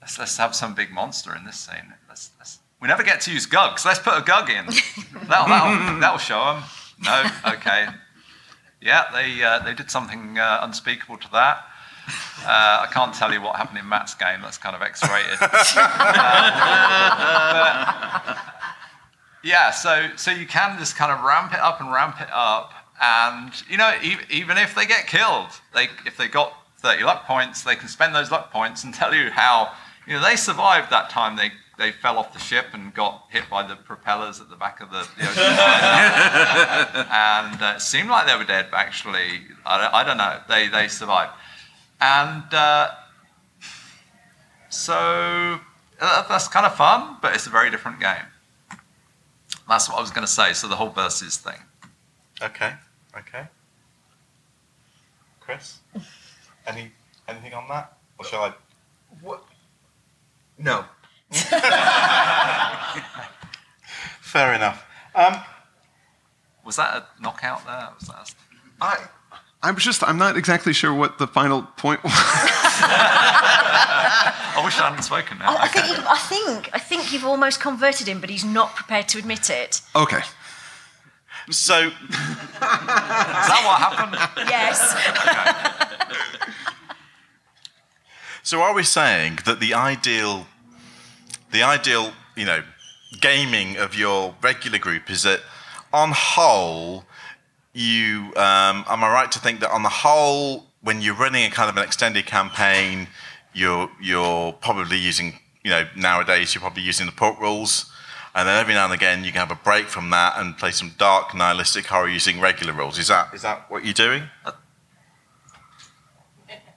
let's, 0.01 0.17
let's 0.17 0.37
have 0.37 0.55
some 0.55 0.73
big 0.73 0.91
monster 0.91 1.35
in 1.35 1.45
this 1.45 1.57
scene. 1.57 1.93
Let's, 2.07 2.31
let's, 2.37 2.59
we 2.81 2.87
never 2.87 3.03
get 3.03 3.21
to 3.21 3.31
use 3.31 3.45
gugs. 3.45 3.85
Let's 3.85 3.99
put 3.99 4.17
a 4.17 4.21
gug 4.21 4.49
in. 4.49 4.65
that'll, 5.27 5.47
that'll, 5.47 5.99
that'll 5.99 6.17
show 6.17 6.53
them. 6.53 6.63
No, 7.03 7.23
okay. 7.53 7.87
Yeah, 8.81 9.05
they 9.13 9.43
uh, 9.43 9.59
they 9.59 9.73
did 9.73 9.89
something 9.89 10.37
uh, 10.37 10.59
unspeakable 10.61 11.17
to 11.17 11.31
that. 11.31 11.65
Uh, 12.45 12.83
I 12.83 12.87
can't 12.91 13.13
tell 13.13 13.31
you 13.31 13.41
what 13.41 13.55
happened 13.55 13.79
in 13.79 13.87
Matt's 13.87 14.15
game. 14.15 14.41
That's 14.41 14.57
kind 14.57 14.75
of 14.75 14.81
X-rated. 14.81 15.39
Uh, 17.55 18.35
yeah, 19.43 19.71
so 19.71 20.09
so 20.15 20.31
you 20.31 20.45
can 20.47 20.79
just 20.79 20.95
kind 20.95 21.11
of 21.11 21.21
ramp 21.23 21.53
it 21.53 21.59
up 21.59 21.81
and 21.81 21.91
ramp 21.91 22.21
it 22.21 22.29
up, 22.31 22.71
and 23.01 23.51
you 23.69 23.77
know 23.77 23.93
e- 24.01 24.17
even 24.29 24.57
if 24.57 24.73
they 24.73 24.85
get 24.85 25.05
killed, 25.07 25.49
they 25.73 25.89
if 26.05 26.15
they 26.17 26.27
got 26.29 26.53
30 26.77 27.03
luck 27.03 27.25
points, 27.25 27.61
they 27.63 27.75
can 27.75 27.87
spend 27.89 28.15
those 28.15 28.31
luck 28.31 28.51
points 28.51 28.83
and 28.85 28.93
tell 29.01 29.13
you 29.13 29.29
how 29.31 29.71
you 30.07 30.13
know 30.13 30.21
they 30.23 30.35
survived 30.37 30.89
that 30.91 31.09
time 31.09 31.35
they 31.35 31.51
they 31.77 31.91
fell 31.91 32.17
off 32.17 32.31
the 32.33 32.39
ship 32.39 32.67
and 32.73 32.93
got 32.93 33.25
hit 33.31 33.43
by 33.49 33.63
the 33.67 33.75
propellers 33.75 34.39
at 34.39 34.47
the 34.49 34.55
back 34.55 34.79
of 34.79 34.91
the, 34.91 35.05
the 35.17 35.23
ocean 35.27 35.43
and 37.11 37.61
uh, 37.61 37.73
it 37.75 37.81
seemed 37.81 38.09
like 38.09 38.27
they 38.27 38.35
were 38.37 38.43
dead, 38.43 38.67
but 38.71 38.77
actually 38.79 39.41
I 39.65 39.77
don't, 39.81 39.93
I 39.93 40.03
don't 40.05 40.17
know 40.17 40.39
they 40.47 40.67
they 40.69 40.87
survived, 40.87 41.31
and 42.01 42.53
uh, 42.53 42.89
so 44.69 45.59
uh, 46.01 46.27
that's 46.27 46.47
kind 46.47 46.65
of 46.65 46.75
fun, 46.75 47.17
but 47.21 47.33
it's 47.35 47.47
a 47.47 47.49
very 47.49 47.69
different 47.71 47.99
game. 47.99 48.25
That's 49.67 49.87
what 49.89 49.97
I 49.97 50.01
was 50.01 50.11
going 50.11 50.25
to 50.25 50.31
say. 50.31 50.53
So 50.53 50.67
the 50.67 50.75
whole 50.75 50.89
versus 50.89 51.37
thing. 51.37 51.59
Okay. 52.41 52.73
Okay. 53.17 53.47
Chris, 55.39 55.79
any 56.67 56.91
anything 57.27 57.53
on 57.53 57.67
that, 57.69 57.97
or 58.17 58.25
shall 58.25 58.43
I? 58.43 58.53
What? 59.21 59.43
No. 60.57 60.85
Fair 64.21 64.53
enough. 64.53 64.85
Um, 65.15 65.35
Was 66.65 66.75
that 66.77 66.95
a 66.95 67.05
knockout 67.21 67.65
there? 67.65 67.89
Was 67.99 68.07
that 68.07 68.29
a- 68.29 68.83
I. 68.83 68.97
I'm 69.63 69.77
just, 69.77 70.03
I'm 70.03 70.17
not 70.17 70.37
exactly 70.37 70.73
sure 70.73 70.93
what 70.93 71.17
the 71.17 71.27
final 71.27 71.63
point 71.63 72.03
was. 72.03 72.11
I 74.55 74.61
wish 74.63 74.77
I 74.77 74.89
hadn't 74.89 75.03
spoken 75.03 75.39
now. 75.39 75.55
I, 75.55 75.63
I 75.63 75.67
think 75.67 75.87
you, 75.87 75.95
I 76.05 76.17
think 76.17 76.69
I 76.73 76.79
think 76.79 77.11
you've 77.11 77.25
almost 77.25 77.59
converted 77.59 78.07
him, 78.07 78.19
but 78.21 78.29
he's 78.29 78.45
not 78.45 78.75
prepared 78.75 79.07
to 79.09 79.17
admit 79.17 79.49
it. 79.49 79.81
okay. 79.95 80.21
so 81.49 81.87
Is 81.87 81.93
that 82.59 83.61
what 83.65 83.79
happened? 83.79 84.15
Yes. 84.49 84.93
Okay. 85.09 85.73
So 88.43 88.61
are 88.61 88.73
we 88.73 88.83
saying 88.83 89.39
that 89.45 89.61
the 89.61 89.73
ideal, 89.73 90.47
the 91.51 91.63
ideal, 91.63 92.11
you 92.35 92.45
know, 92.45 92.63
gaming 93.21 93.77
of 93.77 93.95
your 93.95 94.35
regular 94.41 94.77
group 94.77 95.09
is 95.09 95.23
that, 95.23 95.39
on 95.93 96.11
whole, 96.13 97.05
you 97.73 98.31
um, 98.35 98.85
am 98.87 99.03
I 99.03 99.11
right 99.11 99.31
to 99.31 99.39
think 99.39 99.59
that 99.61 99.71
on 99.71 99.83
the 99.83 99.89
whole, 99.89 100.65
when 100.81 101.01
you're 101.01 101.15
running 101.15 101.45
a 101.45 101.49
kind 101.49 101.69
of 101.69 101.77
an 101.77 101.83
extended 101.83 102.25
campaign, 102.25 103.07
you're 103.53 103.89
you're 104.01 104.53
probably 104.53 104.97
using, 104.97 105.39
you 105.63 105.71
know, 105.71 105.87
nowadays 105.95 106.53
you're 106.53 106.61
probably 106.61 106.83
using 106.83 107.05
the 107.05 107.11
port 107.11 107.39
rules. 107.39 107.89
And 108.35 108.47
then 108.47 108.59
every 108.59 108.73
now 108.73 108.85
and 108.85 108.93
again, 108.93 109.23
you 109.23 109.31
can 109.31 109.39
have 109.47 109.51
a 109.51 109.63
break 109.63 109.85
from 109.85 110.09
that 110.09 110.33
and 110.37 110.57
play 110.57 110.71
some 110.71 110.95
dark 110.97 111.35
nihilistic 111.35 111.85
horror 111.85 112.09
using 112.09 112.39
regular 112.39 112.73
rules. 112.73 112.97
Is 112.97 113.07
that 113.07 113.33
is 113.33 113.43
that 113.43 113.69
what 113.69 113.85
you're 113.85 113.93
doing? 113.93 114.23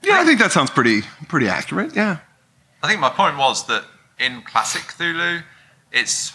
Yeah, 0.03 0.21
I 0.21 0.25
think 0.25 0.39
that 0.39 0.53
sounds 0.53 0.71
pretty, 0.71 1.03
pretty 1.29 1.49
accurate. 1.49 1.97
Yeah. 1.97 2.19
I 2.83 2.89
think 2.89 3.01
my 3.01 3.11
point 3.11 3.37
was 3.37 3.67
that 3.67 3.85
in 4.21 4.43
classic 4.43 4.83
Cthulhu, 4.83 5.43
it's 5.91 6.33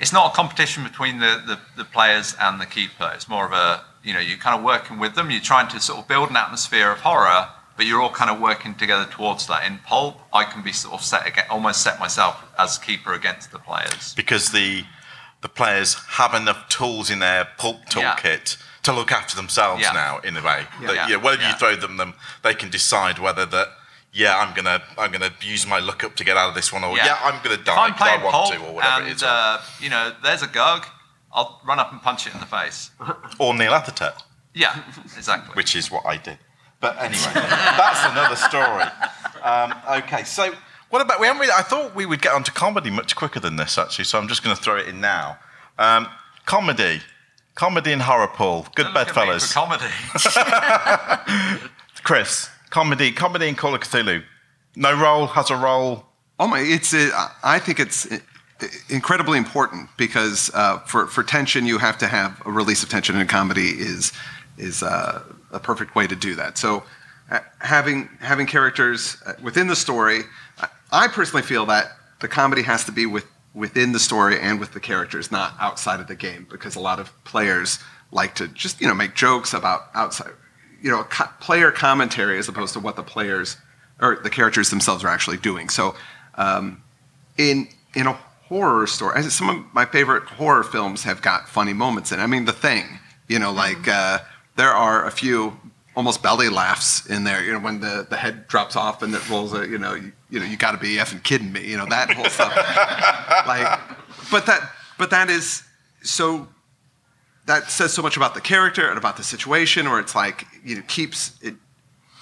it's 0.00 0.12
not 0.12 0.32
a 0.32 0.34
competition 0.34 0.82
between 0.82 1.18
the, 1.20 1.42
the, 1.46 1.58
the 1.76 1.84
players 1.84 2.34
and 2.40 2.60
the 2.60 2.66
keeper. 2.66 3.10
It's 3.14 3.28
more 3.28 3.44
of 3.46 3.52
a 3.52 3.84
you 4.02 4.12
know 4.14 4.20
you're 4.20 4.38
kind 4.38 4.56
of 4.58 4.64
working 4.64 4.98
with 4.98 5.14
them. 5.14 5.30
You're 5.30 5.40
trying 5.52 5.68
to 5.68 5.78
sort 5.80 5.98
of 6.00 6.08
build 6.08 6.30
an 6.30 6.36
atmosphere 6.36 6.90
of 6.90 7.00
horror, 7.00 7.48
but 7.76 7.86
you're 7.86 8.00
all 8.00 8.10
kind 8.10 8.30
of 8.30 8.40
working 8.40 8.74
together 8.74 9.06
towards 9.10 9.46
that. 9.48 9.64
In 9.66 9.78
Pulp, 9.86 10.18
I 10.32 10.44
can 10.44 10.62
be 10.62 10.72
sort 10.72 10.94
of 10.94 11.02
set 11.04 11.26
again, 11.26 11.44
almost 11.50 11.82
set 11.82 12.00
myself 12.00 12.42
as 12.58 12.78
keeper 12.78 13.12
against 13.12 13.52
the 13.52 13.58
players. 13.58 14.14
because 14.14 14.50
the 14.52 14.84
the 15.42 15.48
players 15.48 15.94
have 16.20 16.34
enough 16.34 16.68
tools 16.68 17.08
in 17.10 17.18
their 17.20 17.46
pulp 17.56 17.78
Yeah. 17.96 18.14
toolkit 18.14 18.56
to 18.82 18.92
look 18.92 19.10
after 19.10 19.36
themselves 19.36 19.80
Yeah. 19.82 19.92
now 19.92 20.18
in 20.18 20.36
a 20.36 20.42
way. 20.42 20.66
That, 20.82 20.94
Yeah. 20.94 21.08
yeah, 21.08 21.16
whatever 21.16 21.42
Yeah. 21.42 21.52
you 21.52 21.56
throw 21.56 21.76
them, 21.76 21.96
them, 21.96 22.12
they 22.42 22.52
can 22.54 22.68
decide 22.70 23.18
whether 23.18 23.46
that. 23.46 23.68
Yeah, 24.12 24.36
I'm 24.38 24.54
gonna 24.54 24.82
I'm 24.98 25.12
gonna 25.12 25.30
use 25.40 25.66
my 25.66 25.78
look 25.78 26.02
up 26.02 26.16
to 26.16 26.24
get 26.24 26.36
out 26.36 26.48
of 26.48 26.54
this 26.54 26.72
one, 26.72 26.82
or 26.82 26.96
yeah, 26.96 27.16
I'm 27.22 27.40
gonna 27.44 27.62
die 27.62 27.90
because 27.90 28.08
I 28.08 28.16
want 28.22 28.32
pulp, 28.32 28.52
to, 28.54 28.58
or 28.66 28.74
whatever 28.74 29.02
and 29.02 29.10
it 29.10 29.16
is, 29.16 29.22
uh, 29.22 29.62
you 29.80 29.88
know 29.88 30.12
there's 30.24 30.42
a 30.42 30.48
gug, 30.48 30.84
I'll 31.32 31.60
run 31.64 31.78
up 31.78 31.92
and 31.92 32.02
punch 32.02 32.26
it 32.26 32.34
in 32.34 32.40
the 32.40 32.46
face. 32.46 32.90
or 33.38 33.52
Nyarlathotep, 33.54 34.14
Yeah, 34.54 34.82
exactly. 35.16 35.54
which 35.54 35.76
is 35.76 35.90
what 35.92 36.04
I 36.06 36.16
did. 36.16 36.38
But 36.80 36.96
anyway, 36.98 37.30
that's 37.34 38.04
another 38.10 38.36
story. 38.36 38.84
Um, 39.44 39.74
okay, 40.02 40.24
so 40.24 40.54
what 40.88 41.02
about 41.02 41.20
we 41.20 41.26
haven't 41.26 41.40
really, 41.40 41.52
I 41.52 41.62
thought 41.62 41.94
we 41.94 42.04
would 42.06 42.20
get 42.20 42.32
onto 42.32 42.50
comedy 42.52 42.90
much 42.90 43.14
quicker 43.14 43.38
than 43.38 43.56
this 43.56 43.78
actually, 43.78 44.06
so 44.06 44.18
I'm 44.18 44.26
just 44.28 44.42
going 44.42 44.56
to 44.56 44.60
throw 44.62 44.76
it 44.76 44.88
in 44.88 45.00
now. 45.00 45.38
Um, 45.78 46.08
comedy, 46.46 47.00
comedy 47.54 47.92
and 47.92 48.02
horror, 48.02 48.26
Paul. 48.28 48.66
Good 48.74 48.84
Don't 48.84 48.94
look 48.94 49.08
at 49.08 49.14
me 49.14 49.22
bedfellas. 49.34 49.46
for 49.46 49.52
comedy. 49.60 49.84
Chris, 52.02 52.48
comedy, 52.70 53.12
comedy 53.12 53.48
in 53.48 53.54
Call 53.54 53.74
of 53.74 53.82
Cthulhu. 53.82 54.22
No 54.76 54.98
role 54.98 55.26
has 55.26 55.50
a 55.50 55.56
role. 55.56 56.06
Oh 56.38 56.46
my! 56.46 56.60
It's 56.60 56.94
uh, 56.94 57.28
I 57.42 57.58
think 57.58 57.80
it's 57.80 58.10
uh, 58.10 58.18
incredibly 58.88 59.36
important 59.36 59.90
because 59.96 60.50
uh, 60.54 60.78
for 60.80 61.06
for 61.06 61.22
tension 61.22 61.66
you 61.66 61.78
have 61.78 61.98
to 61.98 62.06
have 62.06 62.40
a 62.46 62.50
release 62.50 62.82
of 62.82 62.88
tension, 62.88 63.16
and 63.16 63.28
comedy 63.28 63.70
is 63.70 64.12
is 64.56 64.82
uh, 64.82 65.22
a 65.50 65.58
perfect 65.58 65.94
way 65.94 66.06
to 66.06 66.16
do 66.16 66.34
that. 66.36 66.56
So 66.56 66.84
uh, 67.30 67.40
having 67.58 68.08
having 68.20 68.46
characters 68.46 69.16
uh, 69.26 69.34
within 69.42 69.66
the 69.66 69.76
story, 69.76 70.22
I, 70.58 70.68
I 70.92 71.08
personally 71.08 71.42
feel 71.42 71.66
that 71.66 71.92
the 72.20 72.28
comedy 72.28 72.62
has 72.62 72.84
to 72.84 72.92
be 72.92 73.06
with 73.06 73.26
within 73.52 73.92
the 73.92 73.98
story 73.98 74.38
and 74.38 74.60
with 74.60 74.72
the 74.72 74.80
characters, 74.80 75.32
not 75.32 75.54
outside 75.58 76.00
of 76.00 76.06
the 76.06 76.14
game, 76.14 76.46
because 76.48 76.76
a 76.76 76.80
lot 76.80 77.00
of 77.00 77.12
players 77.24 77.80
like 78.12 78.34
to 78.36 78.48
just 78.48 78.80
you 78.80 78.86
know 78.86 78.94
make 78.94 79.14
jokes 79.14 79.52
about 79.52 79.88
outside, 79.94 80.32
you 80.82 80.90
know, 80.90 81.04
co- 81.04 81.30
player 81.40 81.70
commentary 81.70 82.38
as 82.38 82.48
opposed 82.48 82.72
to 82.74 82.80
what 82.80 82.96
the 82.96 83.02
players 83.02 83.56
or 84.00 84.16
the 84.22 84.30
characters 84.30 84.70
themselves 84.70 85.04
are 85.04 85.08
actually 85.08 85.36
doing. 85.36 85.68
So, 85.68 85.94
um, 86.36 86.82
in 87.36 87.68
in 87.94 88.06
a 88.06 88.12
horror 88.48 88.86
story, 88.86 89.16
as 89.16 89.32
some 89.34 89.48
of 89.48 89.64
my 89.72 89.84
favorite 89.84 90.24
horror 90.24 90.62
films 90.62 91.04
have 91.04 91.22
got 91.22 91.48
funny 91.48 91.72
moments 91.72 92.12
in. 92.12 92.20
it. 92.20 92.22
I 92.22 92.26
mean, 92.26 92.44
The 92.44 92.52
Thing, 92.52 92.84
you 93.28 93.38
know, 93.38 93.52
like 93.52 93.86
uh, 93.88 94.18
there 94.56 94.70
are 94.70 95.06
a 95.06 95.10
few 95.10 95.58
almost 95.96 96.22
belly 96.22 96.48
laughs 96.48 97.06
in 97.06 97.24
there. 97.24 97.42
You 97.44 97.52
know, 97.52 97.58
when 97.60 97.80
the, 97.80 98.06
the 98.08 98.16
head 98.16 98.48
drops 98.48 98.76
off 98.76 99.02
and 99.02 99.14
it 99.14 99.28
rolls, 99.28 99.52
a, 99.52 99.66
you 99.68 99.78
know, 99.78 99.94
you, 99.94 100.12
you 100.30 100.40
know, 100.40 100.46
you 100.46 100.56
got 100.56 100.72
to 100.72 100.78
be 100.78 100.96
effing 100.96 101.22
kidding 101.22 101.52
me. 101.52 101.66
You 101.66 101.76
know 101.76 101.86
that 101.86 102.10
whole 102.12 102.26
stuff. 102.26 102.54
like, 103.46 103.78
but 104.30 104.46
that 104.46 104.72
but 104.98 105.10
that 105.10 105.30
is 105.30 105.62
so 106.02 106.48
that 107.50 107.70
says 107.70 107.92
so 107.92 108.02
much 108.02 108.16
about 108.16 108.34
the 108.34 108.40
character 108.40 108.84
and 108.90 108.96
about 108.98 109.16
the 109.16 109.24
situation, 109.34 109.86
or 109.86 109.98
it's 110.02 110.14
like 110.14 110.46
you 110.64 110.76
know 110.76 110.82
keeps 110.86 111.20
it. 111.42 111.54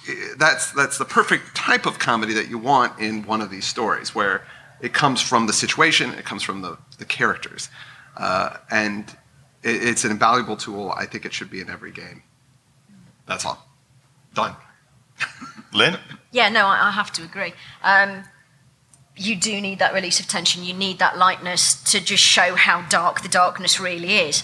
it- 0.07 0.39
That's 0.39 0.71
that's 0.79 0.97
the 0.97 1.05
perfect 1.19 1.43
type 1.55 1.85
of 1.85 1.99
comedy 1.99 2.33
that 2.39 2.47
you 2.51 2.57
want 2.57 2.91
in 2.99 3.23
one 3.33 3.41
of 3.45 3.49
these 3.55 3.65
stories, 3.75 4.15
where 4.15 4.41
it 4.81 4.91
comes 4.93 5.21
from 5.21 5.41
the 5.47 5.53
situation, 5.53 6.05
it 6.21 6.25
comes 6.25 6.43
from 6.43 6.61
the 6.65 6.77
the 6.97 7.05
characters, 7.05 7.69
uh, 8.25 8.49
and 8.71 9.03
it, 9.63 9.77
it's 9.89 10.03
an 10.05 10.11
invaluable 10.11 10.57
tool. 10.57 10.85
I 11.03 11.05
think 11.05 11.25
it 11.25 11.33
should 11.33 11.51
be 11.51 11.61
in 11.61 11.69
every 11.69 11.91
game. 11.91 12.23
That's 13.27 13.45
all. 13.45 13.59
Done. 14.33 14.55
Lynne? 15.73 15.97
Yeah, 16.31 16.49
no, 16.49 16.65
I, 16.65 16.87
I 16.87 16.91
have 16.91 17.11
to 17.17 17.21
agree. 17.23 17.53
Um, 17.83 18.23
you 19.15 19.35
do 19.35 19.59
need 19.61 19.79
that 19.79 19.93
release 19.93 20.19
of 20.19 20.27
tension. 20.27 20.63
You 20.63 20.73
need 20.73 20.97
that 20.99 21.17
lightness 21.17 21.61
to 21.91 21.99
just 21.99 22.23
show 22.23 22.55
how 22.55 22.77
dark 22.89 23.21
the 23.21 23.27
darkness 23.29 23.79
really 23.79 24.13
is. 24.29 24.43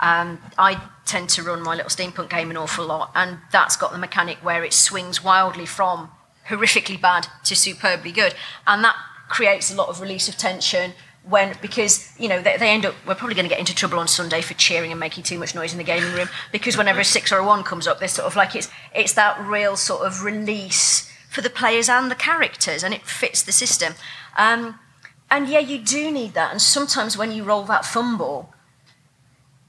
Um, 0.00 0.40
I 0.58 0.82
tend 1.04 1.28
to 1.30 1.42
run 1.42 1.62
my 1.62 1.74
little 1.74 1.90
steampunk 1.90 2.30
game 2.30 2.50
an 2.50 2.56
awful 2.56 2.86
lot, 2.86 3.12
and 3.14 3.38
that's 3.52 3.76
got 3.76 3.92
the 3.92 3.98
mechanic 3.98 4.38
where 4.38 4.64
it 4.64 4.72
swings 4.72 5.22
wildly 5.22 5.66
from 5.66 6.10
horrifically 6.50 7.00
bad 7.00 7.28
to 7.44 7.56
superbly 7.56 8.12
good, 8.12 8.34
and 8.66 8.84
that 8.84 8.96
creates 9.28 9.70
a 9.70 9.74
lot 9.74 9.88
of 9.88 10.00
release 10.00 10.28
of 10.28 10.36
tension. 10.36 10.92
When 11.22 11.54
because 11.60 12.18
you 12.18 12.28
know 12.28 12.40
they, 12.40 12.56
they 12.56 12.70
end 12.70 12.86
up, 12.86 12.94
we're 13.06 13.14
probably 13.14 13.34
going 13.34 13.44
to 13.44 13.50
get 13.50 13.58
into 13.58 13.74
trouble 13.74 13.98
on 13.98 14.08
Sunday 14.08 14.40
for 14.40 14.54
cheering 14.54 14.90
and 14.90 14.98
making 14.98 15.22
too 15.22 15.38
much 15.38 15.54
noise 15.54 15.72
in 15.72 15.78
the 15.78 15.84
gaming 15.84 16.14
room 16.14 16.30
because 16.50 16.78
whenever 16.78 17.00
a 17.00 17.04
six 17.04 17.30
or 17.30 17.36
a 17.36 17.44
one 17.44 17.62
comes 17.62 17.86
up, 17.86 17.98
there's 17.98 18.12
sort 18.12 18.26
of 18.26 18.36
like 18.36 18.56
it's 18.56 18.70
it's 18.94 19.12
that 19.12 19.38
real 19.46 19.76
sort 19.76 20.06
of 20.06 20.24
release 20.24 21.10
for 21.28 21.42
the 21.42 21.50
players 21.50 21.90
and 21.90 22.10
the 22.10 22.14
characters, 22.14 22.82
and 22.82 22.94
it 22.94 23.02
fits 23.02 23.42
the 23.42 23.52
system. 23.52 23.94
Um, 24.38 24.78
and 25.30 25.46
yeah, 25.46 25.60
you 25.60 25.78
do 25.78 26.10
need 26.10 26.32
that. 26.34 26.50
And 26.50 26.60
sometimes 26.60 27.18
when 27.18 27.30
you 27.32 27.44
roll 27.44 27.64
that 27.64 27.84
fumble, 27.84 28.54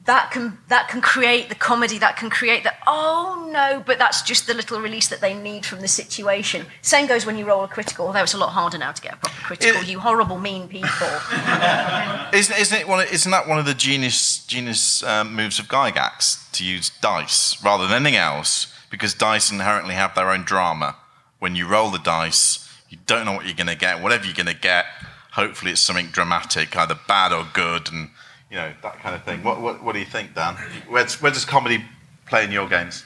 that 0.06 0.32
can 0.32 0.58
that 0.68 0.88
can 0.88 0.99
create 0.99 1.49
the 1.49 1.56
comedy 1.56 1.97
that 1.99 2.18
can 2.18 2.30
create 2.30 2.64
the 2.64 2.74
oh 2.88 3.47
no 3.52 3.84
but 3.86 3.99
that's 3.99 4.24
just 4.24 4.47
the 4.47 4.54
little 4.54 4.80
release 4.82 5.08
that 5.10 5.22
they 5.22 5.34
need 5.34 5.64
from 5.66 5.80
the 5.82 5.88
situation 5.88 6.66
same 6.82 7.06
goes 7.06 7.24
when 7.26 7.38
you 7.38 7.45
roll 7.45 7.64
a 7.64 7.68
critical 7.68 8.08
although 8.08 8.24
it's 8.24 8.34
a 8.34 8.38
lot 8.38 8.49
harder 8.49 8.80
now 8.80 8.91
to 8.91 9.02
get 9.02 9.14
a 9.14 9.18
proper 9.18 9.41
critical 9.41 9.82
It- 9.82 9.88
you 9.88 9.99
horrible 9.99 10.39
mean 10.39 10.68
people 10.68 11.08
Isn't, 12.34 12.58
isn't 12.58 12.80
it 12.80 12.88
one? 12.88 13.06
Isn't 13.12 13.32
that 13.32 13.47
one 13.47 13.60
of 13.60 13.66
the 13.66 13.74
genius 13.74 14.45
genius 14.45 15.04
um, 15.04 15.36
moves 15.36 15.60
of 15.60 15.68
Gygax 15.68 16.49
to 16.54 16.64
use 16.64 16.89
dice 17.02 17.62
rather 17.64 17.88
than 17.88 17.97
anything 18.06 18.16
else? 18.16 18.74
Because 18.89 19.14
dice 19.14 19.52
inherently 19.52 19.95
have 19.95 20.16
their 20.16 20.32
own 20.32 20.43
drama. 20.43 20.95
When 21.39 21.56
you 21.58 21.68
roll 21.68 21.89
the 21.89 21.99
dice, 21.99 22.70
you 22.89 22.97
don't 23.06 23.26
know 23.26 23.34
what 23.34 23.45
you're 23.45 23.56
going 23.56 23.68
to 23.68 23.76
get. 23.76 24.02
Whatever 24.02 24.26
you're 24.26 24.34
going 24.36 24.45
to 24.47 24.54
get, 24.54 24.86
hopefully 25.34 25.72
it's 25.72 25.82
something 25.82 26.08
dramatic, 26.08 26.76
either 26.78 26.97
bad 27.08 27.34
or 27.34 27.45
good, 27.54 27.91
and 27.91 28.12
you 28.52 28.58
know 28.58 28.74
that 28.84 28.99
kind 28.99 29.16
of 29.16 29.24
thing. 29.24 29.43
What 29.43 29.62
what, 29.62 29.82
what 29.84 29.93
do 29.93 29.99
you 29.99 30.06
think, 30.06 30.36
Dan? 30.36 30.56
Where, 30.89 31.08
where 31.08 31.32
does 31.32 31.45
comedy 31.45 31.84
play 32.28 32.43
in 32.43 32.52
your 32.52 32.68
games? 32.68 33.06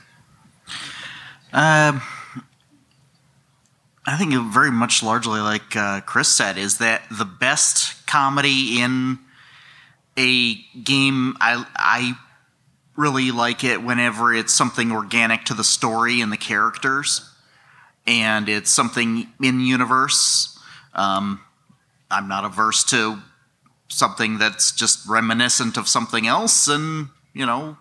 Um, 1.53 2.01
I 4.07 4.17
think 4.17 4.33
very 4.51 4.71
much 4.71 5.03
largely 5.03 5.39
like 5.39 5.75
uh, 5.75 6.01
Chris 6.01 6.27
said 6.27 6.57
is 6.57 6.79
that 6.79 7.03
the 7.09 7.25
best 7.25 8.05
comedy 8.07 8.81
in 8.81 9.19
a 10.17 10.55
game. 10.83 11.35
I 11.39 11.65
I 11.75 12.15
really 12.97 13.31
like 13.31 13.63
it 13.63 13.83
whenever 13.83 14.33
it's 14.33 14.53
something 14.53 14.91
organic 14.91 15.45
to 15.45 15.53
the 15.53 15.63
story 15.63 16.21
and 16.21 16.31
the 16.31 16.37
characters, 16.37 17.29
and 18.07 18.49
it's 18.49 18.71
something 18.71 19.27
in 19.41 19.59
universe. 19.59 20.57
Um, 20.95 21.41
I'm 22.09 22.27
not 22.27 22.45
averse 22.45 22.83
to 22.85 23.21
something 23.95 24.37
that's 24.37 24.71
just 24.71 25.07
reminiscent 25.07 25.77
of 25.77 25.87
something 25.87 26.27
else, 26.27 26.67
and 26.67 27.09
you 27.33 27.45
know, 27.45 27.77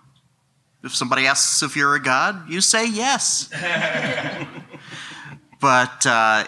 if 0.82 0.94
somebody 0.94 1.26
asks 1.26 1.62
if 1.62 1.76
you're 1.76 1.94
a 1.94 2.02
god, 2.02 2.48
you 2.48 2.60
say 2.60 2.88
yes. 2.88 3.50
But 5.64 6.04
uh, 6.04 6.44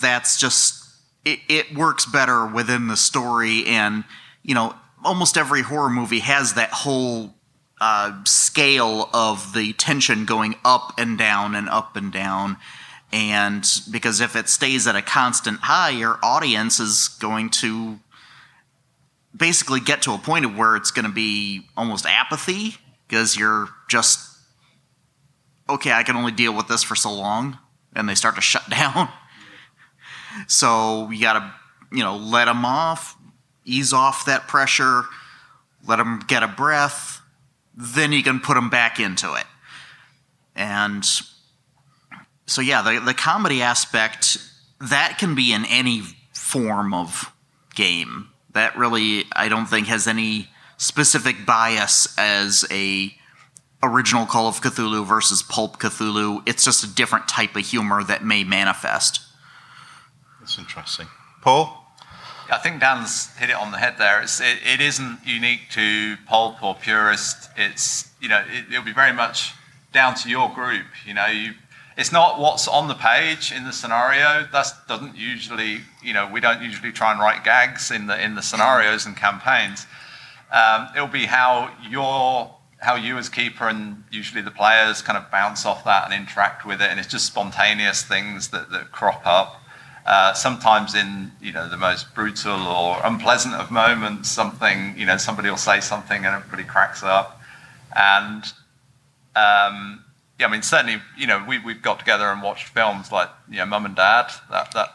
that's 0.00 0.40
just 0.40 0.84
it, 1.24 1.38
it 1.48 1.76
works 1.76 2.06
better 2.06 2.44
within 2.44 2.88
the 2.88 2.96
story 2.96 3.64
and 3.66 4.02
you 4.42 4.52
know 4.52 4.74
almost 5.04 5.38
every 5.38 5.62
horror 5.62 5.90
movie 5.90 6.18
has 6.18 6.54
that 6.54 6.70
whole 6.72 7.34
uh, 7.80 8.24
scale 8.24 9.08
of 9.14 9.52
the 9.54 9.74
tension 9.74 10.24
going 10.24 10.56
up 10.64 10.98
and 10.98 11.16
down 11.16 11.54
and 11.54 11.68
up 11.68 11.94
and 11.94 12.12
down. 12.12 12.56
And 13.12 13.64
because 13.92 14.20
if 14.20 14.34
it 14.34 14.48
stays 14.48 14.88
at 14.88 14.96
a 14.96 15.02
constant 15.02 15.60
high 15.60 15.90
your 15.90 16.18
audience 16.20 16.80
is 16.80 17.06
going 17.20 17.50
to 17.50 18.00
basically 19.36 19.80
get 19.80 20.02
to 20.02 20.12
a 20.12 20.18
point 20.18 20.44
of 20.44 20.56
where 20.56 20.76
it's 20.76 20.90
going 20.90 21.04
to 21.04 21.12
be 21.12 21.66
almost 21.76 22.06
apathy 22.06 22.76
because 23.08 23.36
you're 23.36 23.68
just 23.88 24.30
okay 25.68 25.92
i 25.92 26.02
can 26.02 26.16
only 26.16 26.32
deal 26.32 26.54
with 26.54 26.68
this 26.68 26.82
for 26.82 26.94
so 26.94 27.12
long 27.12 27.58
and 27.94 28.08
they 28.08 28.14
start 28.14 28.34
to 28.34 28.40
shut 28.40 28.68
down. 28.70 29.08
So 30.46 31.10
you 31.10 31.20
gotta 31.20 31.52
you 31.92 32.02
know 32.02 32.16
let 32.16 32.46
them 32.46 32.64
off 32.64 33.16
ease 33.64 33.92
off 33.92 34.26
that 34.26 34.48
pressure 34.48 35.04
let 35.86 35.96
them 35.96 36.20
get 36.26 36.42
a 36.42 36.48
breath 36.48 37.20
then 37.76 38.12
you 38.12 38.22
can 38.22 38.40
put 38.40 38.54
them 38.54 38.70
back 38.70 39.00
into 39.00 39.34
it. 39.34 39.46
And 40.54 41.04
so 42.46 42.60
yeah 42.60 42.82
the, 42.82 43.00
the 43.00 43.14
comedy 43.14 43.62
aspect 43.62 44.38
that 44.80 45.18
can 45.18 45.34
be 45.34 45.52
in 45.52 45.64
any 45.66 46.02
form 46.32 46.92
of 46.92 47.32
game 47.74 48.28
that 48.54 48.76
really 48.76 49.24
i 49.32 49.48
don't 49.48 49.66
think 49.66 49.86
has 49.86 50.06
any 50.06 50.48
specific 50.76 51.44
bias 51.46 52.12
as 52.18 52.64
a 52.70 53.14
original 53.82 54.26
call 54.26 54.48
of 54.48 54.60
cthulhu 54.60 55.06
versus 55.06 55.42
pulp 55.42 55.78
cthulhu 55.78 56.42
it's 56.48 56.64
just 56.64 56.82
a 56.82 56.94
different 56.94 57.28
type 57.28 57.54
of 57.54 57.64
humor 57.66 58.02
that 58.02 58.24
may 58.24 58.42
manifest 58.44 59.20
That's 60.40 60.58
interesting. 60.58 61.06
Paul. 61.42 61.80
I 62.50 62.58
think 62.58 62.78
Dan's 62.80 63.34
hit 63.36 63.48
it 63.48 63.56
on 63.56 63.72
the 63.72 63.78
head 63.78 63.94
there. 63.98 64.20
It's, 64.20 64.38
it, 64.40 64.58
it 64.64 64.80
isn't 64.80 65.20
unique 65.24 65.70
to 65.70 66.16
pulp 66.26 66.62
or 66.62 66.74
purist. 66.74 67.48
It's 67.56 68.10
you 68.20 68.28
know 68.28 68.44
it, 68.46 68.66
it'll 68.70 68.84
be 68.84 68.92
very 68.92 69.12
much 69.14 69.52
down 69.92 70.14
to 70.16 70.28
your 70.28 70.50
group. 70.52 70.84
You 71.06 71.14
know, 71.14 71.26
you, 71.26 71.52
it's 71.96 72.12
not 72.12 72.40
what's 72.40 72.66
on 72.66 72.88
the 72.88 72.94
page 72.94 73.52
in 73.52 73.64
the 73.64 73.72
scenario. 73.72 74.46
That 74.52 74.66
doesn't 74.88 75.16
usually 75.16 75.82
you 76.02 76.12
know 76.12 76.28
we 76.30 76.40
don't 76.40 76.62
usually 76.62 76.92
try 76.92 77.12
and 77.12 77.20
write 77.20 77.44
gags 77.44 77.90
in 77.90 78.06
the 78.06 78.22
in 78.22 78.34
the 78.34 78.42
scenarios 78.42 79.06
and 79.06 79.16
campaigns. 79.16 79.86
Um, 80.52 80.88
it'll 80.94 81.08
be 81.08 81.26
how 81.26 81.72
your 81.88 82.54
how 82.80 82.96
you 82.96 83.16
as 83.16 83.28
keeper 83.28 83.68
and 83.68 84.04
usually 84.10 84.42
the 84.42 84.50
players 84.50 85.00
kind 85.00 85.16
of 85.16 85.30
bounce 85.30 85.64
off 85.64 85.84
that 85.84 86.04
and 86.04 86.14
interact 86.14 86.66
with 86.66 86.82
it, 86.82 86.90
and 86.90 87.00
it's 87.00 87.08
just 87.08 87.26
spontaneous 87.26 88.02
things 88.02 88.48
that, 88.48 88.70
that 88.70 88.92
crop 88.92 89.22
up. 89.24 89.60
Uh, 90.06 90.34
sometimes 90.34 90.94
in 90.94 91.32
you 91.40 91.50
know 91.50 91.68
the 91.68 91.78
most 91.78 92.14
brutal 92.14 92.60
or 92.66 92.98
unpleasant 93.04 93.54
of 93.54 93.70
moments, 93.70 94.28
something 94.28 94.94
you 94.98 95.06
know 95.06 95.16
somebody 95.16 95.48
will 95.48 95.56
say 95.56 95.80
something 95.80 96.26
and 96.26 96.34
everybody 96.34 96.64
cracks 96.64 97.02
up, 97.02 97.40
and 97.96 98.52
um, 99.34 100.03
yeah, 100.44 100.48
I 100.48 100.50
mean 100.50 100.62
certainly 100.62 101.00
you 101.16 101.26
know 101.26 101.44
we 101.48 101.58
we've 101.58 101.82
got 101.82 101.98
together 101.98 102.26
and 102.26 102.42
watched 102.42 102.68
films 102.68 103.10
like 103.10 103.28
you 103.50 103.56
know 103.58 103.66
Mum 103.66 103.86
and 103.86 103.96
Dad. 103.96 104.30
That 104.50 104.72
that 104.72 104.88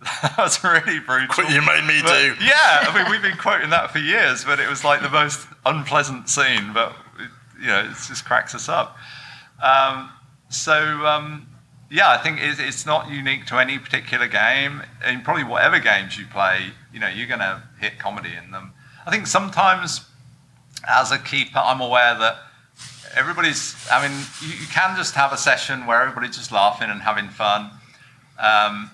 that 0.22 0.38
was 0.38 0.62
really 0.64 0.98
brutal. 1.00 1.44
You 1.44 1.60
made 1.62 1.84
me 1.86 2.00
But- 2.02 2.12
do. 2.38 2.44
Yeah, 2.44 2.86
I 2.88 2.92
mean 2.94 3.10
we've 3.10 3.22
been 3.22 3.36
quoting 3.38 3.70
that 3.70 3.90
for 3.90 3.98
years, 3.98 4.44
but 4.44 4.60
it 4.60 4.68
was 4.68 4.84
like 4.84 5.02
the 5.02 5.10
most 5.10 5.46
unpleasant 5.66 6.28
scene. 6.28 6.72
But 6.72 6.92
it, 7.18 7.30
you 7.60 7.66
know 7.68 7.80
it 7.80 7.94
just 8.08 8.24
cracks 8.24 8.54
us 8.54 8.68
up. 8.68 8.96
Um, 9.62 10.10
so 10.48 10.72
um, 11.06 11.46
yeah, 11.90 12.10
I 12.10 12.18
think 12.18 12.38
it's, 12.40 12.58
it's 12.60 12.86
not 12.86 13.10
unique 13.10 13.46
to 13.46 13.58
any 13.58 13.78
particular 13.78 14.26
game. 14.28 14.82
In 15.06 15.22
probably 15.22 15.44
whatever 15.44 15.78
games 15.78 16.16
you 16.18 16.24
play, 16.26 16.72
you 16.92 17.00
know, 17.00 17.08
you're 17.08 17.26
going 17.26 17.40
to 17.40 17.62
hit 17.80 17.98
comedy 17.98 18.30
in 18.42 18.52
them. 18.52 18.72
I 19.06 19.10
think 19.10 19.26
sometimes, 19.26 20.04
as 20.88 21.10
a 21.10 21.18
keeper, 21.18 21.58
I'm 21.58 21.80
aware 21.80 22.16
that 22.18 22.36
everybody's. 23.14 23.74
I 23.90 24.06
mean, 24.06 24.16
you, 24.42 24.48
you 24.48 24.66
can 24.66 24.96
just 24.96 25.14
have 25.14 25.32
a 25.32 25.36
session 25.36 25.86
where 25.86 26.00
everybody's 26.02 26.36
just 26.36 26.52
laughing 26.52 26.90
and 26.90 27.02
having 27.02 27.28
fun, 27.28 27.70
um, 28.38 28.90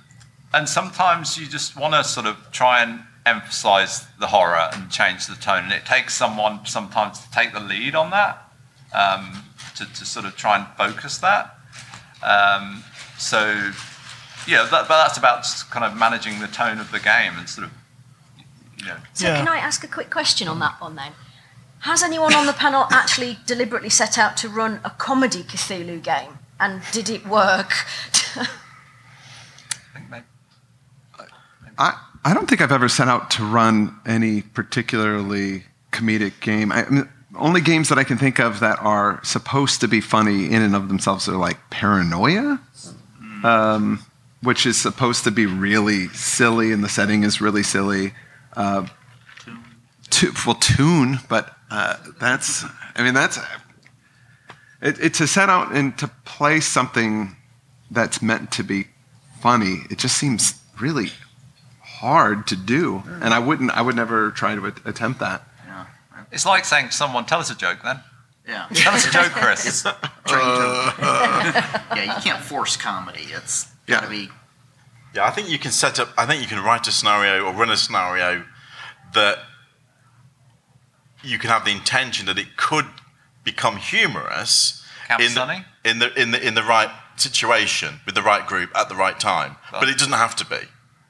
and 0.52 0.68
sometimes 0.68 1.38
you 1.38 1.46
just 1.46 1.76
want 1.76 1.94
to 1.94 2.04
sort 2.04 2.26
of 2.26 2.36
try 2.52 2.82
and 2.82 3.00
emphasize 3.26 4.06
the 4.20 4.28
horror 4.28 4.70
and 4.72 4.90
change 4.90 5.26
the 5.26 5.34
tone. 5.34 5.64
And 5.64 5.72
it 5.72 5.84
takes 5.84 6.14
someone 6.14 6.64
sometimes 6.64 7.20
to 7.20 7.30
take 7.32 7.52
the 7.52 7.60
lead 7.60 7.94
on 7.94 8.10
that, 8.10 8.52
um, 8.94 9.42
to, 9.76 9.84
to 9.84 10.04
sort 10.06 10.24
of 10.24 10.36
try 10.36 10.56
and 10.56 10.66
focus 10.76 11.18
that. 11.18 11.58
Um, 12.22 12.84
so, 13.18 13.72
yeah, 14.46 14.62
that, 14.70 14.88
but 14.88 15.02
that's 15.02 15.18
about 15.18 15.44
kind 15.70 15.84
of 15.84 15.98
managing 15.98 16.38
the 16.38 16.46
tone 16.46 16.78
of 16.78 16.92
the 16.92 17.00
game 17.00 17.32
and 17.36 17.48
sort 17.48 17.66
of, 17.66 17.72
you 18.78 18.86
know. 18.86 18.96
So 19.12 19.26
can 19.26 19.48
I 19.48 19.58
ask 19.58 19.82
a 19.82 19.88
quick 19.88 20.10
question 20.10 20.46
on 20.48 20.60
that 20.60 20.80
one 20.80 20.94
then? 20.94 21.12
Has 21.86 22.02
anyone 22.02 22.34
on 22.34 22.46
the 22.46 22.52
panel 22.52 22.88
actually 22.90 23.38
deliberately 23.46 23.90
set 23.90 24.18
out 24.18 24.36
to 24.38 24.48
run 24.48 24.80
a 24.84 24.90
comedy 24.90 25.44
Cthulhu 25.44 26.02
game? 26.02 26.36
And 26.58 26.82
did 26.90 27.08
it 27.08 27.24
work? 27.24 27.72
I 29.94 30.22
I, 31.78 31.94
I 32.24 32.34
don't 32.34 32.48
think 32.48 32.60
I've 32.60 32.72
ever 32.72 32.88
set 32.88 33.06
out 33.06 33.30
to 33.32 33.44
run 33.44 34.00
any 34.04 34.42
particularly 34.42 35.62
comedic 35.92 36.40
game. 36.40 36.72
I, 36.72 36.86
I 36.86 36.90
mean, 36.90 37.08
only 37.36 37.60
games 37.60 37.88
that 37.90 37.98
I 37.98 38.02
can 38.02 38.18
think 38.18 38.40
of 38.40 38.58
that 38.58 38.80
are 38.80 39.20
supposed 39.22 39.80
to 39.82 39.86
be 39.86 40.00
funny 40.00 40.46
in 40.46 40.62
and 40.62 40.74
of 40.74 40.88
themselves 40.88 41.28
are 41.28 41.36
like 41.36 41.70
Paranoia, 41.70 42.60
um, 43.44 44.04
which 44.42 44.66
is 44.66 44.76
supposed 44.76 45.22
to 45.22 45.30
be 45.30 45.46
really 45.46 46.08
silly, 46.08 46.72
and 46.72 46.82
the 46.82 46.88
setting 46.88 47.22
is 47.22 47.40
really 47.40 47.62
silly. 47.62 48.12
Uh, 48.54 48.88
to, 50.10 50.32
well, 50.44 50.56
Toon, 50.56 51.18
but 51.28 51.55
uh, 51.70 51.96
that's, 52.20 52.64
I 52.94 53.02
mean, 53.02 53.14
that's, 53.14 53.38
it, 54.82 54.98
it, 55.00 55.14
to 55.14 55.26
set 55.26 55.48
out 55.48 55.74
and 55.74 55.96
to 55.98 56.08
play 56.24 56.60
something 56.60 57.36
that's 57.90 58.20
meant 58.22 58.52
to 58.52 58.62
be 58.62 58.88
funny, 59.40 59.82
it 59.90 59.98
just 59.98 60.16
seems 60.16 60.54
really 60.80 61.10
hard 61.80 62.46
to 62.48 62.56
do, 62.56 63.02
and 63.22 63.32
I 63.32 63.38
wouldn't. 63.38 63.70
I 63.70 63.80
would 63.80 63.96
never 63.96 64.30
try 64.32 64.54
to 64.54 64.66
attempt 64.84 65.20
that. 65.20 65.42
yeah 65.66 65.86
it's 66.30 66.44
like 66.44 66.64
saying 66.64 66.88
to 66.88 66.92
someone, 66.92 67.24
tell 67.24 67.40
us 67.40 67.50
a 67.50 67.54
joke 67.56 67.78
then. 67.82 68.00
yeah 68.46 68.66
Tell 68.74 68.94
us 68.94 69.06
a 69.06 69.10
joke, 69.10 69.32
Chris. 69.32 69.66
It's 69.66 69.82
trying 69.82 70.02
to, 70.26 70.94
yeah, 71.96 72.14
you 72.16 72.22
can't 72.22 72.42
force 72.42 72.76
comedy. 72.76 73.26
It's 73.30 73.66
got 73.86 74.02
to 74.04 74.10
be 74.10 74.28
Yeah, 75.14 75.24
I 75.26 75.30
think 75.30 75.48
you 75.48 75.58
can 75.58 75.70
set 75.72 75.98
up. 75.98 76.10
I 76.18 76.26
think 76.26 76.42
you 76.42 76.48
can 76.48 76.62
write 76.62 76.86
a 76.86 76.92
scenario 76.92 77.44
or 77.46 77.54
run 77.54 77.70
a 77.70 77.76
scenario 77.76 78.44
that 79.14 79.38
you 81.26 81.38
can 81.38 81.50
have 81.50 81.64
the 81.64 81.70
intention 81.72 82.26
that 82.26 82.38
it 82.38 82.56
could 82.56 82.86
become 83.44 83.76
humorous 83.76 84.84
in 85.20 85.34
the, 85.34 85.64
in 85.84 85.98
the 85.98 86.20
in 86.20 86.30
the 86.32 86.46
in 86.46 86.54
the 86.54 86.62
right 86.62 86.90
situation 87.16 88.00
with 88.06 88.14
the 88.14 88.22
right 88.22 88.46
group 88.46 88.70
at 88.76 88.88
the 88.88 88.94
right 88.96 89.18
time. 89.18 89.56
Well- 89.72 89.80
but 89.80 89.88
it 89.88 89.98
doesn't 89.98 90.12
have 90.14 90.36
to 90.36 90.44
be. 90.46 90.58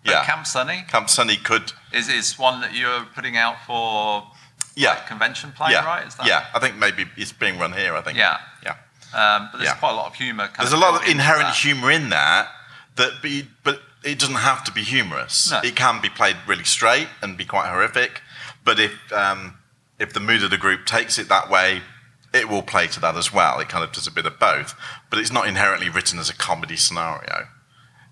But 0.04 0.12
Yeah, 0.12 0.24
Camp 0.24 0.46
Sunny 0.46 0.84
Camp 0.88 1.10
Sunny 1.10 1.36
could. 1.36 1.72
is, 1.92 2.08
is 2.08 2.38
one 2.38 2.60
that 2.60 2.74
you're 2.74 3.04
putting 3.14 3.36
out 3.36 3.56
for 3.66 4.20
like, 4.20 4.28
Yeah. 4.76 4.94
convention 5.08 5.52
play, 5.52 5.72
yeah, 5.72 5.84
right? 5.84 6.06
Is 6.06 6.14
that, 6.16 6.26
yeah. 6.26 6.46
I 6.54 6.60
think 6.60 6.76
maybe 6.76 7.06
it's 7.16 7.32
being 7.32 7.58
run 7.58 7.72
here. 7.72 7.94
I 7.96 8.02
think. 8.02 8.16
Yeah. 8.18 8.38
yeah. 8.62 8.76
Um, 9.14 9.48
but 9.50 9.58
there's 9.58 9.70
Yeah. 9.70 9.74
quite 9.76 9.90
a 9.92 9.96
lot 9.96 10.06
of 10.06 10.14
humour. 10.14 10.46
Kind 10.48 10.58
There's 10.58 10.72
of 10.72 10.78
a 10.78 10.82
lot 10.82 11.00
of 11.02 11.08
inherent 11.08 11.46
that. 11.48 11.56
humour 11.56 11.90
in 11.90 12.10
that, 12.10 12.48
that 12.96 13.12
but, 13.20 13.30
you- 13.30 13.46
but 13.64 13.80
it 14.04 14.18
doesn't 14.20 14.36
have 14.36 14.62
to 14.64 14.70
be 14.72 14.82
humorous. 14.84 15.50
No. 15.50 15.60
It 15.64 15.74
can 15.74 16.00
be 16.00 16.08
played 16.08 16.36
really 16.46 16.64
straight 16.64 17.08
and 17.22 17.36
be 17.36 17.44
quite 17.44 17.68
horrific. 17.68 18.20
But 18.62 18.78
if 18.78 18.92
um, 19.12 19.54
if 19.98 20.12
the 20.12 20.20
mood 20.20 20.42
of 20.42 20.50
the 20.50 20.58
group 20.58 20.86
takes 20.86 21.18
it 21.18 21.28
that 21.28 21.50
way, 21.50 21.82
it 22.34 22.48
will 22.48 22.62
play 22.62 22.86
to 22.88 23.00
that 23.00 23.16
as 23.16 23.32
well. 23.32 23.58
It 23.60 23.68
kind 23.68 23.82
of 23.82 23.92
does 23.92 24.06
a 24.06 24.10
bit 24.10 24.26
of 24.26 24.38
both. 24.38 24.74
But 25.10 25.18
it's 25.18 25.32
not 25.32 25.48
inherently 25.48 25.88
written 25.88 26.18
as 26.18 26.28
a 26.28 26.34
comedy 26.34 26.76
scenario. 26.76 27.48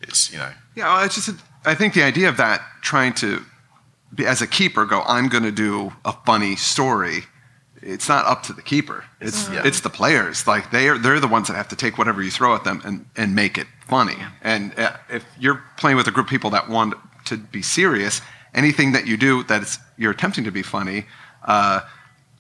It's 0.01 0.31
you 0.33 0.39
know 0.39 0.53
Yeah, 0.75 0.95
well, 0.95 1.05
it's 1.05 1.15
just, 1.15 1.41
I 1.65 1.75
think 1.75 1.95
the 1.95 2.03
idea 2.03 2.29
of 2.29 2.37
that, 2.37 2.61
trying 2.83 3.15
to, 3.15 3.45
be, 4.15 4.27
as 4.27 4.43
a 4.43 4.47
keeper, 4.47 4.85
go, 4.85 5.03
I'm 5.03 5.29
going 5.29 5.45
to 5.45 5.53
do 5.53 5.93
a 6.05 6.13
funny 6.13 6.57
story. 6.57 7.25
It's 7.83 8.09
not 8.09 8.25
up 8.27 8.43
to 8.45 8.53
the 8.53 8.63
keeper. 8.63 9.05
It's 9.21 9.49
Yeah. 9.51 9.63
it's 9.65 9.81
the 9.81 9.91
players. 9.91 10.47
Like 10.47 10.71
they 10.71 10.89
are, 10.89 10.97
they're 10.99 11.21
the 11.21 11.29
ones 11.29 11.49
that 11.49 11.55
have 11.55 11.69
to 11.69 11.77
take 11.77 11.99
whatever 11.99 12.23
you 12.23 12.31
throw 12.31 12.55
at 12.55 12.65
them 12.65 12.81
and, 12.85 13.07
and 13.17 13.35
make 13.35 13.59
it 13.59 13.67
funny. 13.87 14.17
And 14.43 14.79
uh, 14.79 14.97
if 15.11 15.25
you're 15.39 15.63
playing 15.77 15.97
with 15.99 16.07
a 16.07 16.11
group 16.11 16.27
of 16.27 16.31
people 16.31 16.51
that 16.51 16.69
want 16.69 16.95
to 17.27 17.37
be 17.37 17.61
serious, 17.63 18.23
anything 18.55 18.93
that 18.93 19.07
you 19.07 19.17
do 19.17 19.43
that 19.45 19.63
is, 19.63 19.79
you're 19.99 20.13
attempting 20.13 20.45
to 20.45 20.51
be 20.51 20.63
funny 20.63 21.07
uh, 21.45 21.81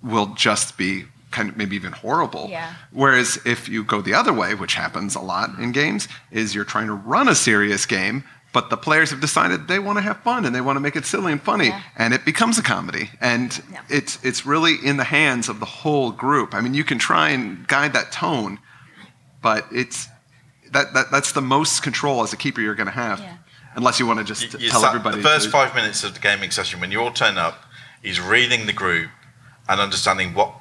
will 0.02 0.26
just 0.34 0.76
be 0.76 1.04
kind 1.30 1.48
of 1.48 1.56
maybe 1.56 1.74
even 1.76 1.92
horrible. 1.92 2.46
Yeah. 2.50 2.74
Whereas 2.92 3.38
if 3.44 3.68
you 3.68 3.82
go 3.84 4.00
the 4.00 4.14
other 4.14 4.32
way, 4.32 4.54
which 4.54 4.74
happens 4.74 5.14
a 5.16 5.20
lot 5.20 5.50
in 5.58 5.72
games, 5.72 6.06
is 6.30 6.54
you're 6.54 6.64
trying 6.64 6.86
to 6.86 6.94
run 6.94 7.28
a 7.28 7.34
serious 7.34 7.86
game, 7.86 8.22
but 8.52 8.70
the 8.70 8.76
players 8.76 9.10
have 9.10 9.20
decided 9.20 9.66
they 9.66 9.80
want 9.80 9.98
to 9.98 10.02
have 10.02 10.18
fun 10.20 10.44
and 10.44 10.54
they 10.54 10.60
want 10.60 10.76
to 10.76 10.80
make 10.80 10.94
it 10.94 11.04
silly 11.04 11.32
and 11.32 11.42
funny, 11.42 11.66
Yeah. 11.68 11.82
and 11.96 12.14
it 12.14 12.24
becomes 12.24 12.56
a 12.58 12.62
comedy. 12.62 13.10
And 13.20 13.60
Yeah. 13.72 13.80
it's 13.88 14.18
it's 14.22 14.46
really 14.46 14.76
in 14.84 14.96
the 14.96 15.04
hands 15.04 15.48
of 15.48 15.58
the 15.58 15.66
whole 15.66 16.12
group. 16.12 16.54
I 16.54 16.60
mean, 16.60 16.72
you 16.74 16.84
can 16.84 16.98
try 16.98 17.30
and 17.30 17.66
guide 17.66 17.92
that 17.94 18.12
tone, 18.12 18.60
but 19.42 19.66
it's 19.72 20.08
that, 20.70 20.94
that 20.94 21.10
that's 21.10 21.32
the 21.32 21.42
most 21.42 21.82
control 21.82 22.22
as 22.22 22.32
a 22.32 22.36
keeper 22.36 22.60
you're 22.60 22.74
going 22.76 22.86
to 22.86 22.92
have, 22.92 23.18
Yeah. 23.20 23.36
unless 23.74 23.98
you 23.98 24.06
want 24.06 24.18
to 24.20 24.24
just 24.24 24.42
You- 24.54 24.58
you 24.60 24.70
tell 24.70 24.80
sat- 24.82 24.88
everybody. 24.90 25.16
The 25.16 25.22
first 25.28 25.46
to- 25.46 25.50
five 25.50 25.74
minutes 25.74 26.04
of 26.04 26.14
the 26.14 26.20
gaming 26.20 26.50
session, 26.52 26.78
when 26.80 26.92
you 26.92 27.00
all 27.00 27.10
turn 27.12 27.38
up, 27.38 27.63
he's 28.04 28.20
reading 28.20 28.66
the 28.66 28.72
group 28.72 29.10
and 29.68 29.80
understanding 29.80 30.34
what 30.34 30.54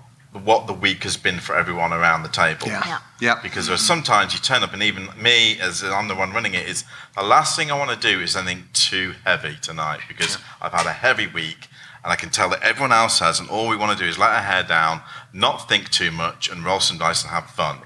what 0.43 0.65
the 0.65 0.73
week 0.73 1.03
has 1.03 1.15
been 1.15 1.39
for 1.39 1.55
everyone 1.55 1.93
around 1.93 2.23
the 2.23 2.29
table. 2.29 2.65
Yeah. 2.65 2.81
Yeah. 2.87 2.99
Yeah. 3.21 3.39
Because 3.43 3.67
there 3.67 3.75
are 3.75 3.77
sometimes 3.77 4.33
you 4.33 4.39
turn 4.39 4.63
up, 4.63 4.73
and 4.73 4.81
even 4.81 5.09
me, 5.21 5.59
as 5.59 5.83
I'm 5.83 6.07
the 6.07 6.15
one 6.15 6.31
running 6.31 6.55
it, 6.55 6.67
is 6.67 6.85
the 7.15 7.21
last 7.21 7.55
thing 7.55 7.69
I 7.69 7.77
want 7.77 7.91
to 7.91 8.07
do 8.07 8.19
is 8.19 8.35
anything 8.35 8.67
too 8.73 9.13
heavy 9.25 9.57
tonight 9.61 9.99
because 10.07 10.39
I've 10.59 10.71
had 10.71 10.87
a 10.87 10.93
heavy 10.93 11.27
week, 11.27 11.67
and 12.03 12.11
I 12.11 12.15
can 12.15 12.31
tell 12.31 12.49
that 12.49 12.63
everyone 12.63 12.91
else 12.91 13.19
has, 13.19 13.39
and 13.39 13.47
all 13.47 13.67
we 13.67 13.77
want 13.77 13.95
to 13.95 14.03
do 14.03 14.09
is 14.09 14.17
let 14.17 14.31
our 14.31 14.41
hair 14.41 14.63
down, 14.63 15.01
not 15.33 15.69
think 15.69 15.91
too 15.91 16.09
much, 16.09 16.49
and 16.49 16.65
roll 16.65 16.79
some 16.79 16.97
dice 16.97 17.21
and 17.21 17.29
have 17.29 17.51
fun. 17.51 17.79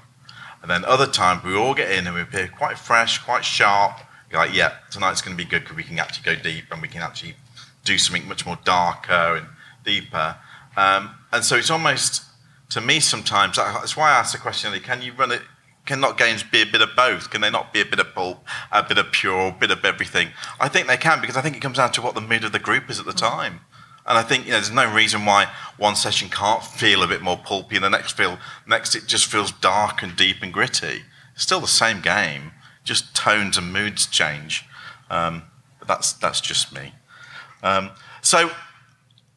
And 0.62 0.70
then 0.70 0.84
other 0.86 1.06
times 1.06 1.44
we 1.44 1.54
all 1.54 1.74
get 1.74 1.90
in 1.90 2.06
and 2.06 2.16
we 2.16 2.22
appear 2.22 2.48
quite 2.48 2.78
fresh, 2.78 3.18
quite 3.18 3.44
sharp. 3.44 4.00
You're 4.30 4.40
like, 4.40 4.54
yeah, 4.54 4.72
tonight's 4.90 5.22
going 5.22 5.36
to 5.36 5.42
be 5.42 5.48
good 5.48 5.62
because 5.62 5.76
we 5.76 5.84
can 5.84 5.98
actually 5.98 6.34
go 6.34 6.42
deep 6.42 6.64
and 6.72 6.82
we 6.82 6.88
can 6.88 7.00
actually 7.00 7.36
do 7.88 7.98
something 7.98 8.28
much 8.28 8.46
more 8.46 8.58
darker 8.64 9.36
and 9.36 9.46
deeper. 9.84 10.36
Um, 10.76 11.14
and 11.32 11.44
so 11.44 11.56
it's 11.56 11.70
almost, 11.70 12.22
to 12.70 12.80
me, 12.80 13.00
sometimes 13.00 13.56
that's 13.56 13.96
why 13.96 14.10
I 14.10 14.18
asked 14.18 14.32
the 14.32 14.38
question: 14.38 14.78
Can 14.80 15.02
you 15.02 15.12
run 15.12 15.32
it? 15.32 15.42
Can 15.86 16.00
not 16.00 16.18
games 16.18 16.42
be 16.42 16.60
a 16.60 16.66
bit 16.66 16.82
of 16.82 16.90
both? 16.94 17.30
Can 17.30 17.40
they 17.40 17.50
not 17.50 17.72
be 17.72 17.80
a 17.80 17.84
bit 17.84 17.98
of 17.98 18.14
pulp, 18.14 18.44
a 18.70 18.82
bit 18.82 18.98
of 18.98 19.10
pure, 19.10 19.48
a 19.48 19.52
bit 19.52 19.70
of 19.70 19.84
everything? 19.84 20.28
I 20.60 20.68
think 20.68 20.86
they 20.86 20.98
can 20.98 21.20
because 21.20 21.36
I 21.36 21.40
think 21.40 21.56
it 21.56 21.60
comes 21.60 21.78
down 21.78 21.92
to 21.92 22.02
what 22.02 22.14
the 22.14 22.20
mood 22.20 22.44
of 22.44 22.52
the 22.52 22.58
group 22.58 22.90
is 22.90 23.00
at 23.00 23.06
the 23.06 23.14
time. 23.14 23.60
And 24.06 24.16
I 24.16 24.22
think 24.22 24.44
you 24.44 24.50
know, 24.50 24.56
there's 24.56 24.70
no 24.70 24.90
reason 24.90 25.24
why 25.24 25.50
one 25.76 25.96
session 25.96 26.28
can't 26.28 26.62
feel 26.62 27.02
a 27.02 27.06
bit 27.06 27.22
more 27.22 27.36
pulpy 27.38 27.76
and 27.76 27.84
the 27.84 27.90
next 27.90 28.12
feel 28.12 28.38
next 28.66 28.94
it 28.94 29.06
just 29.06 29.26
feels 29.26 29.50
dark 29.50 30.02
and 30.02 30.14
deep 30.14 30.36
and 30.42 30.52
gritty. 30.52 31.02
It's 31.34 31.42
still 31.42 31.60
the 31.60 31.66
same 31.66 32.00
game, 32.00 32.52
just 32.84 33.14
tones 33.14 33.56
and 33.56 33.72
moods 33.72 34.06
change. 34.06 34.64
Um, 35.10 35.44
but 35.78 35.88
that's 35.88 36.12
that's 36.12 36.40
just 36.40 36.72
me. 36.72 36.92
Um, 37.62 37.90
so 38.22 38.50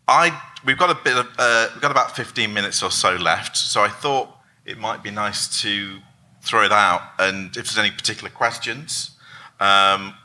I 0.07 0.39
we've 0.65 0.77
got 0.77 0.89
a 0.89 0.99
bit 1.03 1.17
of 1.17 1.27
uh, 1.37 1.69
we've 1.73 1.81
got 1.81 1.91
about 1.91 2.15
15 2.15 2.53
minutes 2.53 2.83
or 2.83 2.91
so 2.91 3.15
left. 3.15 3.57
So 3.57 3.81
I 3.81 3.89
thought 3.89 4.29
it 4.65 4.77
might 4.77 5.03
be 5.03 5.11
nice 5.11 5.61
to 5.61 5.99
throw 6.43 6.63
it 6.63 6.71
out, 6.71 7.01
and 7.19 7.47
if 7.57 7.65
there's 7.65 7.77
any 7.77 7.91
particular 7.91 8.29
questions, 8.29 9.11
um, 9.59 10.15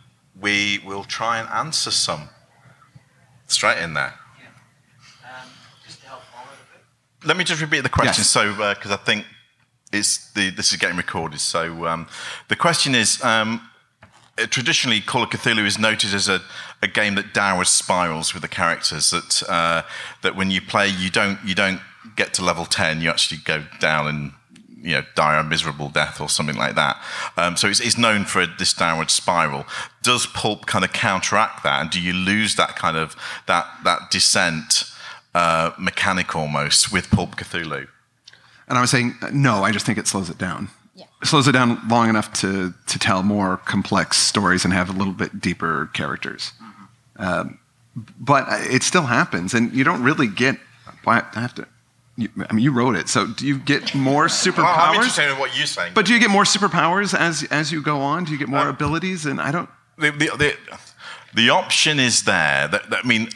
we 0.41 0.81
will 0.85 1.05
try 1.05 1.39
and 1.39 1.49
answer 1.51 1.91
some 1.91 2.29
straight 3.47 3.83
in 3.83 3.95
there. 3.95 4.15
Let 7.25 7.37
me 7.37 7.45
just 7.45 7.61
repeat 7.61 7.81
the 7.81 7.89
question, 7.89 8.21
Yes. 8.21 8.31
so 8.31 8.53
because 8.75 8.93
I 8.93 8.97
think 8.97 9.27
it's 9.93 10.31
the 10.33 10.51
this 10.51 10.71
is 10.71 10.79
getting 10.79 10.97
recorded. 10.97 11.41
So 11.41 11.87
um, 11.87 12.07
the 12.49 12.57
question 12.57 12.95
is. 12.95 13.23
Um, 13.23 13.61
uh, 13.61 13.69
traditionally, 14.37 15.01
Call 15.01 15.23
of 15.23 15.31
Cthulhu 15.31 15.65
is 15.65 15.79
noted 15.79 16.13
as 16.13 16.29
a, 16.29 16.43
a 16.83 16.87
game 16.87 17.15
that 17.15 17.33
downward 17.33 17.67
spirals 17.67 18.35
with 18.35 18.43
the 18.43 18.49
characters. 18.49 19.11
That 19.11 19.43
uh, 19.49 19.83
that 20.23 20.37
when 20.37 20.51
you 20.51 20.61
play, 20.61 20.89
you 20.89 21.11
don't 21.11 21.39
you 21.45 21.55
don't 21.55 21.81
get 22.17 22.35
to 22.35 22.45
level 22.45 22.65
ten. 22.67 23.01
You 23.01 23.11
actually 23.11 23.41
go 23.45 23.65
down 23.81 24.07
and 24.07 24.33
you 24.83 24.93
know 24.93 25.05
die 25.15 25.39
a 25.39 25.43
miserable 25.43 25.89
death 25.89 26.21
or 26.21 26.29
something 26.29 26.57
like 26.57 26.75
that. 26.75 27.03
Um, 27.37 27.57
so 27.57 27.69
it's, 27.69 27.81
it's 27.81 27.99
known 27.99 28.25
for 28.25 28.47
this 28.47 28.73
downward 28.73 29.11
spiral. 29.11 29.65
Does 30.03 30.27
Pulp 30.27 30.67
kind 30.67 30.85
of 30.85 30.93
counteract 30.93 31.63
that, 31.65 31.81
and 31.81 31.91
do 31.91 32.01
you 32.01 32.13
lose 32.13 32.57
that 32.57 32.77
kind 32.77 32.97
of 32.97 33.17
that 33.47 33.67
that 33.85 34.11
descent 34.11 34.85
uh, 35.35 35.73
mechanic 35.79 36.37
almost 36.37 36.93
with 36.93 37.11
Pulp 37.11 37.37
Cthulhu? 37.37 37.89
And 38.69 38.77
I 38.77 38.81
was 38.81 38.91
saying, 38.91 39.15
no, 39.33 39.63
I 39.63 39.71
just 39.71 39.87
think 39.87 39.97
it 39.97 40.09
slows 40.09 40.29
it 40.29 40.39
down. 40.39 40.69
Slows 41.25 41.49
it 41.49 41.53
down 41.53 41.81
long 41.89 42.09
enough 42.11 42.33
to, 42.35 42.75
to 42.87 42.99
tell 42.99 43.23
more 43.23 43.57
complex 43.59 44.19
stories 44.19 44.65
and 44.65 44.75
have 44.75 44.91
a 44.91 44.93
little 44.93 45.15
bit 45.15 45.41
deeper 45.41 45.89
characters. 45.95 46.53
Um, 47.17 47.59
but 48.21 48.45
it 48.71 48.83
still 48.83 49.07
happens, 49.07 49.55
and 49.55 49.73
you 49.73 49.83
don't 49.83 50.03
really 50.03 50.27
get. 50.27 50.59
Why 51.05 51.23
I 51.35 51.41
have 51.41 51.55
to? 51.55 51.67
You, 52.19 52.29
I 52.49 52.53
mean, 52.53 52.63
you 52.65 52.71
wrote 52.73 52.97
it, 52.97 53.09
so 53.09 53.27
do 53.27 53.47
you 53.47 53.59
get 53.59 53.95
more 53.95 54.29
Well, 54.29 54.67
I'm 54.67 54.95
interested 54.95 55.31
in 55.31 55.39
what 55.39 55.57
you're 55.57 55.67
saying. 55.67 55.93
but 55.95 56.05
do 56.07 56.13
you 56.15 56.21
get 56.21 56.31
more 56.31 56.45
superpowers 56.45 57.19
as 57.19 57.45
as 57.51 57.73
you 57.73 57.81
go 57.83 58.01
on? 58.01 58.25
Do 58.25 58.33
you 58.33 58.39
get 58.39 58.49
more 58.49 58.61
Um, 58.61 58.69
abilities? 58.69 59.25
And 59.27 59.41
I 59.41 59.51
don't. 59.53 59.69
the, 59.99 60.11
the, 60.11 60.31
the, 60.37 60.57
the 61.35 61.51
option 61.51 61.99
is 61.99 62.25
there. 62.25 62.69
That, 62.69 62.91
that- 62.91 63.05
I 63.05 63.09
mean, 63.09 63.29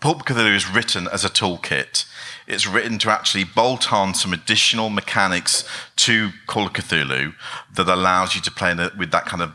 Pulp 0.00 0.24
Cthulhu 0.24 0.54
is 0.54 0.68
written 0.68 1.06
as 1.12 1.24
a 1.24 1.28
toolkit. 1.28 2.04
It's 2.52 2.66
written 2.66 2.98
to 2.98 3.10
actually 3.10 3.44
bolt 3.44 3.92
on 3.92 4.14
some 4.14 4.32
additional 4.32 4.90
mechanics 4.90 5.64
to 5.96 6.30
Call 6.46 6.66
of 6.66 6.74
Cthulhu 6.74 7.34
that 7.74 7.88
allows 7.88 8.34
you 8.34 8.42
to 8.42 8.50
play 8.50 8.74
with 8.98 9.10
that 9.10 9.24
kind 9.24 9.42
of 9.42 9.52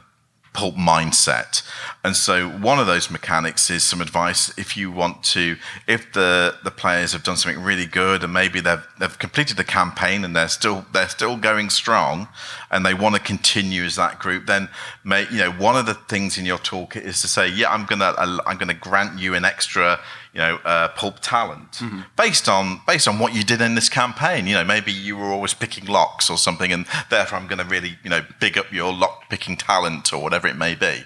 pulp 0.58 0.74
mindset. 0.74 1.62
And 2.04 2.16
so 2.16 2.50
one 2.50 2.80
of 2.80 2.88
those 2.88 3.12
mechanics 3.12 3.70
is 3.70 3.84
some 3.84 4.02
advice 4.02 4.52
if 4.58 4.76
you 4.76 4.90
want 4.90 5.22
to, 5.26 5.56
if 5.88 6.12
the, 6.14 6.56
the 6.64 6.72
players 6.72 7.14
have 7.14 7.22
done 7.22 7.38
something 7.38 7.62
really 7.62 7.86
good 7.86 8.24
and 8.24 8.34
maybe 8.34 8.60
they've, 8.60 8.84
they've 9.00 9.20
completed 9.20 9.58
the 9.58 9.64
campaign 9.64 10.26
and 10.26 10.36
they're 10.36 10.48
still, 10.48 10.88
they're 10.94 11.10
still 11.10 11.38
going 11.38 11.70
strong 11.70 12.28
and 12.72 12.84
they 12.84 12.96
want 12.96 13.14
to 13.14 13.22
continue 13.22 13.84
as 13.84 13.96
that 13.98 14.18
group, 14.18 14.48
then 14.48 14.68
you 15.06 15.38
know, 15.38 15.52
one 15.52 15.78
of 15.78 15.86
the 15.86 15.94
things 15.94 16.40
in 16.40 16.46
your 16.46 16.58
toolkit 16.58 17.04
is 17.04 17.22
to 17.22 17.28
say, 17.28 17.48
yeah, 17.48 17.72
I'm 17.72 17.86
to, 17.86 18.42
I'm 18.48 18.58
to 18.58 18.74
grant 18.74 19.20
you 19.20 19.36
an 19.36 19.46
extra, 19.46 20.00
you 20.34 20.40
know, 20.40 20.56
uh, 20.66 20.90
pulp 20.90 21.20
talent 21.22 21.82
based 22.16 22.48
on, 22.48 22.82
based 22.86 23.08
on 23.08 23.18
what 23.20 23.34
you 23.34 23.44
did 23.44 23.62
in 23.62 23.76
this 23.76 23.90
campaign. 23.90 24.48
You 24.48 24.56
know, 24.56 24.64
maybe 24.64 24.92
you 24.92 25.18
were 25.18 25.26
always 25.32 25.54
picking 25.54 25.86
locks 25.86 26.30
or 26.30 26.38
something 26.38 26.72
and 26.72 26.86
therefore 27.10 27.40
I'm 27.40 27.48
going 27.48 27.60
to 27.60 27.66
really, 27.66 27.98
you 28.04 28.10
know, 28.10 28.22
big 28.40 28.58
up 28.58 28.72
your 28.72 28.94
lock 28.94 29.30
picking 29.30 29.58
talent 29.58 30.14
or 30.14 30.22
whatever 30.22 30.48
it 30.48 30.56
may 30.58 30.76
be. 30.76 31.04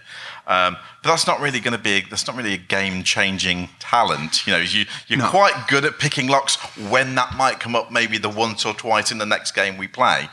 Um, 0.48 0.76
but 1.04 1.10
that's 1.10 1.28
not 1.28 1.40
really 1.40 1.60
going 1.60 1.78
to 1.78 1.82
be. 1.82 2.02
That's 2.10 2.28
not 2.28 2.36
really 2.36 2.54
a 2.56 2.58
game-changing 2.58 3.70
talent. 3.80 4.46
You 4.46 4.54
know, 4.54 4.60
you, 4.60 4.86
you're 5.08 5.20
No. 5.20 5.30
quite 5.30 5.68
good 5.68 5.86
at 5.86 5.98
picking 6.00 6.28
locks 6.28 6.56
when 6.90 7.16
that 7.16 7.36
might 7.38 7.60
come 7.60 7.76
up, 7.76 7.92
maybe 7.92 8.18
the 8.18 8.28
once 8.30 8.66
or 8.66 8.74
twice 8.74 9.12
in 9.12 9.18
the 9.18 9.26
next 9.26 9.52
game 9.54 9.78
we 9.78 9.88
play. 9.88 10.28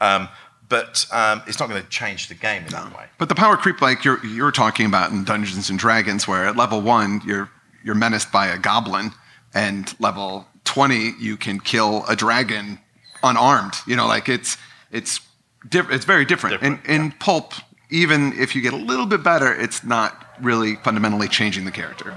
Um, 0.00 0.28
but 0.68 1.06
um, 1.12 1.42
it's 1.46 1.58
not 1.60 1.68
going 1.68 1.82
to 1.82 1.88
change 1.88 2.28
the 2.28 2.34
game 2.34 2.62
in 2.64 2.68
that 2.70 2.96
way. 2.96 3.06
But 3.18 3.28
the 3.28 3.34
power 3.34 3.56
creep, 3.56 3.80
like 3.80 4.04
you're 4.04 4.24
you're 4.24 4.52
talking 4.52 4.86
about 4.86 5.10
in 5.12 5.24
Dungeons 5.24 5.68
and 5.70 5.78
Dragons, 5.78 6.26
where 6.28 6.46
at 6.46 6.56
level 6.56 6.80
one 6.80 7.20
you're 7.26 7.50
you're 7.84 7.94
menaced 7.94 8.32
by 8.32 8.46
a 8.48 8.58
goblin, 8.58 9.12
and 9.54 9.94
level 10.00 10.46
twenty 10.64 11.12
you 11.20 11.36
can 11.36 11.60
kill 11.60 12.04
a 12.08 12.16
dragon 12.16 12.78
unarmed. 13.22 13.74
You 13.86 13.96
know, 13.96 14.06
like 14.06 14.28
it's 14.28 14.56
it's 14.90 15.20
diff- 15.68 15.90
it's 15.90 16.04
very 16.04 16.24
different. 16.24 16.60
Different, 16.60 16.84
in 16.86 17.02
in 17.04 17.12
pulp, 17.12 17.52
even 17.90 18.32
if 18.38 18.56
you 18.56 18.62
get 18.62 18.72
a 18.72 18.76
little 18.90 19.06
bit 19.06 19.22
better, 19.22 19.54
it's 19.54 19.84
not 19.84 20.10
really 20.40 20.76
fundamentally 20.76 21.28
changing 21.28 21.64
the 21.64 21.70
character. 21.70 22.14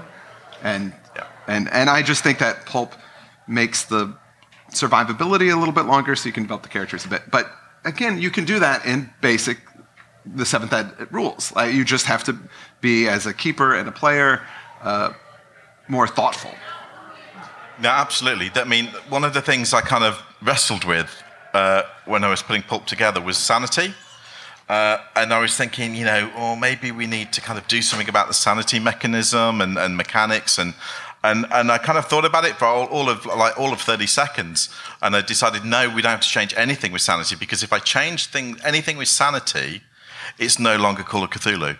And 0.62 0.92
Yeah. 1.14 1.24
and 1.46 1.68
and 1.72 1.88
I 1.90 2.02
just 2.02 2.22
think 2.24 2.38
that 2.38 2.66
pulp 2.66 2.94
makes 3.46 3.84
the 3.84 4.12
survivability 4.72 5.52
a 5.52 5.56
little 5.56 5.74
bit 5.74 5.84
longer, 5.86 6.16
so 6.16 6.26
you 6.26 6.32
can 6.32 6.42
develop 6.44 6.62
the 6.62 6.68
characters 6.68 7.04
a 7.04 7.08
bit. 7.08 7.30
But 7.30 7.50
again, 7.84 8.20
you 8.20 8.30
can 8.30 8.44
do 8.44 8.58
that 8.60 8.84
in 8.84 9.10
basic 9.20 9.58
the 10.26 10.44
seventh 10.44 10.72
ed 10.72 10.92
rules. 11.10 11.52
Like 11.54 11.72
you 11.74 11.84
just 11.84 12.06
have 12.06 12.22
to 12.24 12.36
be 12.82 13.08
as 13.08 13.24
a 13.26 13.32
keeper 13.32 13.74
and 13.74 13.88
a 13.88 13.92
player 13.92 14.42
uh, 14.82 15.12
more 15.88 16.06
thoughtful. 16.06 16.52
No, 17.80 17.88
absolutely. 17.90 18.50
I 18.54 18.64
mean, 18.64 18.86
one 19.08 19.24
of 19.24 19.34
the 19.34 19.42
things 19.42 19.72
I 19.72 19.80
kind 19.80 20.04
of 20.04 20.22
wrestled 20.42 20.84
with 20.84 21.22
uh, 21.54 21.82
when 22.06 22.24
I 22.24 22.28
was 22.28 22.42
putting 22.42 22.62
Pulp 22.62 22.86
together 22.86 23.20
was 23.20 23.38
sanity. 23.38 23.94
Uh, 24.68 24.98
and 25.16 25.32
I 25.32 25.40
was 25.40 25.56
thinking, 25.56 25.94
you 25.94 26.04
know, 26.04 26.30
or 26.36 26.56
maybe 26.56 26.92
we 26.92 27.06
need 27.06 27.32
to 27.32 27.40
kind 27.40 27.58
of 27.58 27.66
do 27.68 27.80
something 27.80 28.08
about 28.08 28.28
the 28.28 28.34
sanity 28.34 28.78
mechanism 28.78 29.62
and, 29.62 29.78
and 29.78 29.96
mechanics. 29.96 30.58
And, 30.58 30.74
and, 31.24 31.46
and 31.50 31.72
I 31.72 31.78
kind 31.78 31.96
of 31.96 32.06
thought 32.06 32.26
about 32.26 32.44
it 32.44 32.56
for 32.56 32.66
all, 32.66 32.86
all 32.86 33.08
of 33.08 33.24
like 33.24 33.58
all 33.58 33.72
of 33.72 33.80
30 33.80 34.06
seconds. 34.06 34.68
And 35.00 35.16
I 35.16 35.22
decided, 35.22 35.64
no, 35.64 35.88
we 35.88 36.02
don't 36.02 36.10
have 36.10 36.20
to 36.20 36.28
change 36.28 36.52
anything 36.56 36.92
with 36.92 37.00
sanity 37.00 37.34
because 37.34 37.62
if 37.62 37.72
I 37.72 37.78
change 37.78 38.26
thing, 38.26 38.58
anything 38.62 38.98
with 38.98 39.08
sanity, 39.08 39.82
it's 40.38 40.58
no 40.58 40.76
longer 40.76 41.02
Call 41.02 41.24
of 41.24 41.30
Cthulhu. 41.30 41.78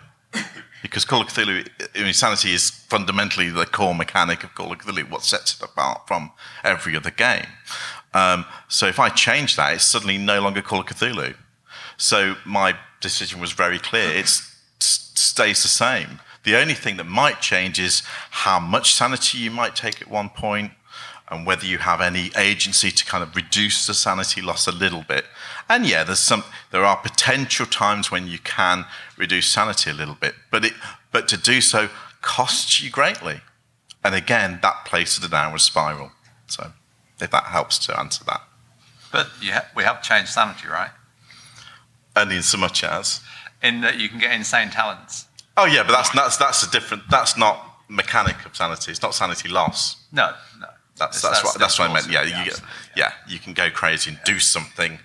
Because 0.82 1.04
Call 1.04 1.22
of 1.22 1.28
Cthulhu, 1.28 1.68
Insanity 1.94 2.52
is 2.52 2.70
fundamentally 2.70 3.50
the 3.50 3.66
core 3.66 3.94
mechanic 3.94 4.44
of 4.44 4.54
Call 4.54 4.72
of 4.72 4.78
Cthulhu, 4.78 5.10
what 5.10 5.24
sets 5.24 5.54
it 5.54 5.62
apart 5.62 6.06
from 6.06 6.30
every 6.64 6.96
other 6.96 7.10
game. 7.10 7.46
Um, 8.14 8.44
so 8.68 8.86
if 8.86 8.98
I 8.98 9.08
change 9.08 9.56
that, 9.56 9.74
it's 9.74 9.84
suddenly 9.84 10.18
no 10.18 10.40
longer 10.40 10.62
Call 10.62 10.80
of 10.80 10.86
Cthulhu. 10.86 11.34
So 11.96 12.36
my 12.44 12.76
decision 13.00 13.40
was 13.40 13.52
very 13.52 13.78
clear. 13.78 14.10
It 14.10 14.28
stays 14.78 15.62
the 15.62 15.68
same. 15.68 16.20
The 16.44 16.56
only 16.56 16.74
thing 16.74 16.96
that 16.96 17.04
might 17.04 17.40
change 17.40 17.78
is 17.78 18.02
how 18.30 18.58
much 18.58 18.94
sanity 18.94 19.38
you 19.38 19.50
might 19.50 19.76
take 19.76 20.00
at 20.00 20.08
one 20.08 20.30
point 20.30 20.72
and 21.30 21.46
whether 21.46 21.66
you 21.66 21.78
have 21.78 22.00
any 22.00 22.30
agency 22.36 22.90
to 22.90 23.04
kind 23.04 23.22
of 23.22 23.36
reduce 23.36 23.86
the 23.86 23.94
sanity 23.94 24.40
loss 24.40 24.66
a 24.66 24.72
little 24.72 25.04
bit. 25.06 25.26
And 25.68 25.86
yeah, 25.86 26.04
there's 26.04 26.18
some 26.18 26.44
there 26.70 26.84
are 26.84 26.96
potential 26.96 27.66
times 27.66 28.10
when 28.10 28.26
you 28.26 28.38
can 28.38 28.86
reduce 29.16 29.46
sanity 29.46 29.90
a 29.90 29.94
little 29.94 30.14
bit, 30.14 30.34
but 30.50 30.64
it 30.64 30.72
but 31.12 31.28
to 31.28 31.36
do 31.36 31.60
so 31.60 31.88
costs 32.22 32.82
you 32.82 32.90
greatly. 32.90 33.40
And 34.04 34.14
again, 34.14 34.60
that 34.62 34.84
plays 34.84 35.14
to 35.16 35.20
the 35.20 35.28
downward 35.28 35.60
spiral. 35.60 36.12
So 36.46 36.72
if 37.20 37.30
that 37.30 37.44
helps 37.44 37.78
to 37.86 37.98
answer 37.98 38.24
that. 38.24 38.42
But 39.10 39.28
ha- 39.42 39.66
we 39.74 39.82
have 39.82 40.02
changed 40.02 40.30
sanity, 40.30 40.68
right? 40.68 40.90
Only 42.16 42.36
in 42.36 42.42
so 42.42 42.58
much 42.58 42.84
as. 42.84 43.20
In 43.62 43.80
that 43.80 43.98
you 43.98 44.08
can 44.08 44.18
get 44.18 44.32
insane 44.32 44.70
talents. 44.70 45.26
Oh 45.56 45.66
yeah, 45.66 45.82
but 45.82 45.92
that's 45.92 46.10
that's 46.10 46.36
that's 46.36 46.62
a 46.62 46.70
different. 46.70 47.02
That's 47.10 47.36
not 47.36 47.64
mechanic 47.88 48.44
of 48.46 48.56
sanity. 48.56 48.92
It's 48.92 49.02
not 49.02 49.14
sanity 49.14 49.48
loss. 49.48 49.96
No, 50.12 50.32
no. 50.60 50.68
That's 50.96 51.22
that's, 51.22 51.44
what 51.44 51.58
that's 51.58 51.78
what 51.78 51.90
I 51.90 51.94
meant. 51.94 52.10
Yeah, 52.10 52.22
you 52.22 52.44
get, 52.44 52.60
yeah, 52.96 53.12
you 53.28 53.38
can 53.38 53.52
go 53.52 53.70
crazy 53.70 54.10
and 54.10 54.20
do 54.24 54.38
something. 54.38 54.98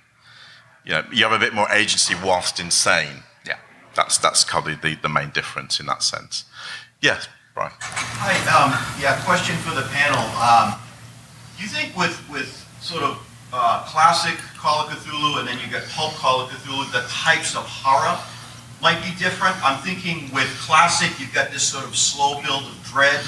You 0.85 0.93
know, 0.93 1.03
you 1.11 1.23
have 1.23 1.31
a 1.33 1.39
bit 1.39 1.53
more 1.53 1.69
agency 1.71 2.15
whilst 2.15 2.59
insane. 2.59 3.23
Yeah, 3.45 3.57
that's 3.95 4.17
that's 4.17 4.43
probably 4.43 4.75
the, 4.75 4.95
the 4.95 5.09
main 5.09 5.29
difference 5.29 5.79
in 5.79 5.85
that 5.87 6.03
sense. 6.03 6.45
Yes, 7.01 7.27
Brian. 7.53 7.71
Hi. 7.79 8.35
Um, 8.51 8.71
yeah, 9.01 9.19
question 9.23 9.55
for 9.57 9.73
the 9.75 9.87
panel. 9.89 10.23
Um, 10.39 10.79
do 11.57 11.63
you 11.63 11.69
think 11.69 11.95
with 11.95 12.17
with 12.29 12.51
sort 12.81 13.03
of 13.03 13.17
uh, 13.53 13.83
classic 13.87 14.37
Call 14.57 14.87
of 14.87 14.91
Cthulhu 14.91 15.39
and 15.39 15.47
then 15.47 15.57
you 15.59 15.71
get 15.71 15.87
pulp 15.89 16.13
Call 16.15 16.41
of 16.41 16.49
Cthulhu, 16.49 16.91
the 16.91 17.07
types 17.07 17.55
of 17.55 17.63
horror 17.65 18.19
might 18.81 19.01
be 19.01 19.15
different? 19.17 19.55
I'm 19.63 19.81
thinking 19.83 20.33
with 20.33 20.49
classic, 20.59 21.17
you've 21.19 21.33
got 21.33 21.51
this 21.51 21.63
sort 21.63 21.85
of 21.85 21.95
slow 21.95 22.41
build 22.41 22.63
of 22.63 22.83
dread 22.83 23.23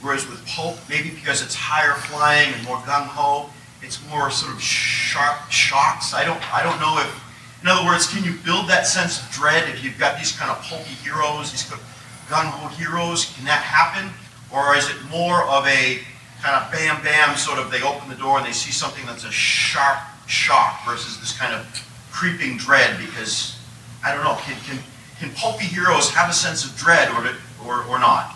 Whereas 0.00 0.28
with 0.28 0.44
pulp, 0.46 0.78
maybe 0.88 1.10
because 1.10 1.42
it's 1.42 1.56
higher 1.56 1.94
flying 1.94 2.54
and 2.54 2.64
more 2.64 2.76
gung 2.78 3.06
ho, 3.06 3.50
it's 3.82 4.04
more 4.08 4.30
sort 4.30 4.52
of 4.54 4.60
sharp 4.60 5.50
shocks. 5.50 6.14
I 6.14 6.24
don't, 6.24 6.40
I 6.52 6.62
don't 6.62 6.80
know 6.80 6.98
if, 7.00 7.24
in 7.62 7.68
other 7.68 7.86
words, 7.86 8.06
can 8.06 8.24
you 8.24 8.34
build 8.44 8.68
that 8.68 8.86
sense 8.86 9.22
of 9.22 9.30
dread 9.30 9.68
if 9.68 9.82
you've 9.82 9.98
got 9.98 10.18
these 10.18 10.32
kind 10.32 10.50
of 10.50 10.62
pulpy 10.62 10.94
heroes, 11.02 11.50
these 11.50 11.68
kind 11.68 11.82
gung 12.28 12.46
ho 12.46 12.68
heroes? 12.68 13.32
Can 13.34 13.44
that 13.46 13.62
happen, 13.62 14.10
or 14.52 14.76
is 14.76 14.88
it 14.88 14.96
more 15.10 15.42
of 15.48 15.66
a 15.66 15.98
kind 16.40 16.54
of 16.54 16.70
bam 16.70 17.02
bam 17.02 17.36
sort 17.36 17.58
of 17.58 17.70
they 17.70 17.82
open 17.82 18.08
the 18.08 18.14
door 18.14 18.38
and 18.38 18.46
they 18.46 18.52
see 18.52 18.70
something 18.70 19.04
that's 19.06 19.24
a 19.24 19.30
sharp 19.30 19.98
shock 20.26 20.84
versus 20.86 21.18
this 21.18 21.36
kind 21.36 21.54
of 21.54 21.66
creeping 22.12 22.56
dread? 22.56 22.98
Because 22.98 23.58
I 24.04 24.14
don't 24.14 24.24
know, 24.24 24.36
can 24.42 24.56
can, 24.62 24.78
can 25.18 25.30
pulpy 25.34 25.64
heroes 25.64 26.10
have 26.10 26.30
a 26.30 26.34
sense 26.34 26.64
of 26.64 26.76
dread 26.76 27.08
or 27.10 27.34
or, 27.66 27.84
or 27.84 27.98
not? 27.98 28.34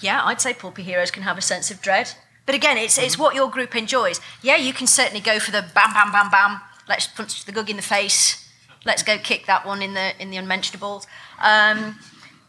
Yeah, 0.00 0.22
I'd 0.24 0.40
say 0.40 0.54
pulpy 0.54 0.82
heroes 0.82 1.10
can 1.10 1.22
have 1.22 1.36
a 1.36 1.42
sense 1.42 1.70
of 1.70 1.82
dread. 1.82 2.14
But 2.46 2.54
again, 2.54 2.76
it's, 2.78 2.98
it's 2.98 3.18
what 3.18 3.34
your 3.34 3.48
group 3.50 3.76
enjoys. 3.76 4.20
Yeah, 4.42 4.56
you 4.56 4.72
can 4.72 4.86
certainly 4.86 5.20
go 5.20 5.38
for 5.38 5.50
the 5.50 5.64
bam, 5.74 5.92
bam, 5.92 6.10
bam, 6.10 6.30
bam. 6.30 6.60
Let's 6.88 7.06
punch 7.06 7.44
the 7.44 7.52
gug 7.52 7.70
in 7.70 7.76
the 7.76 7.82
face. 7.82 8.48
Let's 8.84 9.02
go 9.02 9.18
kick 9.18 9.46
that 9.46 9.66
one 9.66 9.82
in 9.82 9.94
the 9.94 10.20
in 10.20 10.30
the 10.30 10.38
unmentionables. 10.38 11.06
Um, 11.40 11.98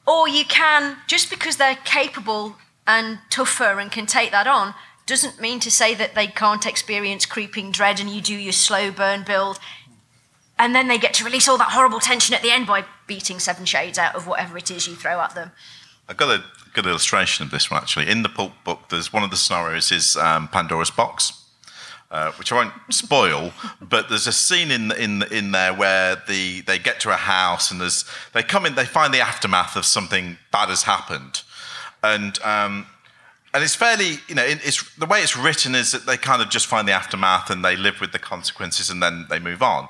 or 0.08 0.28
you 0.28 0.46
can 0.46 0.98
just 1.08 1.30
because 1.30 1.58
they're 1.58 1.78
capable 1.84 2.56
and 2.88 3.20
tougher 3.30 3.80
and 3.80 3.92
can 3.92 4.06
take 4.06 4.32
that 4.32 4.48
on 4.48 4.74
doesn't 5.06 5.42
mean 5.42 5.60
to 5.60 5.70
say 5.70 5.94
that 5.94 6.16
they 6.16 6.28
can't 6.28 6.66
experience 6.66 7.26
creeping 7.26 7.72
dread 7.72 8.00
and 8.00 8.10
you 8.10 8.22
do 8.22 8.34
your 8.34 8.54
slow 8.54 8.92
burn 8.92 9.24
build 9.24 9.60
and 10.58 10.76
then 10.76 10.88
they 10.88 10.98
get 10.98 11.14
to 11.16 11.26
release 11.26 11.48
all 11.48 11.58
that 11.58 11.72
horrible 11.72 12.00
tension 12.00 12.36
at 12.36 12.44
the 12.44 12.52
end 12.52 12.68
by 12.68 12.86
beating 13.08 13.40
seven 13.40 13.66
shades 13.66 13.98
out 13.98 14.16
of 14.16 14.28
whatever 14.28 14.58
it 14.58 14.70
is 14.70 14.88
you 14.88 14.96
throw 14.96 15.20
at 15.20 15.34
them. 15.34 15.52
I've 16.08 16.18
got 16.18 16.30
a 16.40 16.44
good 16.74 16.86
illustration 16.86 17.46
of 17.46 17.52
this 17.52 17.70
one 17.70 17.82
actually. 17.82 18.10
In 18.10 18.24
the 18.24 18.30
pulp 18.30 18.54
book, 18.64 18.90
there's 18.90 19.12
one 19.12 19.24
of 19.24 19.32
the 19.32 19.38
scenarios 19.38 19.92
is 19.92 20.18
um, 20.18 20.48
Pandora's 20.48 20.92
box. 20.92 21.38
Uh, 22.10 22.30
which 22.34 22.52
I 22.52 22.56
won't 22.56 22.74
spoil, 22.90 23.54
but 23.80 24.10
there's 24.10 24.28
a 24.28 24.34
scene 24.34 24.70
in 24.70 24.92
in 24.92 25.24
in 25.32 25.54
there 25.54 25.74
where 25.74 26.22
the 26.28 26.60
they 26.60 26.78
get 26.78 27.00
to 27.02 27.10
a 27.10 27.16
house 27.16 27.72
and 27.72 27.80
there's 27.80 28.04
they 28.34 28.44
come 28.44 28.66
in, 28.66 28.76
they 28.76 28.84
find 28.84 29.14
the 29.14 29.22
aftermath 29.22 29.78
of 29.78 29.86
something 29.86 30.38
bad 30.52 30.68
has 30.68 30.84
happened, 30.84 31.42
and 32.04 32.38
um, 32.44 32.86
and 33.54 33.64
it's 33.64 33.76
fairly 33.76 34.16
you 34.28 34.36
know 34.36 34.44
it's 34.44 34.94
the 34.96 35.06
way 35.06 35.22
it's 35.22 35.38
written 35.38 35.74
is 35.74 35.94
that 35.94 36.06
they 36.06 36.18
kind 36.18 36.42
of 36.42 36.50
just 36.50 36.68
find 36.68 36.86
the 36.86 36.92
aftermath 36.92 37.50
and 37.50 37.64
they 37.64 37.78
live 37.78 38.02
with 38.02 38.12
the 38.12 38.20
consequences 38.20 38.90
and 38.90 39.02
then 39.02 39.26
they 39.30 39.40
move 39.40 39.62
on. 39.62 39.88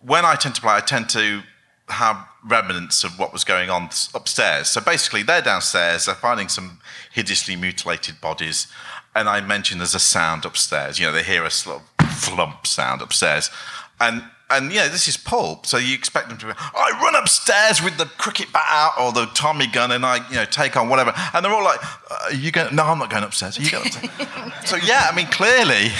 When 0.00 0.24
I 0.24 0.34
tend 0.34 0.56
to 0.56 0.60
play, 0.60 0.72
I 0.72 0.80
tend 0.80 1.08
to 1.10 1.42
have 1.90 2.26
remnants 2.44 3.04
of 3.04 3.18
what 3.18 3.32
was 3.32 3.44
going 3.44 3.70
on 3.70 3.90
upstairs. 4.14 4.68
So 4.68 4.80
basically, 4.80 5.22
they're 5.22 5.42
downstairs, 5.42 6.06
they're 6.06 6.14
finding 6.14 6.48
some 6.48 6.80
hideously 7.12 7.56
mutilated 7.56 8.20
bodies, 8.20 8.66
and 9.14 9.28
I 9.28 9.40
mentioned 9.40 9.80
there's 9.80 9.94
a 9.94 9.98
sound 10.00 10.44
upstairs. 10.44 10.98
You 10.98 11.06
know, 11.06 11.12
they 11.12 11.22
hear 11.22 11.44
a 11.44 11.50
sort 11.50 11.82
of 11.98 12.10
flump 12.12 12.66
sound 12.66 13.02
upstairs. 13.02 13.50
And 14.00 14.22
and 14.50 14.72
yeah, 14.72 14.88
this 14.88 15.06
is 15.06 15.16
pulp, 15.16 15.64
so 15.64 15.76
you 15.76 15.94
expect 15.94 16.28
them 16.28 16.36
to 16.38 16.46
be, 16.46 16.52
I 16.56 16.98
run 17.00 17.14
upstairs 17.14 17.80
with 17.80 17.98
the 17.98 18.06
cricket 18.06 18.52
bat 18.52 18.66
out 18.66 18.92
or 19.00 19.12
the 19.12 19.26
Tommy 19.26 19.68
gun 19.68 19.92
and 19.92 20.04
I, 20.04 20.28
you 20.28 20.34
know, 20.34 20.44
take 20.44 20.76
on 20.76 20.88
whatever. 20.88 21.12
And 21.32 21.44
they're 21.44 21.52
all 21.52 21.62
like, 21.62 21.78
uh, 22.10 22.30
you 22.34 22.50
going, 22.50 22.74
no, 22.74 22.82
I'm 22.82 22.98
not 22.98 23.10
going 23.10 23.22
upstairs. 23.22 23.58
Are 23.58 23.62
you 23.62 23.70
going 23.70 23.86
upstairs? 23.86 24.10
so 24.64 24.76
yeah, 24.84 25.06
I 25.08 25.14
mean, 25.14 25.28
clearly, 25.28 25.90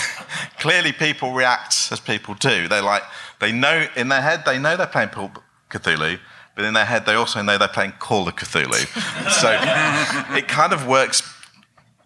clearly 0.59 0.91
people 0.91 1.33
react 1.33 1.93
as 1.93 2.01
people 2.01 2.35
do. 2.35 2.67
They 2.67 2.81
like, 2.81 3.05
they 3.39 3.53
know 3.53 3.87
in 3.95 4.09
their 4.09 4.21
head, 4.21 4.43
they 4.45 4.59
know 4.59 4.77
they're 4.77 4.89
playing 4.89 5.11
pulp 5.11 5.41
Cthulhu, 5.71 6.19
but 6.55 6.65
in 6.65 6.75
their 6.75 6.85
head 6.85 7.07
they 7.07 7.15
also 7.15 7.43
know 7.43 7.59
they're 7.59 7.69
playing 7.69 7.93
Call 7.99 8.29
of 8.29 8.37
Cthulhu. 8.37 8.87
so 9.41 10.37
it 10.37 10.49
kind 10.49 10.73
of 10.73 10.87
works 10.87 11.23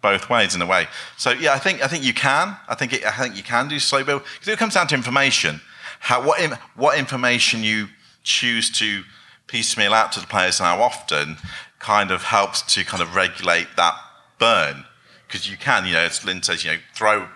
both 0.01 0.29
ways 0.29 0.53
in 0.53 0.61
a 0.61 0.65
way. 0.65 0.87
So 1.17 1.31
yeah, 1.31 1.53
I 1.53 1.59
think 1.59 1.83
I 1.83 1.87
think 1.87 2.03
you 2.03 2.13
can. 2.13 2.55
I 2.67 2.75
think 2.75 2.93
it, 2.93 3.05
I 3.05 3.11
think 3.11 3.35
you 3.35 3.43
can 3.43 3.67
do 3.67 3.79
slow 3.79 4.03
build 4.03 4.23
because 4.33 4.47
it 4.47 4.59
comes 4.59 4.75
down 4.75 4.87
to 4.87 4.95
information. 4.95 5.61
How 5.99 6.25
what 6.25 6.39
what 6.75 6.97
information 6.97 7.63
you 7.63 7.87
choose 8.23 8.69
to 8.79 9.03
piecemeal 9.47 9.93
out 9.93 10.11
to 10.13 10.19
the 10.19 10.27
players 10.27 10.59
and 10.59 10.67
how 10.67 10.81
often 10.81 11.37
kind 11.79 12.11
of 12.11 12.23
helps 12.23 12.61
to 12.73 12.83
kind 12.83 13.01
of 13.01 13.15
regulate 13.15 13.67
that 13.77 13.95
burn 14.39 14.85
because 15.27 15.49
you 15.49 15.57
can 15.57 15.85
you 15.85 15.93
know 15.93 15.99
as 15.99 16.25
Lynne 16.25 16.41
says 16.41 16.63
you 16.63 16.71
know 16.71 16.77
throw 16.93 17.27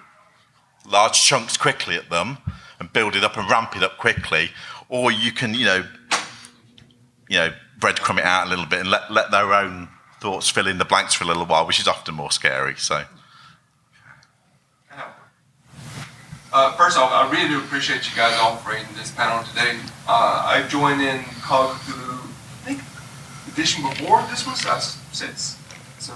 large 0.85 1.21
chunks 1.21 1.57
quickly 1.57 1.95
at 1.95 2.09
them 2.09 2.37
and 2.79 2.91
build 2.91 3.15
it 3.15 3.23
up 3.23 3.37
and 3.37 3.49
ramp 3.49 3.75
it 3.75 3.83
up 3.83 3.97
quickly 3.97 4.49
or 4.89 5.11
you 5.11 5.31
can 5.31 5.53
you 5.53 5.65
know 5.65 5.85
you 7.29 7.37
know, 7.37 7.53
breadcrumb 7.79 8.17
it 8.17 8.25
out 8.25 8.47
a 8.47 8.49
little 8.49 8.65
bit 8.65 8.79
and 8.79 8.89
let, 8.89 9.09
let 9.09 9.31
their 9.31 9.53
own 9.53 9.87
thoughts 10.19 10.49
fill 10.49 10.67
in 10.67 10.79
the 10.79 10.85
blanks 10.85 11.13
for 11.13 11.23
a 11.23 11.27
little 11.27 11.45
while, 11.45 11.65
which 11.65 11.79
is 11.79 11.87
often 11.87 12.15
more 12.15 12.31
scary. 12.31 12.75
So. 12.75 13.05
Uh, 16.51 16.71
first 16.73 16.97
off, 16.97 17.11
I 17.11 17.29
really 17.31 17.47
do 17.47 17.59
appreciate 17.59 18.09
you 18.09 18.15
guys 18.15 18.37
offering 18.41 18.83
this 18.95 19.11
panel 19.11 19.43
today. 19.45 19.77
Uh, 20.07 20.43
I 20.47 20.67
joined 20.67 20.99
in 20.99 21.23
Call 21.41 21.69
of 21.69 21.77
Cthulhu, 21.77 22.17
I 22.17 22.73
think, 22.73 22.81
edition 23.53 23.87
before 23.87 24.23
this 24.23 24.47
one, 24.47 24.55
so 24.55 24.75
since. 25.11 25.57
So, 25.99 26.15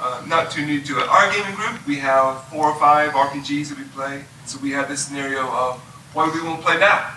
uh, 0.00 0.24
not 0.26 0.50
too 0.50 0.64
new 0.64 0.80
to 0.80 0.98
it. 1.00 1.08
Our 1.08 1.30
gaming 1.30 1.54
group, 1.54 1.86
we 1.86 1.96
have 1.96 2.42
four 2.44 2.70
or 2.70 2.80
five 2.80 3.12
RPGs 3.12 3.68
that 3.68 3.78
we 3.78 3.84
play. 3.84 4.24
So 4.46 4.58
we 4.62 4.70
have 4.70 4.88
this 4.88 5.04
scenario 5.04 5.42
of 5.42 5.78
what 6.14 6.32
do 6.32 6.40
we 6.40 6.48
want 6.48 6.60
to 6.60 6.66
play 6.66 6.78
now? 6.78 7.12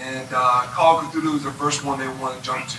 And 0.00 0.28
uh, 0.32 0.66
Call 0.72 0.98
of 0.98 1.04
Cthulhu 1.06 1.36
is 1.36 1.44
the 1.44 1.52
first 1.52 1.84
one 1.84 1.98
they 1.98 2.08
want 2.08 2.36
to 2.36 2.42
jump 2.42 2.66
to 2.68 2.78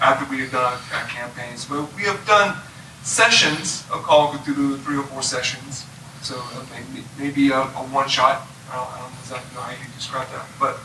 after 0.00 0.28
we 0.30 0.40
have 0.42 0.52
done 0.52 0.64
our, 0.64 1.06
campaigns. 1.08 1.64
But 1.64 1.94
we 1.94 2.02
have 2.02 2.24
done 2.26 2.56
sessions 3.02 3.84
of 3.92 4.02
Call 4.02 4.32
of 4.32 4.40
Cthulhu, 4.40 4.78
three 4.80 4.96
or 4.96 5.04
four 5.04 5.22
sessions. 5.22 5.86
So 6.22 6.36
uh, 6.36 6.66
maybe, 6.70 7.04
maybe 7.18 7.50
a, 7.50 7.60
a 7.60 7.82
one 7.92 8.08
shot. 8.08 8.46
I 8.70 8.76
don't, 8.76 8.88
I 8.88 9.00
don't, 9.00 9.12
exactly 9.20 9.54
know 9.54 9.62
how 9.62 9.72
you 9.72 9.88
describe 9.94 10.28
that. 10.30 10.46
But 10.58 10.78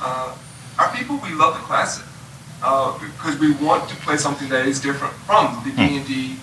uh, 0.00 0.36
our 0.78 0.94
people, 0.94 1.18
we 1.22 1.34
love 1.34 1.54
the 1.54 1.60
classic 1.60 2.04
uh, 2.62 2.98
because 2.98 3.38
we 3.38 3.52
want 3.64 3.88
to 3.88 3.96
play 3.96 4.16
something 4.16 4.48
that 4.48 4.66
is 4.66 4.80
different 4.80 5.14
from 5.28 5.62
the 5.64 5.70
D&D 5.76 6.36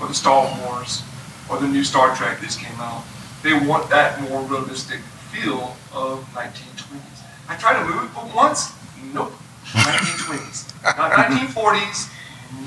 or 0.00 0.08
the 0.08 0.14
Star 0.14 0.44
Wars 0.60 1.02
or 1.50 1.58
the 1.58 1.68
new 1.68 1.84
Star 1.84 2.14
Trek 2.16 2.40
that 2.40 2.46
just 2.46 2.60
came 2.60 2.78
out. 2.80 3.04
They 3.42 3.52
want 3.52 3.88
that 3.90 4.20
more 4.22 4.42
realistic 4.42 5.00
feel 5.30 5.76
of 5.92 6.24
1920s. 6.34 7.15
I 7.48 7.56
tried 7.56 7.78
to 7.80 7.84
move 7.88 8.04
it, 8.04 8.14
but 8.14 8.34
once, 8.34 8.72
nope, 9.12 9.32
1920s, 9.66 10.72
not 10.84 11.12
1940s, 11.12 12.10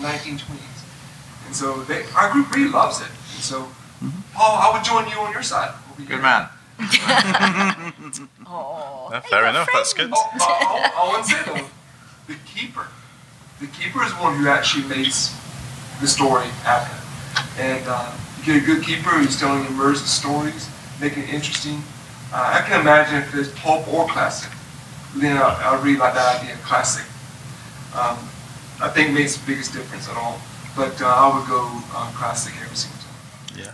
1920s. 0.01 0.83
And 1.45 1.55
so 1.55 1.81
they, 1.83 2.03
our 2.15 2.31
group 2.31 2.51
really 2.55 2.69
loves 2.69 3.01
it. 3.01 3.07
And 3.35 3.43
so, 3.43 3.67
Paul, 4.33 4.57
I 4.59 4.71
would 4.73 4.83
join 4.83 5.07
you 5.09 5.17
on 5.19 5.31
your 5.33 5.43
side. 5.43 5.73
over 5.91 6.01
Good 6.01 6.07
here. 6.07 6.21
man. 6.21 6.49
Oh, 8.47 9.09
Yeah, 9.11 9.19
fair 9.21 9.47
enough. 9.47 9.67
That's 9.73 9.93
good. 9.93 10.09
Oh, 10.13 10.29
oh, 10.39 10.57
oh, 10.61 10.93
I 10.97 11.07
want 11.07 11.25
to 11.25 11.31
say 11.31 11.43
though, 11.45 11.67
the 12.27 12.35
keeper. 12.45 12.87
The 13.59 13.67
keeper 13.67 14.03
is 14.03 14.11
one 14.13 14.37
who 14.37 14.47
actually 14.47 14.85
makes 14.87 15.35
the 15.99 16.07
story 16.07 16.47
happen. 16.63 16.95
And 17.57 17.83
uh, 17.87 18.11
you 18.37 18.45
get 18.45 18.63
a 18.63 18.65
good 18.65 18.83
keeper 18.83 19.09
who's 19.09 19.37
telling 19.39 19.65
immersive 19.65 20.07
stories, 20.07 20.69
making 21.01 21.23
it 21.23 21.29
interesting. 21.33 21.83
Uh, 22.31 22.59
I 22.61 22.61
can 22.67 22.79
imagine 22.79 23.17
if 23.17 23.35
it's 23.35 23.49
pulp 23.59 23.87
or 23.91 24.07
classic. 24.07 24.51
Then 25.15 25.37
I, 25.37 25.71
I 25.71 25.81
really 25.81 25.97
like 25.97 26.13
that 26.13 26.41
idea, 26.41 26.55
classic. 26.57 27.05
Um, 27.95 28.17
I 28.81 28.89
think 28.89 29.13
makes 29.13 29.37
the 29.37 29.45
biggest 29.45 29.73
difference 29.73 30.07
at 30.09 30.15
all. 30.15 30.39
But 30.75 31.01
uh, 31.01 31.07
I 31.07 31.37
would 31.37 31.47
go 31.47 31.67
uh, 31.93 32.11
classic 32.15 32.53
every 32.61 32.75
single 32.75 32.99
time. 32.99 33.57
Yeah. 33.57 33.73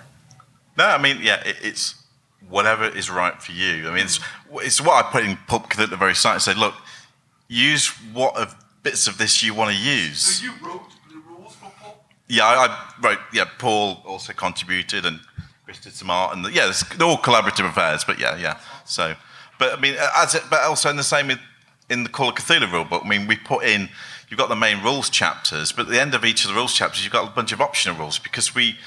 No, 0.77 0.85
I 0.85 0.97
mean, 0.97 1.19
yeah, 1.21 1.41
it, 1.45 1.57
it's 1.61 1.95
whatever 2.49 2.85
is 2.85 3.09
right 3.09 3.41
for 3.41 3.51
you. 3.51 3.87
I 3.87 3.93
mean, 3.93 4.05
it's, 4.05 4.19
it's 4.53 4.81
what 4.81 5.05
I 5.05 5.11
put 5.11 5.23
in 5.23 5.37
Pulp 5.47 5.77
at 5.77 5.89
the 5.89 5.97
very 5.97 6.15
start. 6.15 6.35
I 6.35 6.39
said, 6.39 6.57
look, 6.57 6.73
use 7.47 7.89
what 8.13 8.35
of 8.37 8.55
bits 8.81 9.07
of 9.07 9.17
this 9.17 9.43
you 9.43 9.53
want 9.53 9.75
to 9.75 9.81
use. 9.81 10.39
So 10.39 10.45
you 10.45 10.51
wrote 10.63 10.81
the 11.09 11.21
rules 11.27 11.55
for 11.55 11.71
pulp? 11.81 12.03
Yeah, 12.27 12.45
I, 12.45 12.65
I 12.65 12.91
wrote. 13.01 13.19
Yeah, 13.33 13.45
Paul 13.57 14.01
also 14.05 14.33
contributed, 14.33 15.05
and 15.05 15.19
Chris 15.65 15.79
did 15.79 15.93
some 15.93 16.09
art, 16.09 16.35
and 16.35 16.45
yeah, 16.53 16.69
it's, 16.69 16.83
they're 16.95 17.07
all 17.07 17.17
collaborative 17.17 17.67
affairs. 17.67 18.03
But 18.03 18.19
yeah, 18.19 18.37
yeah. 18.37 18.59
So, 18.85 19.15
but 19.59 19.77
I 19.77 19.81
mean, 19.81 19.95
as 20.15 20.35
it, 20.35 20.43
but 20.49 20.61
also 20.61 20.89
in 20.89 20.95
the 20.95 21.03
same 21.03 21.27
with 21.27 21.39
in 21.89 22.03
the 22.03 22.09
Call 22.09 22.29
of 22.29 22.35
Cthulhu 22.35 22.71
rule 22.71 22.83
book. 22.83 23.03
I 23.05 23.07
mean, 23.07 23.27
we 23.27 23.35
put 23.35 23.63
in. 23.63 23.89
You've 24.27 24.39
got 24.39 24.49
the 24.49 24.55
main 24.55 24.83
rules 24.83 25.09
chapters, 25.09 25.71
but 25.71 25.83
at 25.83 25.91
the 25.91 26.01
end 26.01 26.15
of 26.15 26.25
each 26.25 26.43
of 26.43 26.49
the 26.49 26.55
rules 26.55 26.73
chapters, 26.73 27.03
you've 27.03 27.13
got 27.13 27.27
a 27.27 27.31
bunch 27.31 27.51
of 27.51 27.61
optional 27.61 27.97
rules 27.97 28.17
because 28.17 28.55
we 28.55 28.77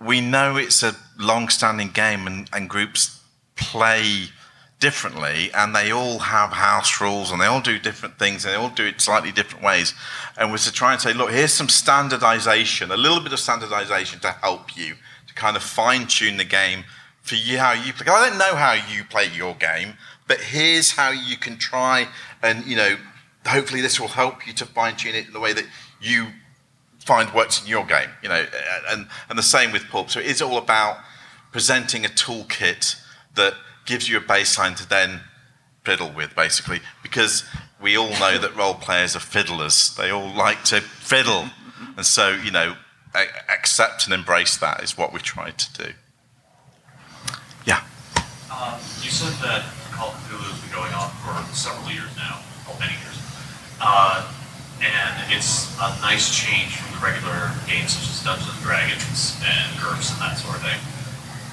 we 0.00 0.20
know 0.20 0.56
it's 0.56 0.82
a 0.82 0.96
long-standing 1.18 1.90
game, 1.90 2.26
and, 2.26 2.50
and 2.52 2.68
groups 2.68 3.20
play 3.56 4.26
differently, 4.80 5.50
and 5.54 5.76
they 5.76 5.92
all 5.92 6.18
have 6.18 6.50
house 6.50 7.00
rules, 7.00 7.30
and 7.30 7.40
they 7.40 7.46
all 7.46 7.60
do 7.60 7.78
different 7.78 8.18
things, 8.18 8.44
and 8.44 8.52
they 8.52 8.58
all 8.58 8.68
do 8.68 8.84
it 8.84 9.00
slightly 9.00 9.30
different 9.30 9.64
ways. 9.64 9.94
And 10.36 10.50
we're 10.50 10.58
to 10.58 10.72
try 10.72 10.92
and 10.92 11.00
say, 11.00 11.12
look, 11.12 11.30
here's 11.30 11.52
some 11.52 11.68
standardization, 11.68 12.90
a 12.90 12.96
little 12.96 13.20
bit 13.20 13.32
of 13.32 13.38
standardization 13.38 14.18
to 14.20 14.32
help 14.32 14.76
you 14.76 14.96
to 15.28 15.34
kind 15.34 15.56
of 15.56 15.62
fine-tune 15.62 16.36
the 16.36 16.44
game 16.44 16.84
for 17.22 17.36
you 17.36 17.58
how 17.58 17.72
you 17.72 17.92
play. 17.92 18.12
I 18.12 18.28
don't 18.28 18.38
know 18.38 18.54
how 18.54 18.72
you 18.72 19.04
play 19.04 19.28
your 19.28 19.54
game, 19.54 19.94
but 20.28 20.40
here's 20.40 20.92
how 20.92 21.10
you 21.10 21.36
can 21.36 21.56
try, 21.56 22.08
and 22.42 22.64
you 22.66 22.76
know, 22.76 22.96
hopefully 23.46 23.80
this 23.80 23.98
will 23.98 24.08
help 24.08 24.46
you 24.46 24.52
to 24.54 24.66
fine-tune 24.66 25.14
it 25.14 25.26
in 25.26 25.32
the 25.32 25.40
way 25.40 25.52
that 25.52 25.64
you 26.00 26.28
find 27.00 27.32
works 27.34 27.60
in 27.60 27.66
your 27.66 27.84
game, 27.84 28.08
you 28.22 28.28
know, 28.28 28.46
and, 28.88 29.08
and 29.28 29.38
the 29.38 29.42
same 29.42 29.72
with 29.72 29.88
Pulp. 29.88 30.10
So 30.10 30.20
it 30.20 30.26
is 30.26 30.40
all 30.40 30.56
about 30.56 30.98
presenting 31.50 32.04
a 32.04 32.08
toolkit 32.08 32.96
that 33.34 33.54
gives 33.86 34.08
you 34.08 34.16
a 34.16 34.20
baseline 34.20 34.76
to 34.76 34.88
then 34.88 35.20
fiddle 35.84 36.12
with, 36.12 36.36
basically, 36.36 36.80
because 37.02 37.44
we 37.80 37.96
all 37.96 38.10
know 38.10 38.38
that 38.38 38.54
role 38.56 38.74
players 38.74 39.16
are 39.16 39.20
fiddlers. 39.20 39.94
They 39.96 40.10
all 40.10 40.32
like 40.32 40.62
to 40.66 40.80
fiddle. 40.80 41.46
And 41.96 42.06
so, 42.06 42.30
you 42.30 42.52
know, 42.52 42.76
accept 43.48 44.04
and 44.04 44.14
embrace 44.14 44.56
that 44.58 44.82
is 44.82 44.96
what 44.96 45.12
we 45.12 45.18
try 45.18 45.50
to 45.50 45.84
do. 45.84 45.92
Yeah. 47.66 47.80
Um, 48.50 48.78
you 49.02 49.10
said 49.10 49.32
that 49.42 49.64
Call 49.92 50.10
of 50.10 50.18
Cthulhu 50.26 50.50
has 50.50 50.60
been 50.60 50.74
going 50.74 50.92
on 50.94 51.10
for 51.22 51.34
several 51.54 51.88
years 51.92 52.10
now, 52.16 52.42
well, 52.66 52.78
many 52.80 52.94
years. 52.98 53.18
Uh, 53.80 54.26
and 54.82 55.14
it's 55.30 55.70
a 55.78 55.94
nice 56.02 56.30
change 56.34 56.74
from 56.74 56.90
the 56.98 57.00
regular 57.02 57.54
games 57.70 57.94
such 57.94 58.10
as 58.10 58.18
Dungeons 58.26 58.50
and 58.50 58.62
Dragons 58.66 59.38
and 59.46 59.68
GURPS 59.78 60.10
and 60.14 60.20
that 60.22 60.34
sort 60.38 60.58
of 60.58 60.62
thing. 60.66 60.80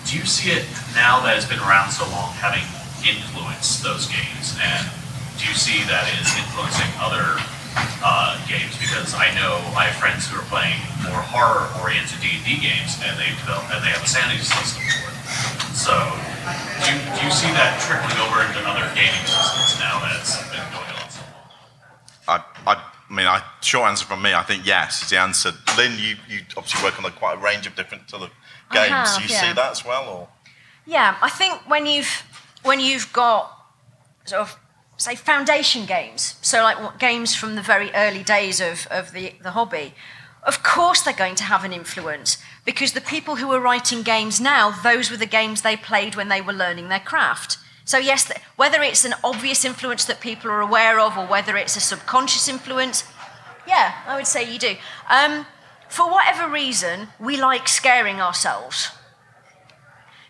Do 0.10 0.18
you 0.18 0.26
see 0.26 0.50
it 0.50 0.66
now 0.98 1.22
that 1.22 1.38
it's 1.38 1.46
been 1.46 1.62
around 1.62 1.94
so 1.94 2.10
long 2.10 2.34
having 2.42 2.66
influenced 3.06 3.86
those 3.86 4.10
games? 4.10 4.58
And 4.58 4.90
do 5.38 5.46
you 5.46 5.54
see 5.54 5.86
that 5.86 6.10
it's 6.18 6.34
influencing 6.34 6.90
other 6.98 7.38
uh, 7.76 8.40
games? 8.48 8.78
Because 8.78 9.14
I 9.14 9.34
know 9.36 9.60
I 9.76 9.90
have 9.90 9.98
friends 10.00 10.28
who 10.28 10.40
are 10.40 10.48
playing 10.50 10.80
more 11.06 11.22
horror-oriented 11.22 12.20
D&D 12.22 12.62
games, 12.62 12.98
and 13.04 13.14
they 13.20 13.30
develop 13.42 13.68
and 13.72 13.84
they 13.84 13.92
have 13.94 14.04
a 14.04 14.10
sanity 14.10 14.42
system 14.42 14.82
for 14.82 15.10
it. 15.12 15.18
So, 15.76 15.94
do 16.84 16.92
you, 16.92 17.00
do 17.16 17.20
you 17.26 17.34
see 17.34 17.52
that 17.56 17.80
trickling 17.84 18.20
over 18.20 18.44
into 18.44 18.60
other 18.66 18.88
gaming 18.98 19.26
systems 19.28 19.80
now 19.80 20.02
that 20.02 20.18
it's 20.20 20.38
been 20.50 20.66
going 20.74 20.92
on 20.98 21.08
so 21.08 21.22
long? 21.30 21.48
I, 22.28 22.38
I, 22.66 22.74
I 23.10 23.14
mean, 23.14 23.28
I, 23.28 23.42
short 23.62 23.90
answer 23.90 24.06
from 24.06 24.22
me, 24.22 24.34
I 24.34 24.44
think 24.44 24.66
yes 24.66 25.04
is 25.04 25.10
the 25.10 25.18
answer. 25.18 25.54
Lynne, 25.78 25.98
you, 25.98 26.16
you 26.28 26.42
obviously 26.58 26.84
work 26.84 27.00
on 27.00 27.06
a, 27.06 27.12
quite 27.12 27.38
a 27.38 27.42
range 27.42 27.68
of 27.68 27.76
different 27.76 28.10
sort 28.10 28.24
of 28.24 28.30
games. 28.72 28.90
have, 28.90 29.18
Do 29.18 29.24
you 29.24 29.30
yeah. 29.30 29.42
see 29.42 29.54
that 29.54 29.72
as 29.72 29.86
well? 29.86 30.10
Or? 30.10 30.28
Yeah, 30.86 31.18
I 31.22 31.30
think 31.30 31.70
when 31.70 31.86
you've 31.86 32.24
when 32.64 32.80
you've 32.80 33.12
got 33.14 33.56
sort 34.26 34.42
of 34.42 34.58
say 35.00 35.16
foundation 35.16 35.86
games, 35.86 36.36
so 36.42 36.62
like 36.62 37.00
games 37.00 37.34
from 37.34 37.56
the 37.56 37.62
very 37.62 37.90
early 37.96 38.22
days 38.22 38.60
of, 38.60 38.86
of 38.92 39.14
the, 39.14 39.34
the 39.42 39.52
hobby, 39.52 39.94
of 40.44 40.62
course 40.62 41.02
they're 41.02 41.14
going 41.14 41.36
to 41.36 41.44
have 41.46 41.64
an 41.64 41.74
influence 41.74 42.38
because 42.66 42.92
the 42.92 43.02
people 43.02 43.38
who 43.38 43.52
are 43.52 43.62
writing 43.62 44.04
games 44.04 44.42
now, 44.42 44.72
those 44.84 45.10
were 45.10 45.18
the 45.18 45.26
games 45.26 45.62
they 45.62 45.78
played 45.78 46.16
when 46.16 46.28
they 46.28 46.42
were 46.42 46.54
learning 46.54 46.90
their 46.90 47.00
craft. 47.00 47.58
So 47.86 47.98
yes, 47.98 48.26
th- 48.26 48.42
whether 48.58 48.82
it's 48.84 49.06
an 49.06 49.16
obvious 49.24 49.64
influence 49.64 50.04
that 50.06 50.20
people 50.20 50.52
are 50.52 50.62
aware 50.62 51.00
of 51.00 51.18
or 51.18 51.26
whether 51.26 51.56
it's 51.56 51.78
a 51.78 51.80
subconscious 51.80 52.48
influence, 52.50 53.06
yeah, 53.68 53.94
I 54.06 54.18
would 54.18 54.28
say 54.28 54.52
you 54.52 54.60
do. 54.60 54.76
Um, 55.10 55.46
for 55.88 56.12
whatever 56.12 56.52
reason, 56.52 57.08
we 57.20 57.38
like 57.38 57.68
scaring 57.68 58.20
ourselves. 58.20 58.92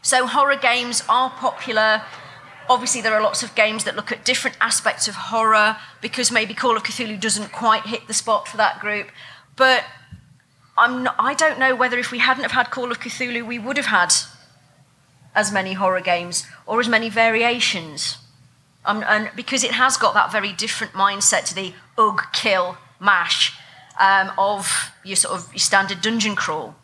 So 0.02 0.28
horror 0.28 0.56
games 0.56 1.04
are 1.10 1.32
popular. 1.32 2.04
Obviously, 2.70 3.02
there 3.02 3.14
are 3.14 3.22
lots 3.22 3.42
of 3.42 3.56
games 3.56 3.84
that 3.84 3.96
look 3.96 4.12
at 4.12 4.24
different 4.24 4.56
aspects 4.62 5.08
of 5.08 5.16
horror 5.16 5.78
because 6.02 6.32
maybe 6.32 6.54
Call 6.54 6.78
of 6.78 6.84
Cthulhu 6.84 7.20
doesn't 7.20 7.52
quite 7.52 7.88
hit 7.88 8.08
the 8.08 8.14
spot 8.14 8.48
for 8.48 8.58
that 8.58 8.80
group. 8.80 9.08
But 9.56 9.84
not, 10.78 11.16
I 11.18 11.34
don't 11.34 11.60
know 11.60 11.76
whether 11.76 11.98
if 11.98 12.12
we 12.12 12.20
hadn't 12.20 12.44
have 12.44 12.52
had 12.52 12.70
Call 12.70 12.92
of 12.92 13.00
Cthulhu, 13.00 13.46
we 13.46 13.60
would 13.60 13.76
have 13.78 13.88
had 13.88 14.14
as 15.36 15.52
many 15.52 15.74
horror 15.74 16.02
games 16.02 16.46
or 16.66 16.80
as 16.80 16.88
many 16.88 17.10
variations. 17.10 18.18
Um, 18.86 19.04
and 19.08 19.32
because 19.36 19.64
it 19.64 19.72
has 19.72 19.98
got 19.98 20.14
that 20.14 20.32
very 20.32 20.54
different 20.54 20.94
mindset 20.94 21.46
to 21.46 21.56
the 21.56 21.74
ugh, 21.98 22.22
kill, 22.32 22.78
mash 23.00 23.58
um, 24.00 24.32
of 24.38 24.92
your 25.04 25.16
sort 25.16 25.40
of 25.40 25.52
your 25.52 25.60
standard 25.60 26.02
dungeon 26.02 26.36
crawl 26.36 26.76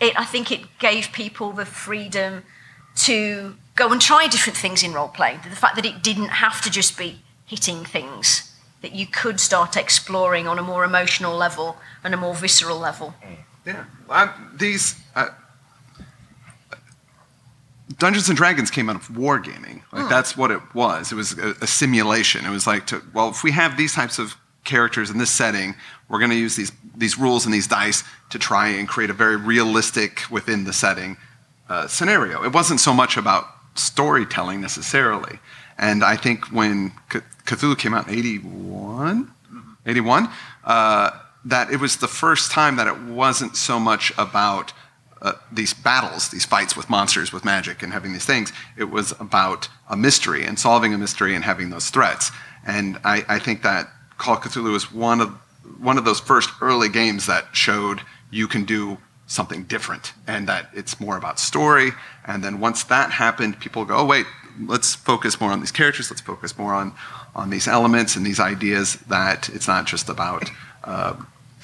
it, 0.00 0.18
I 0.18 0.24
think 0.24 0.52
it 0.52 0.78
gave 0.78 1.12
people 1.12 1.52
the 1.52 1.64
freedom 1.64 2.44
to 2.96 3.56
go 3.76 3.92
and 3.92 4.00
try 4.00 4.26
different 4.26 4.56
things 4.56 4.82
in 4.82 4.92
role 4.92 5.08
playing. 5.08 5.40
The 5.48 5.54
fact 5.54 5.76
that 5.76 5.86
it 5.86 6.02
didn't 6.02 6.28
have 6.28 6.60
to 6.62 6.70
just 6.70 6.98
be 6.98 7.20
hitting 7.44 7.84
things, 7.84 8.52
that 8.82 8.94
you 8.94 9.06
could 9.06 9.38
start 9.38 9.76
exploring 9.76 10.48
on 10.48 10.58
a 10.58 10.62
more 10.62 10.84
emotional 10.84 11.36
level 11.36 11.76
and 12.02 12.12
a 12.12 12.16
more 12.16 12.34
visceral 12.34 12.78
level. 12.78 13.14
Yeah, 13.64 13.84
I, 14.08 14.32
these 14.54 14.96
uh, 15.14 15.28
Dungeons 17.98 18.28
and 18.28 18.36
Dragons 18.36 18.70
came 18.70 18.90
out 18.90 18.96
of 18.96 19.08
wargaming. 19.08 19.82
Like 19.92 20.08
that's 20.08 20.36
what 20.36 20.50
it 20.50 20.60
was. 20.74 21.12
It 21.12 21.14
was 21.14 21.38
a, 21.38 21.54
a 21.62 21.66
simulation. 21.66 22.44
It 22.44 22.50
was 22.50 22.66
like, 22.66 22.86
to, 22.88 23.02
well, 23.14 23.28
if 23.28 23.44
we 23.44 23.52
have 23.52 23.76
these 23.76 23.92
types 23.94 24.18
of 24.18 24.36
characters 24.64 25.10
in 25.10 25.18
this 25.18 25.30
setting, 25.30 25.74
we're 26.08 26.18
going 26.18 26.30
to 26.30 26.36
use 26.36 26.56
these 26.56 26.72
these 26.96 27.18
rules 27.18 27.44
and 27.44 27.52
these 27.52 27.66
dice 27.66 28.04
to 28.30 28.38
try 28.38 28.68
and 28.68 28.88
create 28.88 29.10
a 29.10 29.12
very 29.12 29.36
realistic 29.36 30.22
within 30.30 30.64
the 30.64 30.72
setting 30.72 31.16
uh, 31.68 31.86
scenario. 31.86 32.42
It 32.42 32.52
wasn't 32.54 32.80
so 32.80 32.94
much 32.94 33.18
about 33.18 33.46
storytelling 33.78 34.60
necessarily. 34.60 35.38
And 35.78 36.02
I 36.04 36.16
think 36.16 36.46
when 36.46 36.92
C- 37.12 37.20
Cthulhu 37.44 37.78
came 37.78 37.94
out 37.94 38.08
in 38.08 38.14
81, 38.14 39.30
81, 39.84 40.28
uh, 40.64 41.10
that 41.44 41.70
it 41.70 41.78
was 41.78 41.98
the 41.98 42.08
first 42.08 42.50
time 42.50 42.76
that 42.76 42.86
it 42.86 42.98
wasn't 43.02 43.56
so 43.56 43.78
much 43.78 44.12
about 44.18 44.72
uh, 45.22 45.32
these 45.50 45.72
battles, 45.72 46.28
these 46.28 46.44
fights 46.44 46.76
with 46.76 46.90
monsters, 46.90 47.32
with 47.32 47.44
magic, 47.44 47.82
and 47.82 47.92
having 47.92 48.12
these 48.12 48.24
things. 48.24 48.52
It 48.76 48.90
was 48.90 49.12
about 49.18 49.68
a 49.88 49.96
mystery 49.96 50.44
and 50.44 50.58
solving 50.58 50.92
a 50.92 50.98
mystery 50.98 51.34
and 51.34 51.44
having 51.44 51.70
those 51.70 51.88
threats. 51.88 52.30
And 52.66 52.98
I, 53.04 53.24
I 53.28 53.38
think 53.38 53.62
that 53.62 53.88
Call 54.18 54.36
of 54.36 54.42
Cthulhu 54.42 54.74
is 54.74 54.92
one 54.92 55.20
of 55.20 55.30
one 55.78 55.98
of 55.98 56.04
those 56.04 56.20
first 56.20 56.50
early 56.60 56.88
games 56.88 57.26
that 57.26 57.44
showed 57.52 58.00
you 58.30 58.46
can 58.46 58.64
do 58.64 58.98
something 59.26 59.64
different 59.64 60.12
and 60.26 60.48
that 60.48 60.70
it's 60.72 61.00
more 61.00 61.16
about 61.16 61.38
story. 61.38 61.90
And 62.24 62.42
then 62.44 62.60
once 62.60 62.84
that 62.84 63.10
happened, 63.10 63.58
people 63.60 63.84
go, 63.84 63.96
oh, 63.96 64.04
wait, 64.04 64.26
let's 64.64 64.94
focus 64.94 65.40
more 65.40 65.50
on 65.50 65.60
these 65.60 65.72
characters, 65.72 66.10
let's 66.10 66.20
focus 66.20 66.56
more 66.56 66.74
on, 66.74 66.94
on 67.34 67.50
these 67.50 67.68
elements 67.68 68.16
and 68.16 68.24
these 68.24 68.40
ideas 68.40 68.96
that 69.08 69.48
it's 69.50 69.68
not 69.68 69.86
just 69.86 70.08
about 70.08 70.50
uh, 70.84 71.16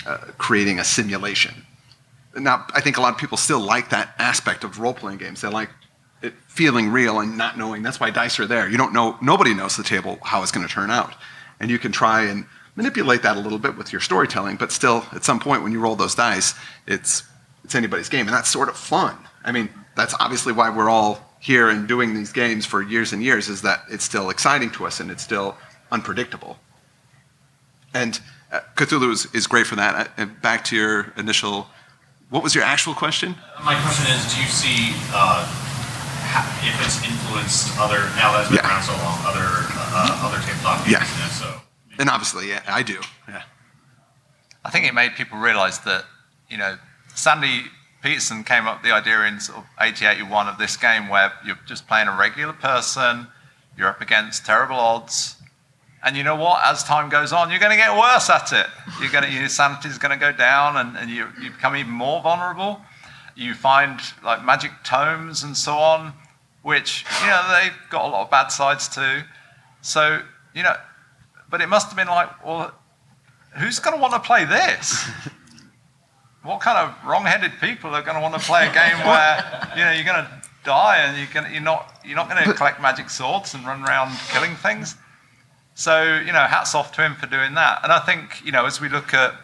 uh, 0.06 0.18
creating 0.38 0.78
a 0.78 0.84
simulation. 0.84 1.54
now 2.36 2.66
I 2.74 2.80
think 2.80 2.98
a 2.98 3.00
lot 3.00 3.12
of 3.12 3.18
people 3.18 3.38
still 3.38 3.60
like 3.60 3.90
that 3.90 4.14
aspect 4.18 4.64
of 4.64 4.78
role 4.80 4.94
playing 4.94 5.18
games. 5.18 5.40
They 5.40 5.48
like 5.48 5.70
it 6.22 6.34
feeling 6.46 6.88
real 6.88 7.20
and 7.20 7.36
not 7.38 7.56
knowing. 7.56 7.82
That's 7.82 8.00
why 8.00 8.10
dice 8.10 8.38
are 8.40 8.46
there. 8.46 8.68
You 8.68 8.76
don't 8.76 8.92
know. 8.92 9.16
Nobody 9.22 9.54
knows 9.54 9.76
the 9.76 9.82
table 9.82 10.18
how 10.22 10.42
it's 10.42 10.52
going 10.52 10.66
to 10.66 10.72
turn 10.72 10.90
out, 10.90 11.14
and 11.60 11.70
you 11.70 11.78
can 11.78 11.92
try 11.92 12.24
and 12.24 12.46
manipulate 12.74 13.22
that 13.22 13.36
a 13.36 13.40
little 13.40 13.58
bit 13.58 13.76
with 13.76 13.92
your 13.92 14.00
storytelling. 14.00 14.56
But 14.56 14.72
still, 14.72 15.04
at 15.12 15.24
some 15.24 15.40
point 15.40 15.62
when 15.62 15.72
you 15.72 15.80
roll 15.80 15.96
those 15.96 16.14
dice, 16.14 16.54
it's 16.86 17.24
it's 17.64 17.74
anybody's 17.74 18.08
game, 18.08 18.26
and 18.26 18.34
that's 18.34 18.48
sort 18.48 18.68
of 18.68 18.76
fun. 18.76 19.16
I 19.44 19.52
mean, 19.52 19.68
that's 19.96 20.14
obviously 20.20 20.52
why 20.52 20.70
we're 20.70 20.88
all 20.90 21.20
here 21.40 21.68
and 21.68 21.88
doing 21.88 22.14
these 22.14 22.32
games 22.32 22.64
for 22.66 22.82
years 22.82 23.12
and 23.12 23.22
years. 23.22 23.48
Is 23.48 23.62
that 23.62 23.82
it's 23.90 24.04
still 24.04 24.30
exciting 24.30 24.70
to 24.72 24.86
us 24.86 25.00
and 25.00 25.10
it's 25.10 25.22
still 25.22 25.56
unpredictable. 25.90 26.58
And 27.94 28.18
uh, 28.52 28.60
Cthulhu 28.76 29.12
is, 29.12 29.26
is 29.34 29.46
great 29.46 29.66
for 29.66 29.76
that. 29.76 30.10
Uh, 30.16 30.26
back 30.40 30.64
to 30.66 30.76
your 30.76 31.12
initial, 31.16 31.66
what 32.30 32.42
was 32.42 32.54
your 32.54 32.64
actual 32.64 32.94
question? 32.94 33.34
My 33.64 33.78
question 33.82 34.06
is, 34.14 34.34
do 34.34 34.40
you 34.40 34.46
see 34.48 34.94
uh, 35.12 35.44
ha- 35.44 36.48
if 36.64 36.86
it's 36.86 37.02
influenced 37.04 37.78
other 37.78 37.98
now 38.16 38.32
that 38.32 38.40
it's 38.42 38.48
been 38.50 38.58
Yeah. 38.64 38.68
around 38.70 38.82
so 38.84 38.92
long, 38.92 39.18
other 39.26 39.44
uh, 39.44 40.24
other 40.24 40.38
tabletop 40.46 40.78
games? 40.86 40.92
Yeah. 40.92 41.24
And 41.24 41.32
so 41.32 41.60
And 41.98 42.08
obviously, 42.08 42.48
yeah, 42.48 42.62
I 42.66 42.82
do. 42.82 42.98
Yeah. 43.28 43.42
I 44.64 44.70
think 44.70 44.86
it 44.86 44.94
made 44.94 45.14
people 45.16 45.38
realise 45.38 45.78
that, 45.78 46.04
you 46.48 46.56
know, 46.56 46.78
Sandy 47.14 47.64
Petersen 48.02 48.44
came 48.44 48.66
up 48.66 48.82
with 48.82 48.90
the 48.90 48.94
idea 48.94 49.22
in 49.24 49.38
sort 49.40 49.58
of 49.58 49.64
80, 49.80 50.06
81 50.06 50.48
of 50.48 50.58
this 50.58 50.76
game 50.76 51.08
where 51.08 51.32
you're 51.46 51.58
just 51.66 51.86
playing 51.86 52.08
a 52.08 52.16
regular 52.16 52.52
person, 52.52 53.28
you're 53.76 53.88
up 53.88 54.00
against 54.00 54.44
terrible 54.44 54.76
odds, 54.76 55.36
and 56.04 56.16
you 56.16 56.24
know 56.24 56.34
what? 56.34 56.60
As 56.64 56.82
time 56.82 57.08
goes 57.08 57.32
on, 57.32 57.50
you're 57.50 57.60
going 57.60 57.70
to 57.70 57.76
get 57.76 57.96
worse 57.96 58.28
at 58.28 58.52
it. 58.52 58.66
You're 59.00 59.12
going 59.12 59.24
to, 59.24 59.30
your 59.30 59.48
sanity 59.48 59.88
is 59.88 59.98
going 59.98 60.10
to 60.10 60.18
go 60.18 60.32
down, 60.32 60.76
and, 60.76 60.96
and 60.96 61.08
you, 61.08 61.28
you 61.40 61.50
become 61.50 61.76
even 61.76 61.92
more 61.92 62.20
vulnerable. 62.20 62.80
You 63.36 63.54
find 63.54 64.00
like 64.24 64.44
magic 64.44 64.72
tomes 64.84 65.44
and 65.44 65.56
so 65.56 65.74
on, 65.74 66.12
which 66.62 67.04
you 67.22 67.28
know 67.28 67.60
they've 67.60 67.72
got 67.88 68.04
a 68.04 68.08
lot 68.08 68.24
of 68.24 68.30
bad 68.30 68.48
sides 68.48 68.88
too. 68.88 69.22
So 69.80 70.22
you 70.54 70.64
know, 70.64 70.74
but 71.48 71.60
it 71.60 71.68
must 71.68 71.86
have 71.86 71.96
been 71.96 72.08
like, 72.08 72.44
well, 72.44 72.74
who's 73.56 73.78
going 73.78 73.96
to 73.96 74.02
want 74.02 74.12
to 74.12 74.20
play 74.20 74.44
this? 74.44 75.08
what 76.42 76.60
kind 76.60 76.78
of 76.78 76.94
wrong-headed 77.06 77.52
people 77.60 77.94
are 77.94 78.02
going 78.02 78.16
to 78.16 78.20
want 78.20 78.34
to 78.34 78.40
play 78.40 78.68
a 78.68 78.72
game 78.72 78.98
where 79.06 79.72
you 79.76 79.84
know 79.84 79.92
you're 79.92 80.04
going 80.04 80.24
to 80.24 80.42
die 80.64 80.98
and 80.98 81.16
you're 81.16 81.32
going 81.32 81.46
to, 81.46 81.52
you're 81.52 81.62
not 81.62 82.00
you're 82.04 82.16
not 82.16 82.28
going 82.28 82.42
to 82.44 82.52
collect 82.54 82.80
magic 82.80 83.10
swords 83.10 83.54
and 83.54 83.66
run 83.66 83.82
around 83.84 84.16
killing 84.28 84.54
things? 84.56 84.96
So 85.74 86.20
you 86.24 86.32
know, 86.32 86.42
hats 86.42 86.74
off 86.74 86.92
to 86.92 87.02
him 87.02 87.14
for 87.14 87.26
doing 87.26 87.54
that. 87.54 87.80
And 87.82 87.92
I 87.92 88.00
think 88.00 88.44
you 88.44 88.52
know, 88.52 88.66
as 88.66 88.80
we 88.80 88.88
look 88.88 89.14
at 89.14 89.34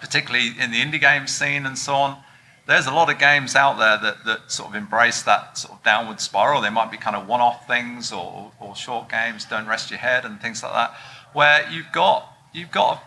particularly 0.00 0.48
in 0.60 0.70
the 0.70 0.80
indie 0.80 1.00
game 1.00 1.26
scene 1.26 1.66
and 1.66 1.78
so 1.78 1.94
on, 1.94 2.18
there's 2.66 2.86
a 2.86 2.92
lot 2.92 3.10
of 3.10 3.18
games 3.18 3.54
out 3.54 3.78
there 3.78 3.98
that, 3.98 4.24
that 4.24 4.50
sort 4.50 4.70
of 4.70 4.74
embrace 4.74 5.22
that 5.22 5.58
sort 5.58 5.74
of 5.74 5.82
downward 5.84 6.20
spiral. 6.20 6.60
They 6.60 6.70
might 6.70 6.90
be 6.90 6.96
kind 6.96 7.16
of 7.16 7.28
one-off 7.28 7.66
things 7.66 8.12
or, 8.12 8.52
or 8.60 8.74
short 8.74 9.08
games, 9.10 9.44
don't 9.44 9.66
rest 9.66 9.90
your 9.90 9.98
head 9.98 10.24
and 10.24 10.40
things 10.40 10.62
like 10.62 10.72
that, 10.72 10.94
where 11.32 11.68
you've 11.70 11.92
got 11.92 12.26
you've 12.52 12.70
got 12.70 13.02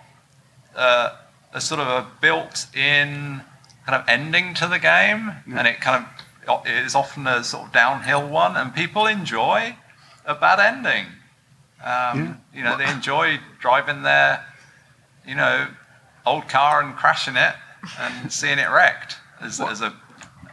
uh, 0.75 1.15
a 1.57 1.61
sort 1.61 1.81
of 1.81 1.87
a 1.87 2.07
built-in 2.21 3.41
kind 3.85 4.01
of 4.01 4.07
ending 4.07 4.53
to 4.53 4.67
the 4.67 4.79
game, 4.79 5.33
and 5.47 5.67
it 5.67 5.81
kind 5.81 6.05
of 6.47 6.65
is 6.65 6.95
often 6.95 7.25
a 7.27 7.43
sort 7.43 7.65
of 7.65 7.73
downhill 7.73 8.27
one, 8.27 8.55
and 8.55 8.73
people 8.73 9.07
enjoy 9.07 9.75
a 10.25 10.35
bad 10.35 10.59
ending. 10.59 11.05
Um, 11.83 12.41
You 12.53 12.63
know, 12.63 12.77
they 12.77 12.89
enjoy 12.89 13.39
driving 13.59 14.03
their, 14.03 14.45
you 15.25 15.35
know, 15.35 15.67
old 16.25 16.47
car 16.47 16.81
and 16.81 16.95
crashing 16.95 17.35
it 17.35 17.55
and 17.99 18.31
seeing 18.39 18.59
it 18.59 18.69
wrecked 18.69 19.17
as, 19.41 19.59
as 19.59 19.81
a, 19.81 19.93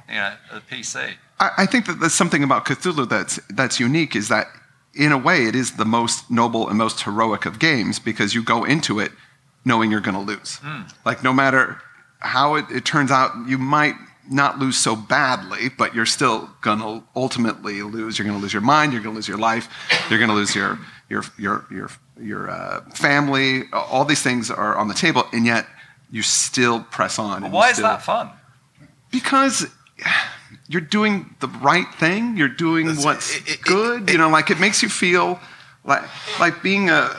you 0.09 0.14
know, 0.14 0.34
a 0.52 0.61
PC. 0.61 1.14
I, 1.40 1.50
I 1.59 1.66
think 1.66 1.86
that 1.86 2.00
there's 2.00 2.14
something 2.14 2.42
about 2.42 2.64
Cthulhu 2.66 3.09
that's 3.09 3.40
that's 3.50 3.80
unique. 3.80 4.14
Is 4.14 4.28
that 4.28 4.46
in 4.94 5.12
a 5.12 5.18
way 5.18 5.46
it 5.46 5.55
is 5.55 5.72
the 5.72 5.84
most 5.84 6.30
noble 6.30 6.68
and 6.68 6.78
most 6.78 7.02
heroic 7.02 7.46
of 7.46 7.59
games 7.59 7.98
because 7.98 8.34
you 8.34 8.42
go 8.42 8.64
into 8.64 9.00
it 9.00 9.11
knowing 9.64 9.90
you're 9.90 10.00
going 10.00 10.14
to 10.16 10.20
lose. 10.20 10.60
Like 11.04 11.22
no 11.22 11.32
matter 11.32 11.80
how 12.20 12.54
it, 12.56 12.66
it 12.70 12.84
turns 12.84 13.10
out, 13.10 13.32
you 13.46 13.58
might 13.58 13.94
not 14.30 14.58
lose 14.58 14.76
so 14.78 14.96
badly, 14.96 15.68
but 15.76 15.94
you're 15.94 16.06
still 16.06 16.48
going 16.62 16.78
to 16.78 17.02
ultimately 17.14 17.82
lose. 17.82 18.18
You're 18.18 18.26
going 18.26 18.38
to 18.38 18.42
lose 18.42 18.52
your 18.54 18.62
mind. 18.62 18.92
You're 18.92 19.02
going 19.02 19.14
to 19.14 19.16
lose 19.18 19.28
your 19.28 19.36
life. 19.38 19.68
You're 20.08 20.18
going 20.18 20.30
to 20.30 20.34
lose 20.34 20.54
your 20.54 20.78
your 21.10 21.22
your 21.38 21.66
your 21.70 21.90
your 22.20 22.50
uh, 22.50 22.80
family. 22.94 23.64
All 23.72 24.04
these 24.06 24.22
things 24.22 24.50
are 24.50 24.76
on 24.76 24.88
the 24.88 24.94
table, 24.94 25.24
and 25.32 25.44
yet 25.44 25.66
you 26.10 26.22
still 26.22 26.80
press 26.80 27.18
on. 27.18 27.44
And 27.44 27.52
why 27.52 27.66
you 27.66 27.72
is 27.72 27.78
that 27.78 28.02
fun? 28.02 28.30
because 29.10 29.66
you're 30.68 30.80
doing 30.80 31.34
the 31.40 31.48
right 31.48 31.86
thing. 31.96 32.36
You're 32.36 32.48
doing 32.48 32.86
That's- 32.86 33.04
what's 33.04 33.36
it- 33.36 33.48
it- 33.48 33.62
good. 33.62 34.10
you 34.10 34.18
know, 34.18 34.28
like 34.28 34.50
it 34.50 34.58
makes 34.60 34.82
you 34.82 34.88
feel 34.88 35.38
like 35.84 36.02
like 36.40 36.62
being 36.62 36.88
a, 36.90 37.10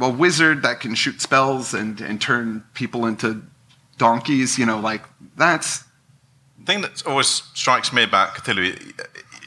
a 0.00 0.08
wizard 0.08 0.62
that 0.62 0.80
can 0.80 0.94
shoot 0.94 1.20
spells 1.20 1.74
and 1.74 2.00
and 2.00 2.20
turn 2.20 2.64
people 2.74 3.06
into 3.06 3.42
donkeys. 3.98 4.58
You 4.58 4.66
know, 4.66 4.80
like 4.80 5.02
that's 5.36 5.84
The 6.58 6.64
thing 6.64 6.80
that 6.82 7.06
always 7.06 7.28
strikes 7.54 7.92
me 7.92 8.02
about 8.02 8.34
Cthulhu, 8.34 8.92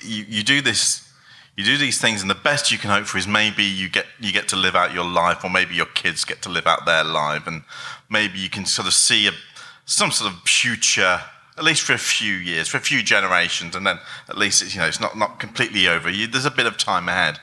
you, 0.04 0.26
you 0.28 0.44
do 0.44 0.62
this, 0.62 1.12
you 1.56 1.64
do 1.64 1.78
these 1.78 2.00
things, 2.00 2.22
and 2.22 2.30
the 2.30 2.36
best 2.36 2.72
you 2.72 2.78
can 2.78 2.90
hope 2.90 3.06
for 3.06 3.18
is 3.18 3.28
maybe 3.28 3.64
you 3.64 3.90
get 3.90 4.06
you 4.20 4.32
get 4.32 4.48
to 4.50 4.56
live 4.56 4.76
out 4.76 4.94
your 4.94 5.06
life, 5.06 5.44
or 5.44 5.50
maybe 5.50 5.76
your 5.76 5.86
kids 5.88 6.26
get 6.26 6.42
to 6.44 6.50
live 6.50 6.68
out 6.68 6.86
their 6.86 7.04
life, 7.04 7.48
and 7.48 7.64
maybe 8.10 8.40
you 8.40 8.50
can 8.50 8.66
sort 8.66 8.88
of 8.88 8.94
see 8.94 9.28
a, 9.28 9.32
some 9.86 10.12
sort 10.12 10.32
of 10.32 10.40
future, 10.42 11.22
at 11.58 11.64
least 11.64 11.82
for 11.82 11.94
a 11.94 11.98
few 11.98 12.34
years, 12.34 12.68
for 12.68 12.78
a 12.78 12.82
few 12.82 13.04
generations, 13.04 13.76
and 13.76 13.86
then 13.86 14.00
at 14.30 14.38
least 14.38 14.62
it's 14.62 14.74
you 14.76 14.82
know 14.82 14.88
it's 14.88 15.00
not 15.00 15.18
not 15.18 15.40
completely 15.40 15.88
over. 15.88 16.10
You, 16.10 16.28
there's 16.28 16.46
a 16.46 16.52
bit 16.52 16.66
of 16.66 16.78
time 16.78 17.08
ahead, 17.10 17.40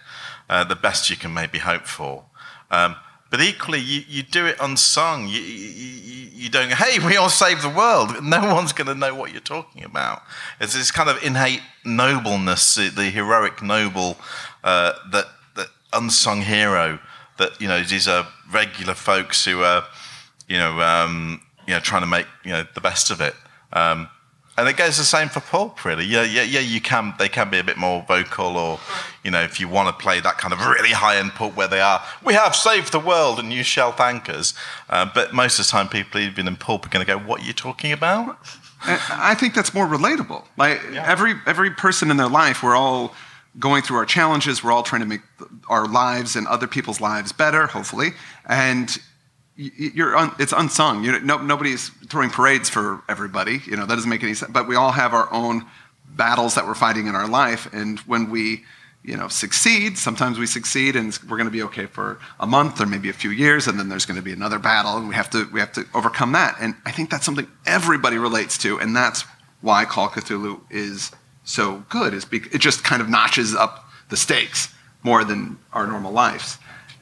uh, 0.49 0.65
the 0.65 0.77
best 0.77 1.11
you 1.11 1.17
can 1.17 1.33
maybe 1.33 1.59
hope 1.59 1.87
for. 1.87 2.25
Um, 2.71 2.97
but 3.31 3.41
equally, 3.41 3.79
you, 3.79 4.03
you 4.09 4.23
do 4.23 4.47
it 4.47 4.57
unsung. 4.61 5.29
You, 5.29 5.41
you, 5.41 6.31
you, 6.33 6.49
don't 6.49 6.73
hey, 6.73 6.99
we 6.99 7.17
all 7.17 7.29
save 7.29 7.63
the 7.63 7.69
world. 7.69 8.17
No 8.23 8.55
one's 8.55 8.73
going 8.73 8.89
to 8.89 8.95
know 8.95 9.15
what 9.15 9.31
you're 9.31 9.41
talking 9.41 9.85
about. 9.85 10.23
It's 10.61 10.75
this 10.75 10.91
kind 10.91 11.09
of 11.09 11.23
innate 11.23 11.63
nobleness, 11.85 12.75
the 12.75 12.89
the 12.89 13.11
heroic 13.11 13.63
noble, 13.63 14.17
uh, 14.65 14.93
that, 15.13 15.27
that 15.55 15.69
unsung 15.93 16.43
hero 16.43 16.99
that, 17.41 17.61
you 17.61 17.69
know, 17.69 17.83
these 17.83 18.07
are 18.07 18.27
regular 18.53 18.95
folks 18.95 19.45
who 19.45 19.63
are, 19.63 19.85
you 20.49 20.59
know, 20.59 20.81
um, 20.81 21.41
you 21.67 21.75
know, 21.75 21.81
trying 21.81 22.03
to 22.03 22.07
make, 22.07 22.27
you 22.45 22.51
know, 22.51 22.65
the 22.75 22.81
best 22.81 23.11
of 23.11 23.21
it. 23.21 23.35
Um, 23.73 24.09
and 24.61 24.69
it 24.69 24.77
goes 24.77 24.97
the 24.97 25.05
same 25.05 25.29
for 25.29 25.41
pulp, 25.41 25.85
really. 25.85 26.05
Yeah, 26.05 26.23
yeah, 26.23 26.43
yeah. 26.43 26.61
You 26.61 26.81
can, 26.81 27.15
they 27.19 27.29
can 27.29 27.51
be 27.51 27.59
a 27.59 27.65
bit 27.65 27.77
more 27.77 28.05
vocal, 28.07 28.57
or 28.57 28.79
you 29.25 29.31
know, 29.31 29.43
if 29.43 29.59
you 29.59 29.69
want 29.69 29.89
to 29.89 30.03
play 30.03 30.21
that 30.21 30.39
kind 30.39 30.53
of 30.53 30.61
really 30.65 30.91
high-end 30.91 31.33
pulp 31.33 31.57
where 31.57 31.69
they 31.69 31.81
are, 31.81 32.03
we 32.25 32.35
have 32.35 32.55
saved 32.55 32.93
the 32.93 33.01
world 33.01 33.39
and 33.39 33.53
you 33.53 33.63
shall 33.63 33.93
thank 33.93 34.29
us. 34.29 34.55
Uh, 34.89 35.09
but 35.13 35.33
most 35.33 35.59
of 35.59 35.67
the 35.67 35.71
time, 35.71 35.89
people 35.89 36.21
even 36.21 36.47
in 36.47 36.57
pulp 36.57 36.87
are 36.87 36.91
going 36.91 37.05
to 37.05 37.13
go, 37.13 37.19
"What 37.19 37.41
are 37.41 37.45
you 37.45 37.53
talking 37.53 37.93
about?" 37.93 38.39
I 38.83 39.35
think 39.35 39.55
that's 39.55 39.75
more 39.75 39.87
relatable. 39.87 40.45
Like 40.57 40.83
every 40.95 41.35
every 41.47 41.71
person 41.71 42.11
in 42.11 42.17
their 42.17 42.29
life, 42.29 42.63
we're 42.63 42.77
all 42.77 43.15
going 43.59 43.83
through 43.83 43.97
our 43.97 44.07
challenges. 44.07 44.63
We're 44.63 44.73
all 44.73 44.83
trying 44.83 45.03
to 45.03 45.07
make 45.07 45.23
our 45.69 45.87
lives 45.87 46.37
and 46.37 46.47
other 46.47 46.67
people's 46.67 47.01
lives 47.01 47.33
better, 47.33 47.67
hopefully. 47.67 48.11
And 48.47 48.97
you're 49.61 50.17
un, 50.17 50.33
it's 50.39 50.53
unsung. 50.53 51.05
You 51.05 51.21
nobody's 51.21 51.91
throwing 52.09 52.31
parades 52.31 52.71
for 52.71 53.03
everybody. 53.09 53.61
You 53.67 53.77
know 53.77 53.85
that 53.85 53.95
doesn't 53.95 54.09
make 54.09 54.23
any 54.23 54.35
sense. 54.35 54.51
But 54.51 54.67
we 54.67 54.77
all 54.77 54.93
have 54.93 55.13
our 55.13 55.31
own 55.33 55.67
battles 56.09 56.55
that 56.55 56.67
we're 56.67 56.75
fighting 56.75 57.07
in 57.07 57.15
our 57.15 57.29
life. 57.29 57.73
And 57.73 57.99
when 58.01 58.31
we 58.31 58.65
you 59.03 59.17
know 59.17 59.29
succeed, 59.29 59.99
sometimes 59.99 60.39
we 60.39 60.47
succeed, 60.47 60.97
and 60.97 61.19
we're 61.29 61.37
going 61.37 61.47
to 61.47 61.53
be 61.53 61.63
okay 61.65 61.87
for 61.87 62.19
a 62.39 62.47
month 62.47 62.81
or 62.81 62.87
maybe 62.87 63.11
a 63.11 63.13
few 63.15 63.31
years, 63.31 63.67
and 63.67 63.79
then 63.79 63.91
there's 63.91 64.07
going 64.07 64.17
to 64.17 64.23
be 64.23 64.33
another 64.33 64.59
battle, 64.59 64.97
and 64.97 65.09
we 65.09 65.15
have 65.15 65.29
to 65.31 65.47
we 65.53 65.61
have 65.61 65.73
to 65.73 65.85
overcome 65.95 66.33
that. 66.33 66.57
And 66.61 66.75
I 66.87 66.91
think 66.91 67.11
that's 67.11 67.27
something 67.27 67.47
everybody 67.67 68.17
relates 68.17 68.57
to, 68.59 68.81
and 68.81 68.97
that's 68.97 69.25
why 69.61 69.85
Call 69.85 70.09
Cthulhu 70.09 70.61
is 70.71 71.11
so 71.45 71.85
good. 71.91 72.15
Is 72.15 72.25
because 72.25 72.55
it 72.55 72.61
just 72.63 72.83
kind 72.83 73.03
of 73.03 73.11
notches 73.11 73.55
up 73.55 73.91
the 74.09 74.17
stakes 74.17 74.75
more 75.03 75.23
than 75.23 75.59
our 75.75 75.87
normal 75.87 76.13
lives, 76.13 76.57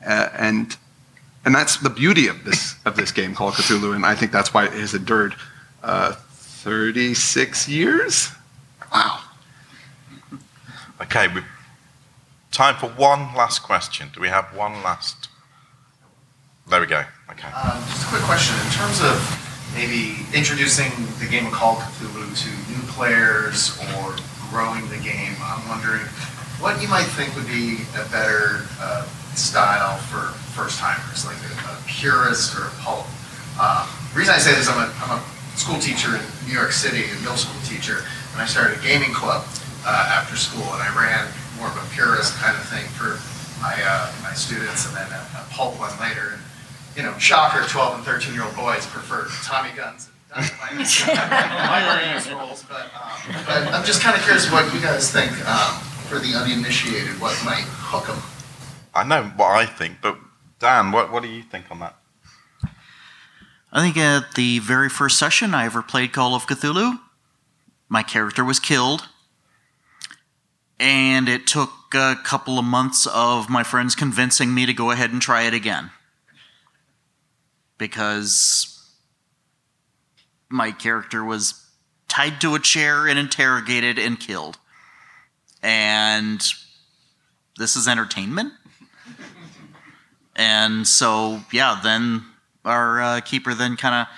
uh, 0.05 0.29
and 0.33 0.77
and 1.45 1.55
that's 1.55 1.77
the 1.79 1.91
beauty 1.91 2.29
of 2.29 2.45
this 2.45 2.77
of 2.85 2.97
this 2.97 3.13
game 3.13 3.35
Call 3.35 3.49
of 3.49 3.55
Cthulhu, 3.55 3.95
and 3.95 4.05
I 4.05 4.15
think 4.15 4.33
that's 4.33 4.53
why 4.53 4.67
it 4.67 4.73
has 4.73 4.95
endured 4.95 5.35
uh, 5.83 6.13
36 6.13 7.69
years. 7.69 8.31
Wow. 8.93 9.21
Okay, 11.01 11.29
we 11.29 11.43
time 12.51 12.75
for 12.77 12.89
one 12.89 13.35
last 13.35 13.61
question. 13.61 14.09
Do 14.13 14.21
we 14.21 14.29
have 14.29 14.47
one 14.57 14.83
last? 14.83 15.29
There 16.69 16.81
we 16.81 16.87
go. 16.87 17.05
Okay. 17.31 17.49
Um, 17.49 17.81
just 17.89 18.07
a 18.07 18.09
quick 18.09 18.23
question. 18.23 18.57
In 18.67 18.73
terms 18.73 19.01
of 19.01 19.17
maybe 19.75 20.17
introducing 20.35 20.91
the 21.21 21.27
game 21.31 21.47
of 21.47 21.53
Call 21.53 21.77
of 21.77 21.83
Cthulhu 21.85 22.27
to 22.35 22.73
new 22.73 22.83
players 22.93 23.79
or 23.97 24.17
growing 24.51 24.89
the 24.89 24.99
game, 24.99 25.37
I'm 25.41 25.67
wondering 25.69 26.03
what 26.61 26.83
you 26.83 26.89
might 26.89 27.07
think 27.15 27.35
would 27.37 27.47
be 27.47 27.79
a 27.95 28.05
better 28.11 28.67
uh, 28.81 29.07
style 29.39 29.97
for 30.11 30.35
first 30.53 30.79
timers, 30.79 31.25
like 31.25 31.39
a, 31.39 31.55
a 31.71 31.75
purist 31.87 32.59
or 32.59 32.67
a 32.67 32.75
pulp. 32.83 33.07
Um, 33.59 33.87
the 34.13 34.19
reason 34.19 34.35
I 34.35 34.39
say 34.39 34.55
this, 34.55 34.69
I'm 34.69 34.83
a, 34.83 34.93
I'm 35.03 35.19
a 35.19 35.23
school 35.57 35.79
teacher 35.79 36.15
in 36.15 36.23
New 36.47 36.55
York 36.55 36.73
City, 36.73 37.05
a 37.05 37.15
middle 37.23 37.37
school 37.39 37.61
teacher, 37.63 38.03
and 38.33 38.43
I 38.43 38.47
started 38.47 38.79
a 38.79 38.83
gaming 38.83 39.13
club 39.13 39.47
uh, 39.87 40.15
after 40.19 40.37
school, 40.37 40.67
and 40.75 40.83
I 40.83 40.91
ran 40.95 41.27
more 41.59 41.69
of 41.69 41.77
a 41.79 41.87
purist 41.95 42.35
kind 42.39 42.57
of 42.57 42.65
thing 42.67 42.87
for 42.95 43.19
my 43.63 43.75
uh, 43.75 44.11
my 44.23 44.33
students, 44.35 44.87
and 44.87 44.97
then 44.97 45.11
a, 45.11 45.23
a 45.43 45.47
pulp 45.51 45.79
one 45.79 45.95
later. 45.99 46.39
And 46.39 46.43
you 46.97 47.03
know, 47.03 47.17
shocker, 47.19 47.63
12 47.67 47.95
and 47.97 48.05
13 48.05 48.35
year 48.35 48.45
old 48.45 48.57
boys 48.57 48.87
prefer 48.87 49.29
Tommy 49.45 49.71
guns. 49.75 50.11
and 51.09 51.15
dynamite 51.15 52.27
rolls, 52.35 52.65
but, 52.69 52.91
um, 52.95 53.45
but 53.47 53.75
I'm 53.75 53.85
just 53.85 54.03
kind 54.03 54.17
of 54.17 54.23
curious 54.23 54.51
what 54.51 54.73
you 54.75 54.81
guys 54.81 55.11
think 55.11 55.33
um, 55.47 55.81
for 56.07 56.19
the 56.19 56.35
uninitiated, 56.35 57.21
what 57.21 57.39
might 57.45 57.65
hook 57.67 58.07
them. 58.07 58.21
I 58.95 59.05
know 59.05 59.25
what 59.37 59.51
I 59.51 59.67
think, 59.67 59.99
but 60.03 60.19
Dan, 60.59 60.93
what, 60.93 61.13
what 61.13 61.23
do 61.23 61.29
you 61.29 61.43
think 61.43 61.71
on 61.71 61.81
that? 61.81 61.97
I 63.71 63.83
think 63.83 63.97
at 63.97 64.35
the 64.35 64.59
very 64.61 64.89
first 64.89 65.19
session 65.19 65.55
I 65.55 65.67
ever 65.67 65.83
played 65.83 66.13
Call 66.13 66.35
of 66.35 66.47
Cthulhu, 66.47 66.99
my 67.89 68.03
character 68.03 68.45
was 68.45 68.59
killed. 68.59 69.09
And 70.81 71.29
it 71.29 71.47
took 71.47 71.71
a 71.93 72.17
couple 72.23 72.59
of 72.59 72.65
months 72.65 73.07
of 73.07 73.51
my 73.51 73.63
friends 73.63 73.95
convincing 73.95 74.55
me 74.55 74.65
to 74.67 74.73
go 74.73 74.91
ahead 74.91 75.11
and 75.11 75.21
try 75.21 75.43
it 75.43 75.55
again. 75.55 75.91
Because 77.79 78.75
my 80.49 80.71
character 80.71 81.25
was 81.25 81.67
tied 82.09 82.41
to 82.41 82.55
a 82.55 82.61
chair 82.61 83.07
and 83.07 83.19
interrogated 83.19 83.99
and 83.99 84.19
killed. 84.19 84.59
And 85.63 86.41
this 87.59 87.77
is 87.77 87.89
entertainment? 87.89 88.53
And 90.39 90.87
so, 90.87 91.41
yeah, 91.53 91.81
then 91.83 92.25
our 92.65 93.03
uh, 93.03 93.21
keeper 93.21 93.55
then 93.55 93.77
kind 93.77 93.95
of 93.95 94.15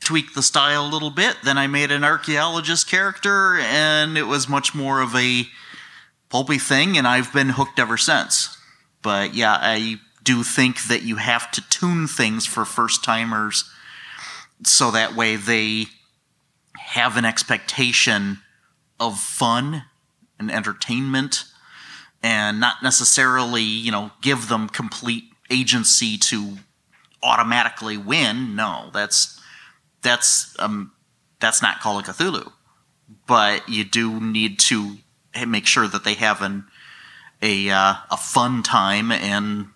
tweaked 0.00 0.34
the 0.34 0.42
style 0.42 0.86
a 0.86 0.88
little 0.88 1.10
bit. 1.10 1.36
Then 1.44 1.58
I 1.58 1.66
made 1.66 1.90
an 1.90 2.04
archaeologist 2.04 2.88
character, 2.88 3.58
and 3.58 4.16
it 4.16 4.22
was 4.22 4.48
much 4.48 4.74
more 4.74 5.00
of 5.00 5.14
a 5.16 5.44
pulpy 6.28 6.58
thing, 6.58 6.96
and 6.96 7.08
I've 7.08 7.32
been 7.32 7.50
hooked 7.50 7.80
ever 7.80 7.96
since. 7.96 8.56
But 9.02 9.34
yeah, 9.34 9.58
I 9.60 9.96
do 10.22 10.44
think 10.44 10.84
that 10.84 11.02
you 11.02 11.16
have 11.16 11.50
to 11.52 11.68
tune 11.68 12.06
things 12.06 12.46
for 12.46 12.64
first 12.64 13.02
timers 13.02 13.68
so 14.64 14.90
that 14.92 15.16
way 15.16 15.36
they 15.36 15.86
have 16.76 17.16
an 17.16 17.24
expectation 17.24 18.38
of 19.00 19.18
fun 19.18 19.84
and 20.38 20.50
entertainment 20.50 21.44
and 22.22 22.60
not 22.60 22.82
necessarily, 22.82 23.62
you 23.62 23.90
know, 23.90 24.10
give 24.20 24.48
them 24.48 24.68
complete 24.68 25.24
agency 25.50 26.16
to 26.18 26.58
automatically 27.22 27.96
win. 27.96 28.54
No, 28.56 28.90
that's 28.92 29.40
that's 30.02 30.54
um 30.58 30.92
that's 31.40 31.62
not 31.62 31.80
Call 31.80 31.98
of 31.98 32.04
Cthulhu. 32.04 32.52
But 33.26 33.68
you 33.68 33.84
do 33.84 34.20
need 34.20 34.58
to 34.60 34.98
make 35.46 35.66
sure 35.66 35.88
that 35.88 36.04
they 36.04 36.14
have 36.14 36.42
an 36.42 36.66
a 37.42 37.70
uh, 37.70 37.94
a 38.10 38.16
fun 38.16 38.62
time 38.62 39.10
and 39.10 39.68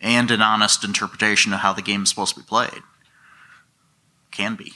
and 0.00 0.30
an 0.30 0.40
honest 0.40 0.84
interpretation 0.84 1.52
of 1.52 1.60
how 1.60 1.72
the 1.72 1.82
game 1.82 2.04
is 2.04 2.08
supposed 2.08 2.34
to 2.34 2.40
be 2.40 2.46
played. 2.46 2.82
Can 4.30 4.54
be. 4.54 4.72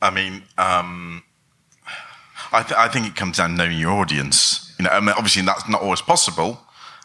I 0.00 0.10
mean, 0.10 0.42
um, 0.58 1.22
I, 2.52 2.62
th- 2.62 2.78
I 2.78 2.88
think 2.88 3.06
it 3.06 3.16
comes 3.16 3.38
down 3.38 3.50
to 3.50 3.56
knowing 3.56 3.78
your 3.78 3.92
audience. 3.92 4.74
You 4.78 4.84
know, 4.84 4.90
I 4.90 5.00
mean, 5.00 5.10
obviously 5.10 5.42
that's 5.42 5.68
not 5.68 5.82
always 5.82 6.00
possible. 6.00 6.60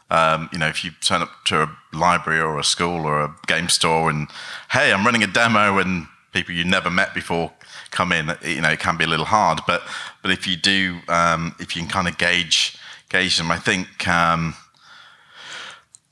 Um, 0.10 0.50
you 0.54 0.60
know, 0.60 0.68
if 0.68 0.84
you 0.86 0.92
turn 1.02 1.22
up 1.22 1.32
to 1.46 1.64
a 1.64 1.78
library 1.94 2.40
or 2.40 2.58
a 2.58 2.64
school 2.64 3.06
or 3.06 3.22
a 3.22 3.36
game 3.48 3.70
store 3.70 4.10
and, 4.10 4.28
hey, 4.72 4.94
I'm 4.94 5.06
running 5.06 5.24
a 5.24 5.28
demo 5.28 5.80
and 5.80 6.08
people 6.32 6.54
you 6.54 6.64
never 6.64 6.90
met 6.90 7.14
before 7.14 7.52
come 7.92 8.12
in, 8.12 8.32
you 8.44 8.62
know, 8.62 8.70
it 8.70 8.80
can 8.80 8.98
be 8.98 9.04
a 9.04 9.08
little 9.08 9.26
hard. 9.26 9.62
But 9.68 9.84
but 10.22 10.32
if 10.32 10.48
you 10.48 10.56
do, 10.56 11.00
um, 11.10 11.56
if 11.60 11.76
you 11.76 11.82
can 11.82 11.90
kind 11.90 12.08
of 12.08 12.18
gauge 12.18 12.78
gauge 13.10 13.38
them, 13.38 13.52
I 13.52 13.58
think 13.58 14.08
um, 14.08 14.56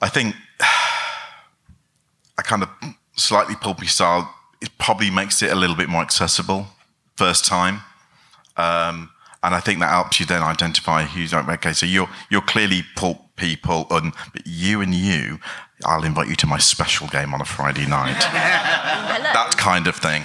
I 0.02 0.10
think 0.10 0.36
a 2.38 2.44
kind 2.44 2.64
of 2.64 2.70
slightly 3.16 3.56
pulpy 3.56 3.88
style 3.88 4.36
it 4.62 4.72
probably 4.78 5.12
makes 5.12 5.42
it 5.42 5.52
a 5.52 5.56
little 5.56 5.76
bit 5.76 5.90
more 5.90 6.02
accessible 6.02 6.68
first 7.16 7.46
time. 7.46 7.82
Um, 8.58 9.12
and 9.46 9.54
I 9.54 9.60
think 9.60 9.80
that 9.80 9.92
helps 9.92 10.20
you 10.20 10.26
then 10.26 10.42
identify 10.42 11.04
who's 11.04 11.32
like, 11.32 11.48
okay. 11.48 11.74
So 11.74 11.86
you're 11.86 12.10
you're 12.30 12.42
clearly 12.42 12.84
pulp 12.96 13.20
people, 13.36 13.86
and 13.92 14.14
but 14.34 14.46
you 14.46 14.82
and 14.82 14.94
you, 14.94 15.40
I'll 15.86 16.04
invite 16.04 16.28
you 16.28 16.36
to 16.38 16.48
my 16.48 16.58
special 16.58 17.08
game 17.08 17.34
on 17.34 17.42
a 17.42 17.46
Friday 17.46 17.86
night. 17.86 18.20
that 18.22 19.56
kind 19.58 19.88
of 19.88 19.96
thing. 19.96 20.24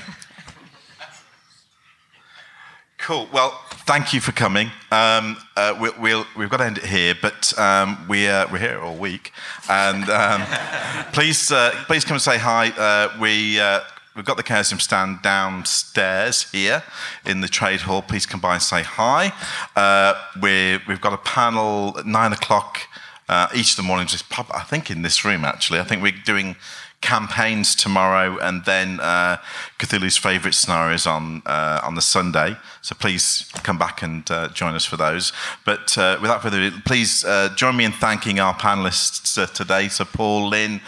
Cool. 2.99 3.29
Well, 3.33 3.59
thank 3.87 4.13
you 4.13 4.21
for 4.21 4.33
coming. 4.33 4.71
Um, 4.93 5.39
uh, 5.57 5.75
we'll, 5.81 5.95
we'll, 5.99 6.27
we've 6.37 6.51
got 6.51 6.59
to 6.59 6.67
end 6.67 6.79
it 6.79 6.85
here, 6.85 7.15
but 7.21 7.59
um, 7.59 8.07
we, 8.09 8.29
uh, 8.29 8.47
we're 8.53 8.59
here 8.59 8.79
all 8.79 8.95
week. 8.95 9.33
And 9.71 10.09
um, 10.11 10.43
please, 11.13 11.51
uh, 11.51 11.71
please 11.87 12.05
come 12.05 12.17
and 12.17 12.23
say 12.23 12.37
hi. 12.37 12.69
Uh, 12.69 13.19
we, 13.19 13.59
uh, 13.59 13.81
we've 14.17 14.25
got 14.25 14.37
the 14.37 14.43
Chaosium 14.43 14.81
stand 14.81 15.23
downstairs 15.23 16.51
here 16.51 16.83
in 17.25 17.41
the 17.41 17.49
trade 17.49 17.83
hall. 17.83 18.03
Please 18.03 18.27
come 18.27 18.41
by 18.41 18.55
and 18.55 18.63
say 18.63 18.83
hi. 18.83 19.33
Uh, 19.77 20.15
we 20.41 20.79
we've 20.89 21.01
got 21.01 21.13
a 21.13 21.19
panel 21.19 21.97
at 21.99 22.07
nine 22.07 22.33
o'clock 22.33 22.81
uh, 23.29 23.49
each 23.55 23.73
of 23.73 23.77
the 23.77 23.83
mornings. 23.83 24.23
I 24.53 24.63
think 24.63 24.91
in 24.91 25.03
this 25.03 25.25
room 25.25 25.45
actually. 25.45 25.79
I 25.79 25.85
think 25.85 26.03
we're 26.03 26.13
doing 26.25 26.57
campaigns 27.01 27.75
tomorrow, 27.75 28.37
and 28.39 28.65
then 28.67 29.01
uh, 29.01 29.39
Cthulhu's 29.79 30.19
favourite 30.19 30.55
scenarios 30.55 31.07
on 31.07 31.43
uh, 31.47 31.81
on 31.83 31.95
the 31.95 32.03
Sunday. 32.03 32.57
So 32.83 32.95
please 32.95 33.51
come 33.63 33.79
back 33.79 34.03
and 34.03 34.31
uh, 34.31 34.49
join 34.49 34.75
us 34.75 34.85
for 34.85 34.97
those. 34.97 35.33
But 35.65 35.97
uh, 35.97 36.19
without 36.21 36.43
further 36.43 36.61
ado, 36.61 36.81
please 36.85 37.25
uh, 37.25 37.55
join 37.57 37.77
me 37.77 37.85
in 37.85 37.93
thanking 37.93 38.41
our 38.41 38.55
panelists 38.55 39.39
uh, 39.39 39.47
today. 39.47 39.89
So 39.89 40.05
Paul, 40.05 40.49
Lynne, 40.49 40.81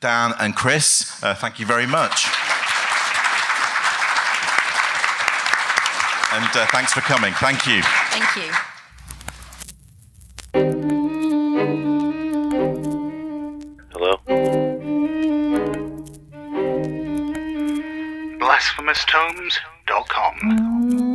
Dan, 0.00 0.32
and 0.40 0.56
Chris. 0.56 1.22
Uh, 1.22 1.34
thank 1.34 1.60
you 1.60 1.66
very 1.66 1.86
much. 1.86 2.26
And 6.32 6.56
uh, 6.56 6.66
thanks 6.72 6.92
for 6.92 7.00
coming. 7.00 7.32
Thank 7.34 7.66
you. 7.66 7.82
Thank 7.82 8.36
you. 8.36 8.52
Hello? 13.92 14.16
BlasphemousTomes.com. 18.40 21.09